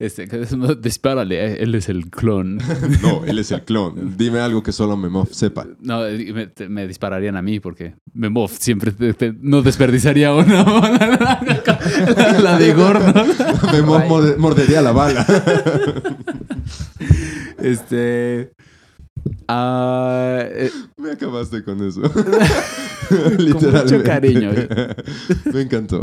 Este, 0.00 0.28
dispárale, 0.80 1.44
eh, 1.44 1.56
él 1.60 1.74
es 1.74 1.88
el 1.88 2.08
clon. 2.08 2.58
no, 3.02 3.24
él 3.24 3.38
es 3.40 3.50
el 3.50 3.62
clon. 3.62 4.16
Dime 4.16 4.38
algo 4.38 4.62
que 4.62 4.70
solo 4.70 4.96
Memov 4.96 5.28
sepa. 5.32 5.66
No, 5.80 6.02
me, 6.68 6.86
dispararían 6.86 7.36
a 7.36 7.42
mí 7.42 7.58
porque 7.58 7.94
Memov 8.14 8.50
siempre 8.50 8.92
te- 8.92 9.14
te- 9.14 9.34
no 9.40 9.60
desperdiciaría 9.62 10.32
una 10.32 10.62
bala. 10.64 11.40
la 12.40 12.58
de 12.58 12.74
Gorno. 12.74 13.24
Memov 13.72 14.04
morde- 14.06 14.36
mordería 14.36 14.82
la 14.82 14.92
bala. 14.92 15.26
Este. 17.58 18.52
Eh, 19.50 20.70
Me 20.96 21.10
acabaste 21.10 21.64
con 21.64 21.84
eso. 21.84 22.02
mucho 23.10 24.02
cariño. 24.04 24.52
Me 25.52 25.62
encantó. 25.62 26.00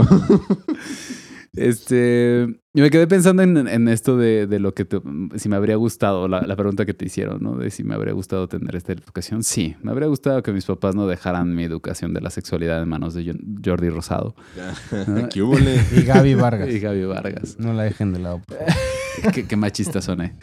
Este, 1.55 2.47
yo 2.73 2.83
me 2.83 2.89
quedé 2.89 3.07
pensando 3.07 3.43
en, 3.43 3.67
en 3.67 3.87
esto 3.87 4.17
de, 4.17 4.47
de 4.47 4.59
lo 4.59 4.73
que 4.73 4.85
te- 4.85 5.01
si 5.35 5.49
me 5.49 5.55
habría 5.55 5.75
gustado, 5.75 6.27
la, 6.27 6.41
la 6.41 6.55
pregunta 6.55 6.85
que 6.85 6.93
te 6.93 7.05
hicieron, 7.05 7.41
¿no? 7.41 7.55
De 7.57 7.71
si 7.71 7.83
me 7.83 7.95
habría 7.95 8.13
gustado 8.13 8.47
tener 8.47 8.75
esta 8.75 8.93
educación. 8.93 9.43
Sí, 9.43 9.75
me 9.81 9.91
habría 9.91 10.07
gustado 10.07 10.43
que 10.43 10.51
mis 10.51 10.65
papás 10.65 10.95
no 10.95 11.07
dejaran 11.07 11.55
mi 11.55 11.63
educación 11.63 12.13
de 12.13 12.21
la 12.21 12.29
sexualidad 12.29 12.81
en 12.81 12.89
manos 12.89 13.13
de 13.13 13.35
Jordi 13.65 13.89
Rosado 13.89 14.35
¿Qué 15.33 15.41
hubo, 15.41 15.57
le? 15.57 15.75
Y 15.95 16.01
Gaby 16.03 16.35
Vargas. 16.35 16.69
y 16.73 16.79
Gaby 16.79 17.05
Vargas. 17.05 17.57
No 17.59 17.73
la 17.73 17.83
dejen 17.83 18.13
de 18.13 18.19
lado. 18.19 18.41
qué, 19.33 19.45
qué 19.47 19.55
machista 19.55 20.01
soné. 20.01 20.35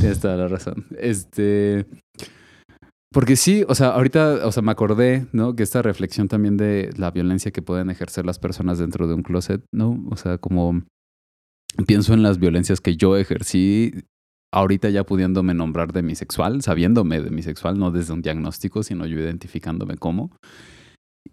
Tienes 0.00 0.20
toda 0.20 0.36
la 0.36 0.48
razón. 0.48 0.86
Este. 0.98 1.86
Porque 3.14 3.36
sí, 3.36 3.64
o 3.68 3.76
sea, 3.76 3.90
ahorita, 3.90 4.44
o 4.44 4.50
sea, 4.50 4.60
me 4.64 4.72
acordé, 4.72 5.28
¿no? 5.30 5.54
Que 5.54 5.62
esta 5.62 5.82
reflexión 5.82 6.26
también 6.26 6.56
de 6.56 6.90
la 6.96 7.12
violencia 7.12 7.52
que 7.52 7.62
pueden 7.62 7.88
ejercer 7.88 8.26
las 8.26 8.40
personas 8.40 8.80
dentro 8.80 9.06
de 9.06 9.14
un 9.14 9.22
closet, 9.22 9.64
¿no? 9.72 10.04
O 10.10 10.16
sea, 10.16 10.38
como 10.38 10.82
pienso 11.86 12.12
en 12.12 12.24
las 12.24 12.40
violencias 12.40 12.80
que 12.80 12.96
yo 12.96 13.16
ejercí 13.16 13.92
ahorita 14.52 14.90
ya 14.90 15.04
pudiéndome 15.04 15.54
nombrar 15.54 15.92
de 15.92 16.02
mi 16.02 16.16
sexual, 16.16 16.60
sabiéndome 16.62 17.22
de 17.22 17.30
mi 17.30 17.42
sexual, 17.42 17.78
no 17.78 17.92
desde 17.92 18.12
un 18.12 18.20
diagnóstico, 18.20 18.82
sino 18.82 19.06
yo 19.06 19.20
identificándome 19.20 19.96
como. 19.96 20.32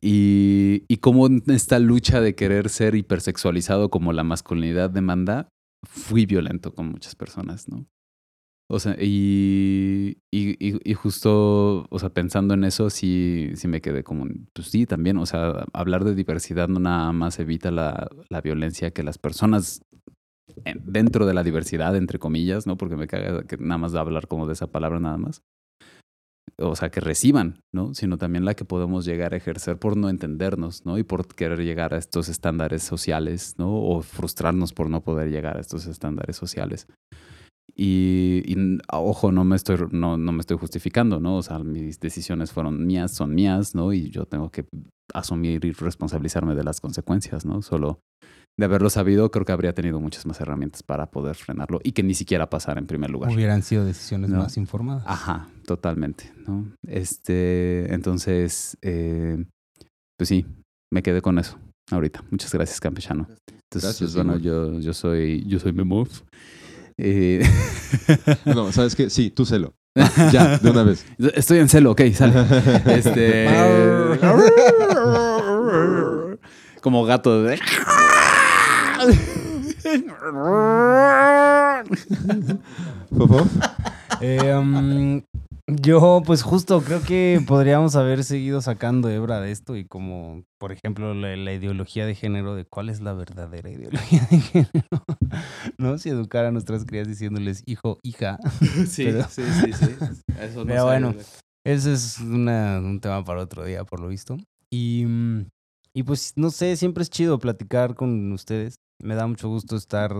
Y, 0.01 0.83
y 0.87 0.97
cómo 0.97 1.25
en 1.25 1.41
esta 1.47 1.79
lucha 1.79 2.21
de 2.21 2.35
querer 2.35 2.69
ser 2.69 2.93
hipersexualizado 2.93 3.89
como 3.89 4.13
la 4.13 4.23
masculinidad 4.23 4.91
demanda, 4.91 5.49
fui 5.83 6.27
violento 6.27 6.75
con 6.75 6.89
muchas 6.89 7.15
personas, 7.15 7.67
¿no? 7.67 7.87
O 8.73 8.79
sea, 8.79 8.95
y, 8.97 10.19
y, 10.31 10.55
y- 10.89 10.93
justo, 10.93 11.85
o 11.89 11.99
sea, 11.99 12.09
pensando 12.09 12.53
en 12.53 12.63
eso, 12.63 12.89
sí, 12.89 13.51
sí 13.55 13.67
me 13.67 13.81
quedé 13.81 14.01
como, 14.05 14.25
pues 14.53 14.69
sí, 14.69 14.85
también, 14.85 15.17
o 15.17 15.25
sea, 15.25 15.65
hablar 15.73 16.05
de 16.05 16.15
diversidad 16.15 16.69
no 16.69 16.79
nada 16.79 17.11
más 17.11 17.37
evita 17.39 17.69
la, 17.69 18.07
la 18.29 18.39
violencia 18.39 18.91
que 18.91 19.03
las 19.03 19.17
personas 19.17 19.81
en- 20.65 20.81
dentro 20.85 21.25
de 21.25 21.33
la 21.33 21.43
diversidad, 21.43 21.95
entre 21.97 22.19
comillas, 22.19 22.67
¿no? 22.67 22.77
Porque 22.77 22.95
me 22.97 23.07
caga 23.07 23.43
que 23.43 23.57
nada 23.57 23.77
más 23.77 23.91
de 23.93 23.99
hablar 23.99 24.27
como 24.27 24.47
de 24.47 24.53
esa 24.53 24.67
palabra 24.67 24.99
nada 25.01 25.17
más. 25.17 25.43
O 26.57 26.75
sea, 26.75 26.89
que 26.91 26.99
reciban, 26.99 27.63
¿no? 27.73 27.93
Sino 27.93 28.17
también 28.17 28.45
la 28.45 28.53
que 28.53 28.65
podemos 28.65 29.05
llegar 29.05 29.33
a 29.33 29.37
ejercer 29.37 29.77
por 29.79 29.97
no 29.97 30.09
entendernos, 30.09 30.85
¿no? 30.85 30.97
Y 30.97 31.03
por 31.03 31.27
querer 31.27 31.59
llegar 31.59 31.93
a 31.93 31.97
estos 31.97 32.29
estándares 32.29 32.83
sociales, 32.83 33.55
¿no? 33.57 33.73
O 33.73 34.01
frustrarnos 34.01 34.71
por 34.73 34.89
no 34.89 35.01
poder 35.01 35.29
llegar 35.29 35.57
a 35.57 35.61
estos 35.61 35.87
estándares 35.87 36.35
sociales. 36.35 36.87
Y, 37.75 38.43
y, 38.45 38.53
n- 38.53 38.79
ojo, 38.91 39.31
no 39.31 39.43
me, 39.43 39.55
estoy, 39.55 39.77
no, 39.91 40.17
no 40.17 40.31
me 40.31 40.39
estoy 40.41 40.57
justificando, 40.57 41.19
¿no? 41.19 41.37
O 41.37 41.41
sea, 41.43 41.59
mis 41.59 41.99
decisiones 41.99 42.51
fueron 42.51 42.85
mías, 42.85 43.11
son 43.13 43.33
mías, 43.33 43.75
¿no? 43.75 43.93
Y 43.93 44.09
yo 44.09 44.25
tengo 44.25 44.49
que 44.51 44.65
asumir 45.13 45.63
y 45.65 45.71
responsabilizarme 45.71 46.55
de 46.55 46.63
las 46.63 46.81
consecuencias, 46.81 47.45
¿no? 47.45 47.61
Solo 47.61 47.99
de 48.59 48.65
haberlo 48.65 48.89
sabido, 48.89 49.31
creo 49.31 49.45
que 49.45 49.53
habría 49.53 49.73
tenido 49.73 49.99
muchas 50.01 50.25
más 50.25 50.39
herramientas 50.41 50.83
para 50.83 51.09
poder 51.09 51.35
frenarlo 51.35 51.79
y 51.83 51.93
que 51.93 52.03
ni 52.03 52.13
siquiera 52.13 52.49
pasara 52.49 52.79
en 52.79 52.85
primer 52.85 53.09
lugar. 53.09 53.31
Hubieran 53.31 53.63
sido 53.63 53.85
decisiones 53.85 54.29
No. 54.29 54.39
más 54.39 54.57
informadas. 54.57 55.03
Ajá, 55.07 55.49
totalmente, 55.65 56.31
¿no? 56.45 56.69
Este, 56.85 57.93
entonces, 57.93 58.77
eh, 58.81 59.43
pues 60.17 60.27
sí, 60.27 60.45
me 60.93 61.01
quedé 61.01 61.21
con 61.21 61.39
eso 61.39 61.57
ahorita. 61.91 62.23
Muchas 62.29 62.53
gracias, 62.53 62.79
campechano. 62.79 63.27
Entonces, 63.29 63.49
Gracias, 63.71 63.99
pues, 63.99 64.15
bueno, 64.15 64.37
yo, 64.37 64.79
yo 64.79 64.93
soy, 64.93 65.43
yo 65.47 65.57
soy 65.59 65.71
Memov. 65.71 66.09
Eh, 66.97 67.43
No, 68.45 68.71
¿sabes 68.71 68.95
qué? 68.95 69.09
Sí, 69.09 69.29
tú 69.31 69.45
celo. 69.45 69.73
Ya, 70.31 70.57
de 70.57 70.69
una 70.69 70.83
vez. 70.83 71.05
Estoy 71.35 71.59
en 71.59 71.67
celo, 71.69 71.91
ok, 71.91 72.01
sale. 72.13 72.33
Este. 72.85 73.47
Como 76.81 77.03
gato. 77.05 77.43
de- 77.43 77.59
Fofo. 83.17 83.47
Eh, 84.21 84.53
um, 84.53 85.21
yo, 85.75 86.21
pues 86.25 86.43
justo 86.43 86.81
creo 86.81 87.01
que 87.01 87.41
podríamos 87.47 87.95
haber 87.95 88.23
seguido 88.23 88.61
sacando 88.61 89.09
hebra 89.09 89.39
de 89.39 89.51
esto 89.51 89.75
y 89.75 89.85
como, 89.85 90.43
por 90.59 90.71
ejemplo, 90.71 91.13
la, 91.13 91.35
la 91.35 91.53
ideología 91.53 92.05
de 92.05 92.15
género, 92.15 92.55
de 92.55 92.65
cuál 92.65 92.89
es 92.89 92.99
la 93.01 93.13
verdadera 93.13 93.69
ideología 93.69 94.27
de 94.29 94.39
género, 94.39 95.03
¿no? 95.77 95.97
Si 95.97 96.09
educar 96.09 96.45
a 96.45 96.51
nuestras 96.51 96.85
crías 96.85 97.07
diciéndoles 97.07 97.63
hijo, 97.65 97.99
hija. 98.03 98.37
Sí, 98.87 99.05
Pero- 99.05 99.27
sí, 99.29 99.43
sí, 99.63 99.73
sí. 99.73 99.95
Eso 100.39 100.59
no 100.59 100.65
Pero 100.65 100.85
bueno. 100.85 101.15
Ese 101.65 101.93
es 101.93 102.19
una- 102.19 102.79
un 102.79 102.99
tema 102.99 103.23
para 103.23 103.41
otro 103.41 103.63
día, 103.63 103.83
por 103.85 103.99
lo 103.99 104.07
visto. 104.07 104.37
Y, 104.71 105.05
y 105.93 106.03
pues, 106.03 106.33
no 106.35 106.49
sé, 106.49 106.75
siempre 106.75 107.03
es 107.03 107.09
chido 107.09 107.37
platicar 107.39 107.93
con 107.95 108.31
ustedes. 108.31 108.75
Me 109.01 109.15
da 109.15 109.27
mucho 109.27 109.47
gusto 109.47 109.75
estar 109.75 110.11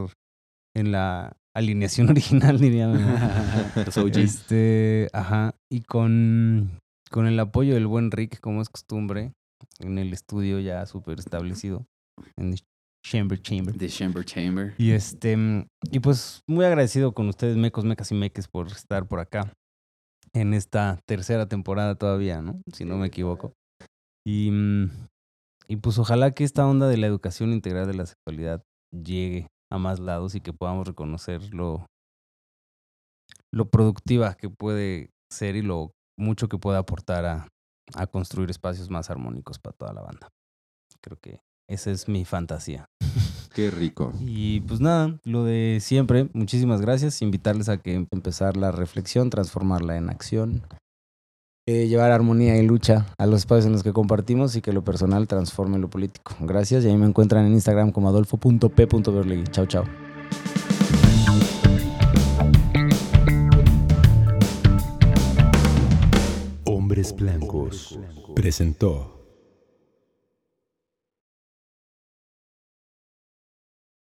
en 0.76 0.91
la 0.91 1.36
alineación 1.54 2.10
original, 2.12 2.60
diría. 2.60 2.88
Los 3.86 3.97
OGs. 3.97 4.18
Este, 4.18 5.10
ajá, 5.14 5.56
y 5.70 5.82
con, 5.82 6.80
con 7.10 7.28
el 7.28 7.39
apoyo 7.39 7.74
del 7.74 7.88
buen 7.88 8.12
Rick, 8.12 8.39
como 8.39 8.62
es 8.62 8.70
costumbre, 8.70 9.34
en 9.80 9.97
el 9.97 10.14
estudio 10.14 10.60
ya 10.60 10.86
súper 10.86 11.20
establecido, 11.20 11.86
en 12.38 12.56
Chamber 13.04 13.41
Chamber. 13.41 13.76
The 13.78 13.89
Chamber 13.89 14.24
Chamber. 14.24 14.76
Y 14.78 14.91
este, 14.91 15.66
y 15.91 15.99
pues 15.99 16.41
muy 16.47 16.66
agradecido 16.66 17.14
con 17.14 17.28
ustedes, 17.30 17.58
mecos, 17.58 17.84
mecas 17.84 18.12
y 18.12 18.16
meques, 18.16 18.47
por 18.47 18.68
estar 18.68 19.08
por 19.08 19.20
acá 19.20 19.54
en 20.34 20.54
esta 20.54 20.99
tercera 21.06 21.47
temporada 21.47 21.95
todavía, 21.95 22.41
¿no? 22.41 22.62
Si 22.72 22.86
no 22.86 22.97
me 22.97 23.08
equivoco. 23.08 23.54
Y, 24.26 24.52
y 25.68 25.76
pues 25.78 25.97
ojalá 25.97 26.32
que 26.32 26.43
esta 26.43 26.66
onda 26.68 26.88
de 26.88 26.97
la 26.97 27.08
educación 27.08 27.54
integral 27.54 27.88
de 27.88 27.95
la 27.95 28.06
sexualidad 28.06 28.64
llegue 28.91 29.47
a 29.72 29.78
más 29.78 29.99
lados 29.99 30.36
y 30.36 30.41
que 30.41 30.53
podamos 30.53 30.88
reconocer 30.88 31.53
lo, 31.53 31.88
lo 33.51 33.69
productiva 33.69 34.36
que 34.36 34.49
puede 34.49 35.09
ser 35.32 35.55
y 35.55 35.61
lo 35.61 35.91
mucho 36.17 36.47
que 36.49 36.57
puede 36.57 36.78
aportar 36.78 37.26
a, 37.26 37.47
a 37.95 38.07
construir 38.07 38.51
espacios 38.51 38.89
más 38.89 39.09
armónicos 39.09 39.57
para 39.57 39.76
toda 39.76 39.93
la 39.93 40.01
banda. 40.01 40.30
Creo 41.01 41.17
que 41.19 41.39
esa 41.67 41.89
es 41.89 42.07
mi 42.07 42.26
fantasía. 42.26 42.86
Qué 43.53 43.72
rico. 43.72 44.13
Y 44.19 44.61
pues 44.61 44.80
nada, 44.80 45.19
lo 45.24 45.43
de 45.43 45.80
siempre, 45.82 46.30
muchísimas 46.34 46.80
gracias. 46.82 47.22
Invitarles 47.22 47.69
a 47.69 47.78
que 47.78 48.07
empezar 48.11 48.55
la 48.55 48.72
reflexión, 48.72 49.30
transformarla 49.30 49.97
en 49.97 50.09
acción, 50.09 50.63
eh, 51.72 51.88
llevar 51.88 52.11
armonía 52.11 52.57
y 52.57 52.65
lucha 52.65 53.05
a 53.17 53.26
los 53.26 53.39
espacios 53.39 53.65
en 53.65 53.72
los 53.72 53.82
que 53.82 53.93
compartimos 53.93 54.57
y 54.57 54.61
que 54.61 54.74
lo 54.74 54.84
personal 54.84 55.26
transforme 55.26 55.80
lo 55.80 55.89
político. 55.89 56.36
Gracias 56.41 56.84
y 56.84 56.89
ahí 56.89 56.97
me 56.97 57.05
encuentran 57.05 57.45
en 57.45 57.53
Instagram 57.53 57.91
como 57.91 58.09
adolfo.p.berlegui. 58.09 59.45
Chao, 59.51 59.65
chao. 59.67 59.86
Hombres 66.65 67.15
Blancos 67.15 67.97
presentó 68.36 69.20